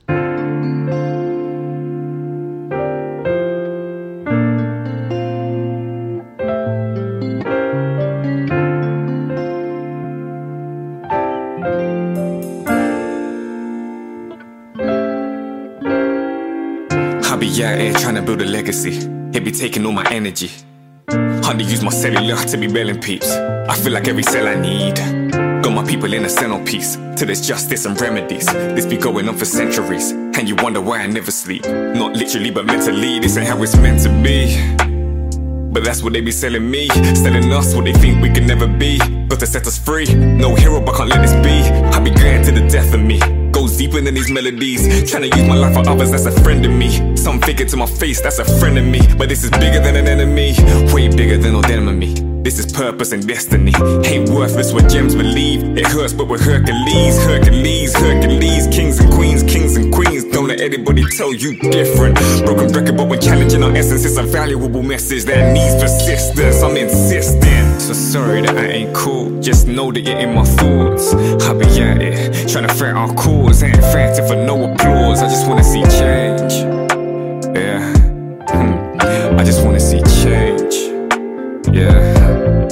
Out 17.27 17.79
here 17.79 17.93
trying 17.93 18.15
to 18.15 18.21
build 18.21 18.41
a 18.41 18.45
legacy. 18.45 18.97
It 19.33 19.43
be 19.43 19.51
taking 19.51 19.85
all 19.85 19.91
my 19.91 20.05
energy. 20.09 20.49
Underuse 21.53 21.83
my 21.83 21.91
cellular 21.91 22.35
to 22.45 22.57
be 22.57 22.65
bailing 22.65 22.99
peeps. 22.99 23.29
I 23.29 23.75
feel 23.75 23.93
like 23.93 24.07
every 24.07 24.23
cell 24.23 24.47
I 24.47 24.55
need. 24.55 24.95
Got 25.61 25.71
my 25.71 25.85
people 25.85 26.11
in 26.11 26.25
a 26.25 26.29
centerpiece. 26.29 26.95
Till 27.15 27.27
there's 27.27 27.47
justice 27.47 27.85
and 27.85 27.99
remedies. 28.01 28.47
This 28.47 28.87
be 28.87 28.97
going 28.97 29.29
on 29.29 29.37
for 29.37 29.45
centuries. 29.45 30.09
And 30.09 30.49
you 30.49 30.55
wonder 30.55 30.81
why 30.81 31.01
I 31.01 31.05
never 31.05 31.29
sleep. 31.29 31.63
Not 31.63 32.15
literally, 32.15 32.49
but 32.49 32.65
mentally. 32.65 33.19
This 33.19 33.37
ain't 33.37 33.47
how 33.47 33.61
it's 33.61 33.77
meant 33.77 34.01
to 34.01 34.09
be. 34.23 34.57
But 35.71 35.83
that's 35.83 36.01
what 36.01 36.13
they 36.13 36.21
be 36.21 36.31
selling 36.31 36.71
me. 36.71 36.87
Selling 37.13 37.53
us 37.53 37.75
what 37.75 37.85
they 37.85 37.93
think 37.93 38.19
we 38.19 38.31
can 38.31 38.47
never 38.47 38.65
be. 38.65 38.97
Got 39.27 39.39
to 39.41 39.45
set 39.45 39.67
us 39.67 39.77
free. 39.77 40.11
No 40.11 40.55
hero, 40.55 40.81
but 40.81 40.95
can't 40.95 41.09
let 41.09 41.21
this 41.21 41.33
be. 41.33 41.69
I 41.69 41.99
be 41.99 42.09
going 42.09 42.43
to 42.45 42.51
the 42.51 42.67
death 42.67 42.95
of 42.95 42.99
me. 42.99 43.19
Goes 43.63 43.77
deeper 43.77 44.01
than 44.01 44.13
these 44.13 44.29
melodies. 44.29 45.09
Trying 45.09 45.31
to 45.31 45.37
use 45.37 45.47
my 45.47 45.55
life 45.55 45.73
for 45.73 45.87
others, 45.87 46.11
that's 46.11 46.25
a 46.25 46.43
friend 46.43 46.65
of 46.65 46.71
me. 46.73 47.15
Some 47.15 47.39
figure 47.39 47.65
to 47.65 47.77
my 47.77 47.85
face, 47.85 48.19
that's 48.19 48.37
a 48.39 48.43
friend 48.59 48.77
of 48.77 48.83
me. 48.83 48.99
But 49.17 49.29
this 49.29 49.45
is 49.45 49.51
bigger 49.51 49.79
than 49.79 49.95
an 49.95 50.05
enemy. 50.05 50.53
Way 50.93 51.07
bigger 51.07 51.37
than 51.37 51.55
all 51.55 51.65
enemy. 51.67 52.13
This 52.43 52.59
is 52.59 52.73
purpose 52.73 53.13
and 53.13 53.25
destiny. 53.25 53.71
Ain't 54.03 54.27
worthless 54.27 54.73
what 54.73 54.89
gems 54.89 55.15
believe. 55.15 55.63
It 55.77 55.87
hurts, 55.87 56.11
but 56.11 56.27
we're 56.27 56.43
Hercules, 56.43 57.23
Hercules, 57.23 57.95
Hercules. 57.95 58.67
Kings 58.67 58.99
and 58.99 59.09
queens, 59.13 59.43
kings 59.43 59.77
and 59.77 59.93
queens. 59.93 60.25
Don't 60.25 60.49
let 60.49 60.59
anybody 60.59 61.05
tell 61.15 61.33
you 61.33 61.55
different. 61.71 62.15
Broken 62.43 62.67
record, 62.67 62.97
but 62.97 63.07
when 63.07 63.21
challenging 63.21 63.63
our 63.63 63.71
essence, 63.71 64.03
it's 64.03 64.17
a 64.17 64.23
valuable 64.23 64.83
message 64.83 65.23
that 65.23 65.53
needs 65.53 65.81
persistence. 65.81 66.61
I'm 66.61 66.75
insistent. 66.75 67.72
So 67.83 67.91
sorry 67.91 68.41
that 68.43 68.57
I 68.57 68.67
ain't 68.67 68.95
cool. 68.95 69.41
Just 69.41 69.67
know 69.67 69.91
that 69.91 69.99
you're 69.99 70.17
in 70.17 70.33
my 70.33 70.45
thoughts. 70.45 71.13
I 71.43 71.53
be 71.53 71.65
at 71.81 72.01
it, 72.01 72.47
trying 72.47 72.65
to 72.65 72.73
fight 72.73 72.95
our 72.95 73.13
cause. 73.13 73.61
Ain't 73.61 73.75
fighting 73.91 74.25
for 74.25 74.37
no 74.37 74.71
applause. 74.71 75.21
I 75.21 75.27
just 75.27 75.45
wanna 75.49 75.65
see 75.65 75.83
change. 75.99 76.53
Yeah. 77.53 77.83
Hmm. 78.47 79.37
I 79.37 79.43
just 79.43 79.65
wanna 79.65 79.81
see 79.81 80.01
change. 80.23 80.75
Yeah. 81.75 82.69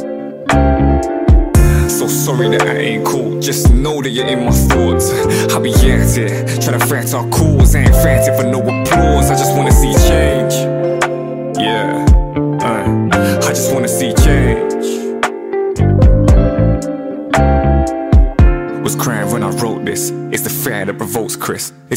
So 1.90 2.08
sorry 2.08 2.48
that 2.52 2.62
I 2.62 2.78
ain't 2.78 3.06
cool. 3.06 3.42
Just 3.42 3.70
know 3.70 4.02
that 4.02 4.12
you're 4.12 4.28
in 4.28 4.46
my 4.46 4.52
thoughts. 4.52 5.12
I 5.54 5.60
be 5.60 5.74
at 5.74 6.18
it, 6.18 6.62
trying 6.62 6.80
to 6.80 6.86
fight 6.88 7.14
our 7.14 7.28
cause. 7.32 7.76
Ain't 7.76 7.94
fighting 7.96 8.34
for 8.38 8.46
no 8.46 8.62
applause. 8.62 8.91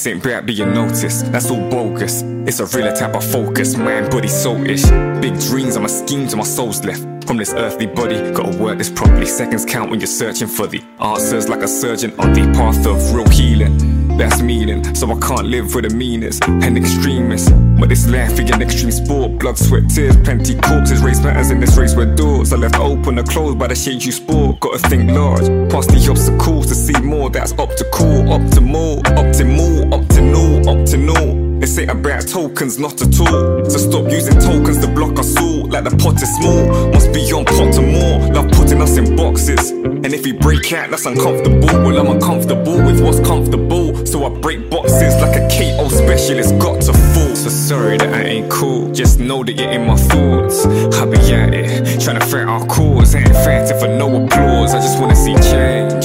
This 0.04 0.12
ain't 0.12 0.26
about 0.26 0.44
being 0.44 0.74
noticed, 0.74 1.32
that's 1.32 1.50
all 1.50 1.70
bogus. 1.70 2.20
It's 2.46 2.60
a 2.60 2.66
real 2.76 2.92
type 2.92 3.14
of 3.14 3.24
focus, 3.24 3.74
mind, 3.74 4.10
body, 4.10 4.28
soul-ish. 4.28 4.82
Big 5.22 5.40
dreams, 5.48 5.76
I'm 5.76 5.86
a 5.86 5.88
scheme 5.88 6.28
to 6.28 6.36
my 6.36 6.44
soul's 6.44 6.84
left. 6.84 7.00
From 7.26 7.38
this 7.38 7.54
earthly 7.54 7.86
body, 7.86 8.16
gotta 8.32 8.54
work 8.58 8.76
this 8.76 8.90
properly. 8.90 9.24
Seconds 9.24 9.64
count 9.64 9.90
when 9.90 10.00
you're 10.00 10.06
searching 10.06 10.46
for 10.46 10.66
the 10.66 10.82
answers 11.00 11.48
like 11.48 11.62
a 11.62 11.68
surgeon 11.68 12.12
on 12.18 12.34
the 12.34 12.42
path 12.52 12.86
of 12.86 13.14
real 13.14 13.26
healing. 13.30 14.03
That's 14.16 14.40
meaning, 14.40 14.94
so 14.94 15.10
I 15.10 15.18
can't 15.18 15.46
live 15.46 15.70
for 15.72 15.82
the 15.82 15.90
meanest 15.90 16.44
and 16.48 16.78
extremists. 16.78 17.50
But 17.50 17.88
this 17.88 18.06
life 18.08 18.38
is 18.38 18.50
an 18.50 18.62
extreme 18.62 18.92
sport. 18.92 19.38
Blood, 19.38 19.58
sweat, 19.58 19.90
tears, 19.90 20.16
plenty 20.18 20.54
corpses. 20.54 21.02
Race 21.02 21.20
matters 21.20 21.50
in 21.50 21.58
this 21.58 21.76
race 21.76 21.96
where 21.96 22.06
doors 22.14 22.52
are 22.52 22.58
left 22.58 22.78
open 22.78 23.18
or 23.18 23.24
closed 23.24 23.58
by 23.58 23.66
the 23.66 23.74
shades 23.74 24.06
you 24.06 24.12
sport. 24.12 24.60
Gotta 24.60 24.78
think 24.78 25.10
large, 25.10 25.46
past 25.70 25.88
the 25.90 26.06
obstacles 26.08 26.66
to 26.68 26.74
see 26.74 26.98
more. 27.02 27.28
That's 27.28 27.52
optical, 27.58 28.22
optimal, 28.30 29.02
optimal, 29.02 29.90
optimal, 29.90 30.64
optimal. 30.64 31.43
Say 31.74 31.86
about 31.86 32.28
tokens, 32.28 32.78
not 32.78 33.02
at 33.02 33.18
all. 33.18 33.64
So 33.68 33.78
stop 33.78 34.08
using 34.08 34.38
tokens 34.38 34.78
to 34.78 34.86
block 34.86 35.18
us 35.18 35.36
all. 35.36 35.66
Like 35.66 35.82
the 35.82 35.90
pot 35.96 36.22
is 36.22 36.32
small, 36.36 36.92
must 36.92 37.12
be 37.12 37.32
on 37.32 37.44
pot 37.44 37.74
to 37.74 37.82
more. 37.82 38.32
Love 38.32 38.48
putting 38.52 38.80
us 38.80 38.96
in 38.96 39.16
boxes. 39.16 39.70
And 39.70 40.06
if 40.14 40.24
we 40.24 40.30
break 40.30 40.72
out, 40.72 40.90
that's 40.90 41.04
uncomfortable. 41.04 41.66
Well, 41.66 41.98
I'm 41.98 42.06
uncomfortable 42.14 42.76
with 42.76 43.02
what's 43.02 43.18
comfortable. 43.26 44.06
So 44.06 44.24
I 44.24 44.28
break 44.38 44.70
boxes 44.70 45.20
like 45.20 45.34
a 45.34 45.48
KO 45.50 45.88
specialist, 45.88 46.56
got 46.60 46.80
to 46.82 46.92
fall. 46.92 47.34
So 47.34 47.48
sorry 47.48 47.98
that 47.98 48.14
I 48.14 48.22
ain't 48.22 48.52
cool. 48.52 48.92
Just 48.92 49.18
know 49.18 49.42
that 49.42 49.54
you're 49.54 49.72
in 49.72 49.84
my 49.84 49.96
thoughts. 49.96 50.66
I 50.66 51.06
be 51.06 51.18
at 51.32 51.54
it, 51.54 52.00
trying 52.00 52.20
to 52.20 52.24
fight 52.24 52.46
our 52.46 52.64
cause. 52.66 53.16
Ain't 53.16 53.34
fighting 53.42 53.76
for 53.80 53.88
no 53.88 54.24
applause. 54.24 54.74
I 54.74 54.78
just 54.80 55.00
wanna 55.00 55.16
see 55.16 55.34
change. 55.50 56.04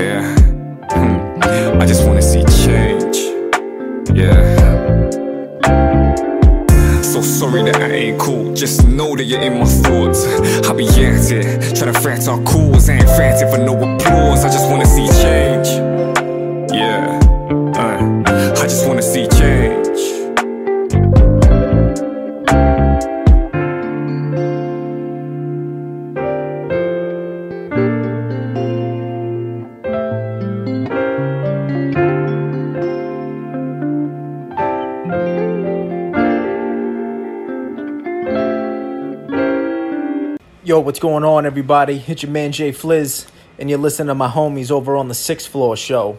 Yeah. 0.00 0.34
Hmm. 0.88 1.82
I 1.82 1.84
just 1.84 2.06
wanna 2.06 2.22
see. 2.22 2.43
Yeah. 4.14 5.10
So 7.02 7.20
sorry 7.20 7.64
that 7.64 7.76
I 7.80 7.90
ain't 7.90 8.20
cool. 8.20 8.54
Just 8.54 8.86
know 8.86 9.16
that 9.16 9.24
you're 9.24 9.42
in 9.42 9.58
my 9.58 9.66
thoughts. 9.66 10.24
I 10.68 10.72
be 10.72 10.86
at 10.86 11.32
it, 11.32 11.76
trying 11.76 11.92
to 11.92 12.00
fight 12.00 12.28
our 12.28 12.40
cause. 12.44 12.88
I 12.88 12.94
ain't 12.94 13.08
fighting 13.08 13.50
for 13.50 13.58
no 13.58 13.74
applause. 13.74 14.44
I 14.44 14.50
just 14.50 14.70
wanna 14.70 14.86
see 14.86 15.08
change. 15.22 15.68
Yeah. 16.72 17.18
Uh, 17.74 18.22
I 18.56 18.62
just 18.62 18.86
wanna 18.86 19.02
see 19.02 19.26
change. 19.26 19.63
Yo, 40.64 40.80
what's 40.80 40.98
going 40.98 41.24
on, 41.24 41.44
everybody? 41.44 42.02
It's 42.06 42.22
your 42.22 42.32
man 42.32 42.50
Jay 42.50 42.72
Fliz, 42.72 43.26
and 43.58 43.68
you're 43.68 43.78
listening 43.78 44.06
to 44.08 44.14
my 44.14 44.28
homies 44.28 44.70
over 44.70 44.96
on 44.96 45.08
the 45.08 45.14
Sixth 45.14 45.46
Floor 45.46 45.76
Show. 45.76 46.16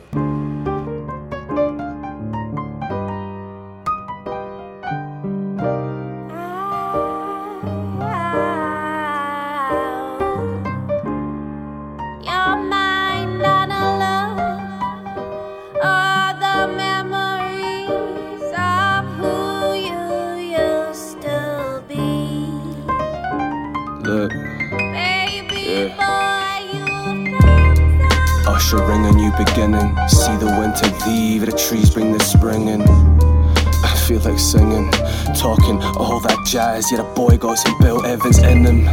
Evans 38.16 38.38
in 38.38 38.66
him. 38.66 38.86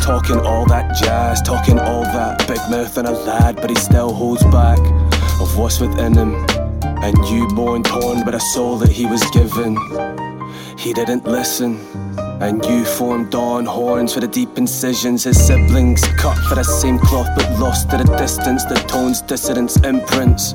Talking 0.00 0.40
all 0.40 0.64
that 0.64 0.96
jazz, 0.96 1.42
talking 1.42 1.78
all 1.78 2.02
that 2.02 2.38
big 2.48 2.56
mouth 2.70 2.96
and 2.96 3.06
a 3.06 3.10
lad, 3.10 3.56
but 3.56 3.68
he 3.68 3.76
still 3.76 4.10
holds 4.10 4.42
back 4.44 4.78
of 5.38 5.58
what's 5.58 5.80
within 5.80 6.14
him. 6.14 6.34
And 7.04 7.14
you 7.28 7.46
born 7.48 7.82
torn 7.82 8.24
by 8.24 8.30
the 8.30 8.38
soul 8.38 8.78
that 8.78 8.90
he 8.90 9.04
was 9.04 9.22
given. 9.32 9.76
He 10.78 10.94
didn't 10.94 11.26
listen. 11.26 11.78
And 12.40 12.64
you 12.64 12.86
formed 12.86 13.30
dawn 13.30 13.66
horns 13.66 14.14
for 14.14 14.20
the 14.20 14.28
deep 14.28 14.56
incisions. 14.56 15.24
His 15.24 15.36
siblings 15.46 16.02
cut 16.16 16.38
for 16.48 16.54
the 16.54 16.64
same 16.64 16.98
cloth 16.98 17.28
but 17.36 17.60
lost 17.60 17.90
to 17.90 17.98
the 17.98 18.16
distance. 18.16 18.64
The 18.64 18.76
tones, 18.88 19.20
dissidence, 19.20 19.76
imprints. 19.84 20.54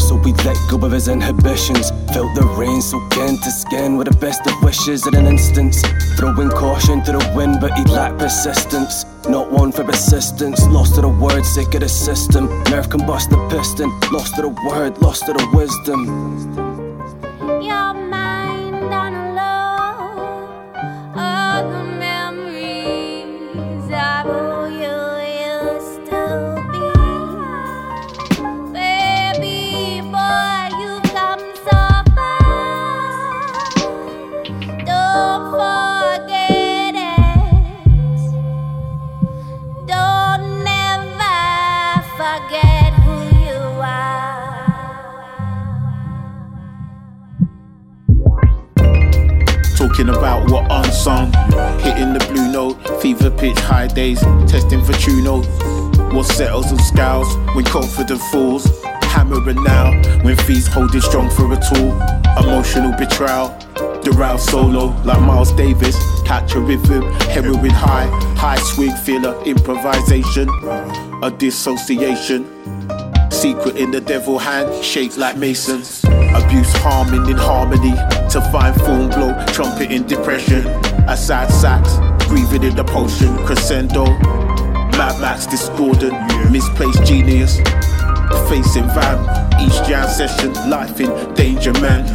So 0.00 0.16
we 0.16 0.32
let 0.44 0.56
go 0.68 0.78
of 0.78 0.92
his 0.92 1.08
inhibitions. 1.08 1.90
Felt 2.12 2.34
the 2.34 2.46
rain 2.56 2.80
soak 2.82 3.16
into 3.16 3.50
skin 3.50 3.96
with 3.96 4.08
the 4.08 4.16
best 4.16 4.46
of 4.46 4.54
wishes 4.62 5.06
in 5.06 5.14
an 5.14 5.26
instance. 5.26 5.82
Throwing 6.18 6.50
caution 6.50 7.02
to 7.04 7.12
the 7.12 7.32
wind, 7.34 7.58
but 7.60 7.72
he 7.74 7.84
lacked 7.84 8.18
persistence. 8.18 9.04
Not 9.28 9.50
one 9.50 9.72
for 9.72 9.84
persistence. 9.84 10.66
Lost 10.66 10.94
to 10.96 11.02
the 11.02 11.08
word, 11.08 11.44
sick 11.44 11.74
of 11.74 11.80
the 11.80 11.88
system. 11.88 12.46
Nerve 12.64 12.88
combust 12.88 13.30
the 13.30 13.38
piston. 13.48 13.90
Lost 14.10 14.34
to 14.36 14.42
the 14.42 14.48
word, 14.68 15.00
lost 15.02 15.26
to 15.26 15.32
the 15.32 15.48
wisdom. 15.52 16.69
Pitch 53.40 53.58
high 53.58 53.86
days, 53.86 54.20
testing 54.46 54.84
for 54.84 54.92
true 54.92 55.22
note. 55.22 55.46
What 56.12 56.26
settles 56.26 56.70
and 56.70 56.80
scowls 56.80 57.34
when 57.56 57.64
confident 57.64 58.20
falls. 58.30 58.66
Hammering 59.02 59.64
now 59.64 59.90
when 60.22 60.36
feet 60.36 60.66
holding 60.66 61.00
strong 61.00 61.30
for 61.30 61.50
a 61.52 61.56
tool. 61.56 61.90
Emotional 62.36 62.92
betrayal. 62.98 63.56
Route 64.12 64.40
solo 64.40 64.94
like 65.04 65.20
Miles 65.20 65.52
Davis. 65.52 65.96
Catch 66.24 66.54
a 66.54 66.60
rhythm, 66.60 67.02
heroin 67.32 67.70
high, 67.70 68.06
high 68.36 68.58
swing 68.58 68.94
filler, 68.96 69.40
improvisation, 69.44 70.48
a 71.22 71.32
dissociation. 71.38 72.44
Secret 73.30 73.76
in 73.76 73.90
the 73.90 74.02
devil 74.02 74.38
hand, 74.38 74.84
shaped 74.84 75.16
like 75.16 75.36
masons. 75.38 76.04
Abuse 76.04 76.72
harming 76.74 77.30
in 77.30 77.36
harmony 77.36 77.94
to 78.30 78.40
find 78.52 78.76
form 78.82 79.08
blow, 79.08 79.32
trumpet 79.46 79.90
in 79.90 80.06
depression. 80.06 80.66
A 81.08 81.16
sad 81.16 81.48
sax, 81.50 81.94
breathing 82.30 82.62
in 82.62 82.76
the 82.76 82.84
potion, 82.84 83.36
crescendo. 83.44 84.04
Mad 84.96 85.20
Max 85.20 85.46
discordant, 85.46 86.14
misplaced 86.50 87.04
genius. 87.04 87.58
Facing 88.48 88.86
van, 88.94 89.18
each 89.60 89.74
jam 89.86 90.08
session, 90.08 90.52
life 90.70 91.00
in 91.00 91.10
danger, 91.34 91.72
man. 91.80 92.06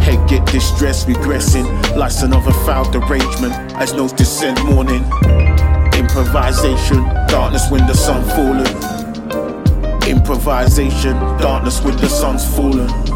Head 0.00 0.28
get 0.28 0.46
distressed, 0.46 1.08
regressing, 1.08 1.66
license 1.96 2.22
another 2.22 2.52
foul 2.64 2.88
derangement. 2.92 3.54
As 3.74 3.92
no 3.92 4.08
descent 4.08 4.62
morning. 4.64 5.02
Improvisation, 5.98 7.02
darkness 7.26 7.68
when 7.68 7.84
the 7.88 7.94
sun 7.94 8.22
fallen. 8.36 8.66
Improvisation, 10.08 11.16
darkness 11.40 11.80
when 11.80 11.96
the 11.96 12.08
sun's 12.08 12.46
fallen. 12.54 13.15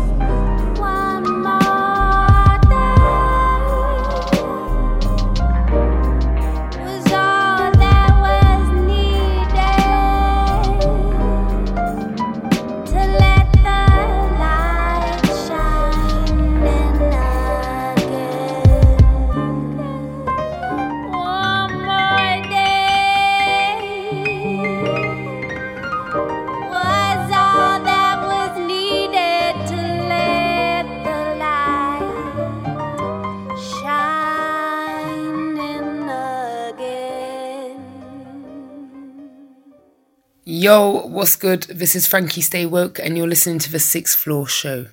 Yo, 40.70 41.04
what's 41.08 41.34
good? 41.34 41.64
This 41.64 41.96
is 41.96 42.06
Frankie 42.06 42.40
Stay 42.40 42.64
Woke, 42.64 43.00
and 43.00 43.18
you're 43.18 43.26
listening 43.26 43.58
to 43.58 43.72
the 43.72 43.80
Sixth 43.80 44.16
Floor 44.16 44.46
Show. 44.46 44.86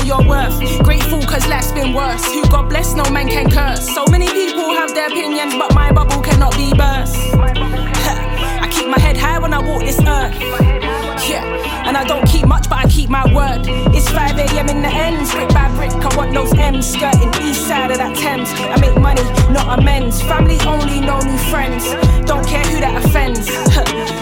Know 0.00 0.06
your 0.06 0.28
worth. 0.28 0.82
Grateful 0.82 1.20
cause 1.22 1.46
life's 1.48 1.72
been 1.72 1.94
worse. 1.94 2.24
Who 2.32 2.42
God 2.48 2.68
bless, 2.68 2.94
no 2.94 3.04
man 3.10 3.28
can 3.28 3.50
curse. 3.50 3.92
So 3.94 4.04
many 4.10 4.26
people 4.28 4.70
have 4.70 4.94
their 4.94 5.06
opinions, 5.08 5.54
but 5.54 5.74
my 5.74 5.92
bubble 5.92 6.22
cannot 6.22 6.56
be 6.56 6.72
burst. 6.74 7.16
I 7.34 8.68
keep 8.70 8.88
my 8.88 8.98
head 8.98 9.16
high 9.16 9.38
when 9.38 9.52
I 9.52 9.58
walk 9.58 9.80
this 9.80 9.98
earth. 10.00 10.34
Yeah, 11.28 11.44
and 11.86 11.96
I 11.96 12.04
don't 12.04 12.26
keep 12.26 12.46
much, 12.46 12.68
but 12.68 12.78
I 12.78 12.88
keep 12.88 13.10
my 13.10 13.24
word. 13.34 13.62
It's 13.94 14.08
5 14.08 14.38
a.m. 14.38 14.68
in 14.68 14.82
the 14.82 14.88
ends, 14.88 15.32
brick 15.32 15.48
by 15.50 15.68
brick. 15.76 15.92
I 15.92 16.16
want 16.16 16.32
those 16.34 16.52
M's 16.54 16.92
skirting 16.92 17.32
east 17.42 17.66
side 17.66 17.90
of 17.90 17.98
that 17.98 18.16
Thames. 18.16 18.50
I 18.52 18.80
make 18.80 18.96
money, 18.96 19.22
not 19.52 19.78
amends. 19.78 20.22
Family 20.22 20.58
only, 20.66 21.00
no 21.00 21.20
new 21.20 21.38
friends. 21.50 21.84
Don't 22.26 22.46
care 22.46 22.64
who 22.64 22.80
that 22.80 23.04
offends. 23.04 23.46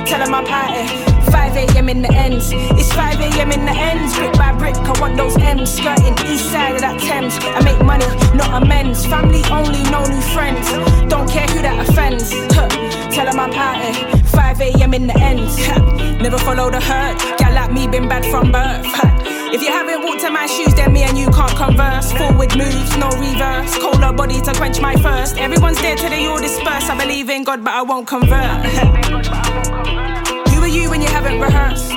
Tell 0.08 0.24
them 0.24 0.34
I'm. 0.34 1.17
5 1.58 1.74
a.m. 1.74 1.88
in 1.88 2.02
the 2.02 2.14
ends. 2.14 2.52
It's 2.52 2.92
5 2.92 3.18
a.m. 3.18 3.50
in 3.50 3.64
the 3.64 3.72
ends, 3.72 4.16
brick 4.16 4.32
by 4.34 4.52
brick. 4.52 4.76
I 4.76 5.00
want 5.00 5.16
those 5.16 5.36
M's 5.38 5.74
skirting 5.74 6.14
east 6.30 6.52
side 6.52 6.76
of 6.76 6.80
that 6.82 7.00
Thames. 7.00 7.36
I 7.42 7.60
make 7.64 7.84
money, 7.84 8.06
not 8.36 8.62
amends. 8.62 9.04
Family 9.04 9.42
only, 9.50 9.82
no 9.90 10.06
new 10.06 10.20
friends. 10.30 10.70
Don't 11.10 11.28
care 11.28 11.48
who 11.48 11.60
that 11.62 11.88
offends. 11.88 12.30
Tell 13.12 13.26
them 13.26 13.40
I'm 13.40 13.52
out 13.52 13.82
here. 13.82 14.22
5 14.26 14.60
a.m. 14.60 14.94
in 14.94 15.08
the 15.08 15.18
ends. 15.18 15.58
Never 16.22 16.38
follow 16.38 16.70
the 16.70 16.80
herd. 16.80 17.18
Gal 17.38 17.52
like 17.52 17.72
me 17.72 17.88
been 17.88 18.08
bad 18.08 18.24
from 18.26 18.52
birth. 18.52 18.86
If 19.50 19.60
you 19.60 19.72
haven't 19.72 20.04
walked 20.04 20.22
in 20.22 20.32
my 20.32 20.46
shoes, 20.46 20.74
then 20.74 20.92
me 20.92 21.02
and 21.02 21.18
you 21.18 21.28
can't 21.30 21.56
converse. 21.56 22.12
Forward 22.12 22.56
moves, 22.56 22.96
no 22.96 23.08
reverse. 23.18 23.76
Colder 23.78 24.12
body 24.12 24.40
to 24.42 24.52
quench 24.54 24.80
my 24.80 24.94
thirst. 24.94 25.36
Everyone's 25.38 25.80
there 25.80 25.96
till 25.96 26.10
they 26.10 26.24
all 26.26 26.38
disperse. 26.38 26.88
I 26.88 26.96
believe 26.96 27.28
in 27.28 27.42
God, 27.42 27.64
but 27.64 27.72
I 27.72 27.82
won't 27.82 28.06
convert. 28.06 30.17
Haven't 31.28 31.40
rehearsed? 31.40 31.92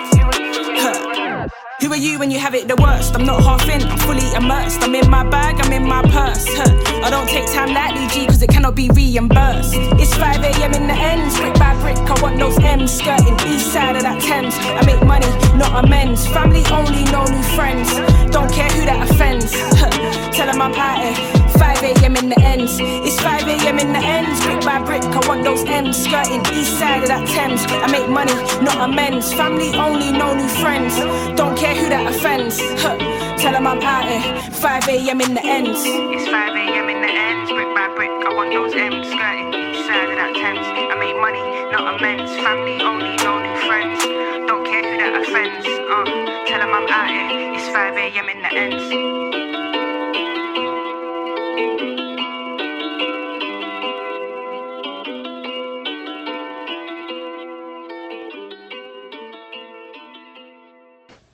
Who 1.82 1.92
are 1.92 1.98
you 1.98 2.20
when 2.20 2.30
you 2.30 2.40
have 2.40 2.54
it 2.54 2.68
the 2.68 2.76
worst? 2.76 3.16
I'm 3.16 3.26
not 3.26 3.42
half 3.44 3.68
in, 3.68 3.82
I'm 3.82 3.98
fully 4.00 4.32
immersed. 4.36 4.84
I'm 4.84 4.94
in 4.94 5.10
my 5.10 5.28
bag, 5.28 5.60
I'm 5.60 5.74
in 5.74 5.88
my 5.88 6.02
purse. 6.04 6.46
Huh. 6.48 7.02
I 7.04 7.10
don't 7.10 7.28
take 7.28 7.48
time 7.52 7.74
lightly, 7.74 8.08
G, 8.08 8.28
cause 8.28 8.42
it 8.42 8.50
cannot 8.50 8.76
be 8.76 8.90
reimbursed. 8.90 9.74
It's 10.00 10.14
5 10.16 10.44
a.m. 10.44 10.74
in 10.74 10.88
the 10.88 10.94
ends, 10.94 11.40
brick 11.40 11.56
by 11.56 11.74
brick. 11.82 11.98
I 11.98 12.22
want 12.22 12.38
those 12.38 12.58
M's 12.60 12.94
skirting 12.94 13.34
east 13.48 13.74
side 13.74 13.96
of 13.96 14.04
that 14.04 14.22
Thames. 14.22 14.56
I 14.60 14.86
make 14.86 15.02
money, 15.04 15.28
not 15.58 15.84
amends. 15.84 16.28
Family 16.28 16.64
only, 16.72 17.04
no 17.06 17.26
new 17.26 17.44
friends. 17.56 17.90
Don't 18.32 18.52
care 18.52 18.70
who 18.70 18.86
that 18.86 19.10
offends. 19.10 19.52
Huh. 19.56 19.90
Tell 20.32 20.46
them 20.46 20.62
I'm 20.62 20.74
out. 20.74 21.41
5 21.62 21.84
a.m. 21.84 22.16
in 22.16 22.30
the 22.30 22.40
ends. 22.42 22.78
It's 22.82 23.22
5 23.22 23.48
a.m. 23.48 23.78
in 23.78 23.94
the 23.94 24.02
ends. 24.02 24.42
Brick 24.44 24.62
by 24.66 24.82
brick, 24.82 25.04
I 25.04 25.22
want 25.28 25.44
those 25.44 25.64
M's 25.64 25.98
skirting 26.04 26.42
east 26.58 26.74
side 26.80 27.04
of 27.04 27.08
that 27.10 27.28
Thames. 27.30 27.62
I 27.70 27.86
make 27.92 28.10
money, 28.10 28.34
not 28.66 28.90
amends. 28.90 29.32
Family 29.32 29.70
only, 29.78 30.12
no 30.12 30.34
new 30.34 30.50
friends. 30.58 30.98
Don't 31.38 31.56
care 31.56 31.76
who 31.76 31.88
that 31.90 32.08
offends. 32.10 32.58
Huh. 32.82 32.98
Tell 33.38 33.54
them 33.54 33.68
I'm 33.68 33.80
out 33.82 34.10
here. 34.10 34.42
5 34.42 34.88
a.m. 34.90 35.22
in 35.22 35.36
the 35.36 35.46
ends. 35.46 35.82
It's 35.86 36.26
5 36.34 36.34
a.m. 36.58 36.90
in 36.90 37.00
the 37.06 37.14
ends, 37.14 37.52
brick 37.52 37.70
by 37.78 37.94
brick. 37.94 38.10
I 38.26 38.34
want 38.34 38.50
those 38.54 38.74
M's 38.74 39.06
skirting 39.06 39.54
east 39.54 39.86
side 39.86 40.10
of 40.10 40.18
that 40.18 40.34
Thames. 40.34 40.66
I 40.66 40.98
make 40.98 41.18
money, 41.22 41.46
not 41.70 41.86
amends. 41.94 42.32
Family 42.42 42.82
only, 42.82 43.14
no 43.22 43.38
new 43.38 43.58
friends. 43.70 44.02
Don't 44.50 44.66
care 44.66 44.82
who 44.82 44.98
that 44.98 45.14
offends. 45.14 45.66
Uh, 45.70 46.10
tell 46.50 46.62
'em 46.62 46.74
I'm 46.74 46.90
out 46.90 47.06
here. 47.06 47.54
It's 47.54 47.70
5 47.70 47.94
a.m. 48.02 48.30
in 48.34 48.42
the 48.42 48.50
ends. 48.50 49.11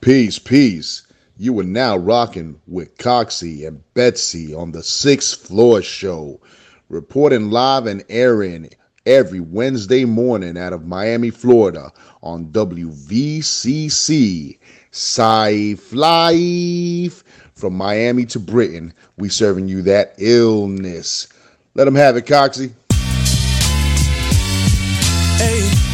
Peace, 0.08 0.38
peace. 0.38 1.02
You 1.36 1.60
are 1.60 1.64
now 1.64 1.94
rocking 1.98 2.58
with 2.66 2.96
Coxie 2.96 3.68
and 3.68 3.84
Betsy 3.92 4.54
on 4.54 4.72
the 4.72 4.82
Sixth 4.82 5.46
Floor 5.46 5.82
Show, 5.82 6.40
reporting 6.88 7.50
live 7.50 7.84
and 7.84 8.02
airing 8.08 8.70
every 9.04 9.40
Wednesday 9.40 10.06
morning 10.06 10.56
out 10.56 10.72
of 10.72 10.86
Miami, 10.86 11.28
Florida 11.28 11.92
on 12.22 12.46
WVCC. 12.52 13.28
Safe 14.92 15.92
Life. 15.92 17.22
From 17.52 17.74
Miami 17.74 18.24
to 18.24 18.38
Britain, 18.38 18.94
we 19.18 19.28
serving 19.28 19.68
you 19.68 19.82
that 19.82 20.14
illness. 20.16 21.28
Let 21.74 21.84
them 21.84 21.96
have 21.96 22.16
it, 22.16 22.24
Coxie. 22.24 22.72
Hey. 25.36 25.87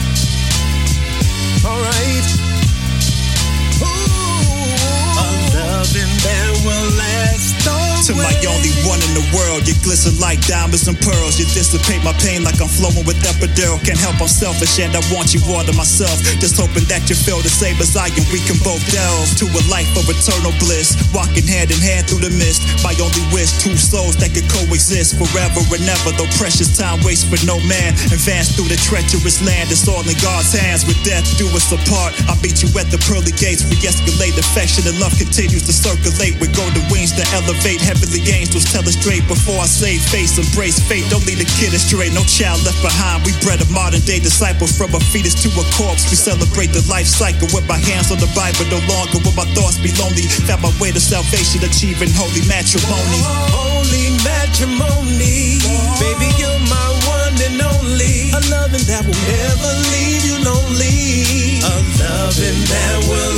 World, 9.35 9.67
you 9.67 9.75
glisten 9.83 10.15
like 10.23 10.39
diamonds 10.47 10.87
and 10.87 10.97
pearls. 11.03 11.37
You 11.37 11.45
dissipate 11.51 12.01
my 12.07 12.15
pain 12.23 12.47
like 12.47 12.63
I'm 12.63 12.71
flowing 12.71 13.05
with 13.05 13.19
epidural. 13.27 13.83
Can't 13.83 13.99
help 13.99 14.23
I'm 14.23 14.31
selfish 14.31 14.79
and 14.79 14.95
I 14.95 15.03
want 15.11 15.35
you 15.35 15.43
all 15.51 15.67
to 15.67 15.75
myself. 15.75 16.15
Just 16.39 16.57
hoping 16.57 16.87
that 16.89 17.11
you 17.11 17.19
feel 17.19 17.43
the 17.43 17.51
same 17.51 17.77
as 17.83 17.99
I 17.99 18.09
and 18.15 18.27
we 18.31 18.39
can 18.47 18.57
both 18.63 18.81
delve 18.95 19.29
to 19.43 19.47
a 19.51 19.63
life 19.67 19.91
of 19.99 20.07
eternal 20.07 20.55
bliss. 20.63 20.95
Walking 21.11 21.45
hand 21.45 21.75
in 21.75 21.83
hand 21.83 22.07
through 22.07 22.23
the 22.23 22.33
mist. 22.39 22.63
My 22.87 22.95
only 23.03 23.25
wish, 23.35 23.51
two 23.59 23.75
souls 23.75 24.15
that 24.23 24.31
could 24.31 24.47
coexist 24.47 25.19
forever 25.19 25.61
and 25.75 25.85
ever. 25.85 26.15
Though 26.15 26.31
precious 26.39 26.71
time 26.79 27.03
waits 27.03 27.27
for 27.27 27.41
no 27.43 27.59
man. 27.67 27.93
Advance 28.15 28.55
through 28.55 28.71
the 28.71 28.79
treacherous 28.79 29.43
land. 29.43 29.75
It's 29.75 29.91
all 29.91 30.07
in 30.07 30.17
God's 30.23 30.55
hands. 30.55 30.87
With 30.87 31.01
death 31.03 31.27
do 31.35 31.51
us 31.51 31.75
apart. 31.75 32.15
I 32.31 32.39
beat 32.39 32.63
you 32.63 32.71
at 32.79 32.87
the 32.95 33.03
pearly 33.03 33.35
gates. 33.35 33.67
We 33.67 33.77
escalate 33.83 34.39
affection 34.39 34.87
and 34.87 34.97
love 35.03 35.17
continues 35.19 35.67
to 35.67 35.75
circulate 35.75 36.39
with 36.39 36.55
golden 36.55 36.87
wings 36.93 37.11
that 37.19 37.27
elevate 37.35 37.83
heavenly 37.83 38.23
angels. 38.31 38.65
Tell 38.71 38.87
us 38.87 38.95
straight 38.95 39.24
before 39.27 39.61
I 39.61 39.69
say 39.69 39.99
face. 39.99 40.37
Embrace 40.39 40.81
fate. 40.81 41.05
Don't 41.11 41.25
leave 41.27 41.41
a 41.41 41.49
kid 41.59 41.73
astray. 41.75 42.11
No 42.11 42.25
child 42.25 42.63
left 42.65 42.81
behind. 42.83 43.25
We 43.25 43.33
bred 43.41 43.61
a 43.61 43.69
modern 43.73 44.01
day 44.03 44.19
disciple 44.21 44.67
from 44.67 44.95
a 44.95 45.01
fetus 45.01 45.35
to 45.43 45.49
a 45.61 45.65
corpse. 45.77 46.09
We 46.11 46.17
celebrate 46.17 46.73
the 46.73 46.85
life 46.89 47.07
cycle 47.07 47.49
with 47.53 47.67
my 47.69 47.79
hands 47.79 48.13
on 48.13 48.19
the 48.19 48.31
Bible. 48.33 48.65
No 48.71 48.81
longer 48.89 49.21
will 49.25 49.37
my 49.37 49.49
thoughts 49.57 49.79
be 49.81 49.91
lonely. 50.01 50.29
Found 50.49 50.63
my 50.63 50.73
way 50.81 50.93
to 50.93 51.01
salvation, 51.01 51.65
achieving 51.65 52.13
holy 52.13 52.45
matrimony. 52.47 53.21
Holy 53.53 54.15
matrimony. 54.23 55.61
Baby, 56.01 56.29
you're 56.41 56.63
my 56.69 56.89
one 57.09 57.37
and 57.41 57.59
only. 57.61 58.33
A 58.35 58.41
loving 58.53 58.85
that 58.91 59.03
will 59.05 59.23
never 59.29 59.71
leave 59.95 60.23
you 60.25 60.37
lonely. 60.43 61.61
A 61.63 61.75
loving 62.01 62.61
that 62.71 62.99
will 63.09 63.34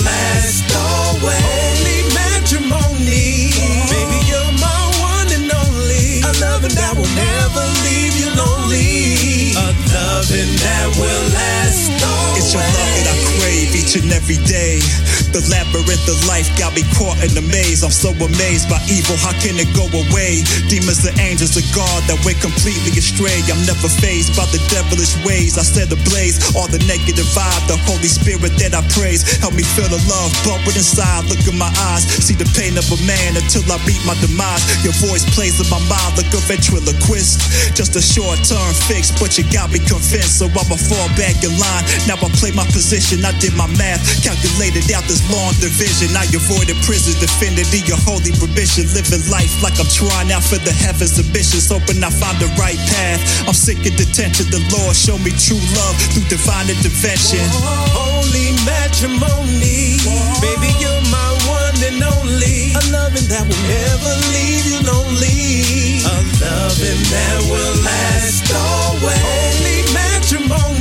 every 14.12 14.36
day. 14.44 15.15
The 15.36 15.44
labyrinth 15.52 16.08
of 16.08 16.16
life 16.24 16.48
got 16.56 16.72
me 16.72 16.80
caught 16.96 17.20
in 17.20 17.28
the 17.36 17.44
maze. 17.44 17.84
I'm 17.84 17.92
so 17.92 18.08
amazed 18.16 18.72
by 18.72 18.80
evil, 18.88 19.20
how 19.20 19.36
can 19.36 19.60
it 19.60 19.68
go 19.76 19.84
away? 19.84 20.40
Demons 20.72 21.04
and 21.04 21.12
angels 21.20 21.60
of 21.60 21.66
God 21.76 22.00
that 22.08 22.16
went 22.24 22.40
completely 22.40 22.96
astray. 22.96 23.44
I'm 23.52 23.60
never 23.68 23.84
phased 23.84 24.32
by 24.32 24.48
the 24.48 24.56
devilish 24.72 25.12
ways. 25.28 25.60
I 25.60 25.64
set 25.68 25.92
ablaze 25.92 26.40
all 26.56 26.72
the 26.72 26.80
negative 26.88 27.28
vibe, 27.36 27.68
the 27.68 27.76
Holy 27.84 28.08
Spirit 28.08 28.56
that 28.64 28.72
I 28.72 28.80
praise. 28.96 29.28
Help 29.44 29.52
me 29.52 29.60
feel 29.76 29.92
the 29.92 30.00
love 30.08 30.32
bubbling 30.40 30.80
inside. 30.80 31.28
Look 31.28 31.44
in 31.44 31.60
my 31.60 31.68
eyes, 31.92 32.08
see 32.08 32.32
the 32.32 32.48
pain 32.56 32.72
of 32.80 32.88
a 32.88 32.96
man 33.04 33.36
until 33.36 33.60
I 33.68 33.76
beat 33.84 34.00
my 34.08 34.16
demise. 34.24 34.64
Your 34.88 34.96
voice 35.04 35.28
plays 35.36 35.60
in 35.60 35.68
my 35.68 35.84
mind 35.84 36.16
like 36.16 36.32
a 36.32 36.40
ventriloquist. 36.48 37.76
Just 37.76 37.92
a 37.92 38.00
short 38.00 38.40
term 38.40 38.72
fix, 38.88 39.12
but 39.12 39.36
you 39.36 39.44
got 39.52 39.68
me 39.68 39.84
convinced. 39.84 40.40
So 40.40 40.48
I'ma 40.48 40.80
fall 40.80 41.12
back 41.12 41.36
in 41.44 41.52
line. 41.60 41.84
Now 42.08 42.16
I 42.24 42.32
play 42.40 42.56
my 42.56 42.64
position, 42.72 43.20
I 43.20 43.36
did 43.36 43.52
my 43.52 43.68
math, 43.76 44.00
calculated 44.24 44.88
out 44.96 45.04
this 45.04 45.25
long 45.30 45.52
division. 45.58 46.14
I 46.14 46.26
avoided 46.30 46.78
prison, 46.86 47.14
defended 47.18 47.68
your 47.86 47.98
holy 48.06 48.32
prohibition. 48.36 48.86
Living 48.94 49.24
life 49.30 49.50
like 49.62 49.78
I'm 49.78 49.88
trying 49.90 50.30
out 50.30 50.44
for 50.44 50.58
the 50.60 50.72
heavens, 50.72 51.18
ambitious. 51.18 51.70
Hoping 51.70 52.02
I 52.02 52.10
find 52.10 52.38
the 52.38 52.50
right 52.58 52.78
path. 52.92 53.20
I'm 53.48 53.54
sick 53.56 53.78
of 53.86 53.94
detention. 53.96 54.50
The 54.50 54.62
Lord 54.74 54.94
show 54.94 55.18
me 55.18 55.32
true 55.34 55.60
love 55.78 55.96
through 56.14 56.28
divine 56.30 56.70
intervention. 56.70 57.42
Oh, 57.50 58.22
holy 58.22 58.54
matrimony, 58.66 59.98
Whoa. 60.04 60.40
baby, 60.42 60.70
you're 60.78 61.04
my 61.10 61.30
one 61.50 61.78
and 61.82 62.00
only. 62.02 62.74
A 62.76 62.82
loving 62.92 63.26
that 63.32 63.44
will 63.46 63.64
never 63.66 64.12
leave 64.34 64.64
you 64.70 64.80
lonely. 64.86 66.02
A 66.06 66.16
loving 66.42 67.02
that 67.10 67.38
will 67.50 67.74
last 67.82 68.46
always. 68.54 69.18
Holy 69.18 69.80
matrimony. 69.94 70.75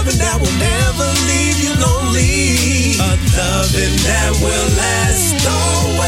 loving 0.00 0.18
that 0.18 0.40
will 0.40 0.58
never 0.58 1.08
leave 1.28 1.60
you 1.60 1.74
lonely. 1.76 2.96
A 2.96 3.12
loving 3.36 3.96
that 4.08 4.32
will 4.40 4.68
last 4.76 5.46
always. 5.46 5.99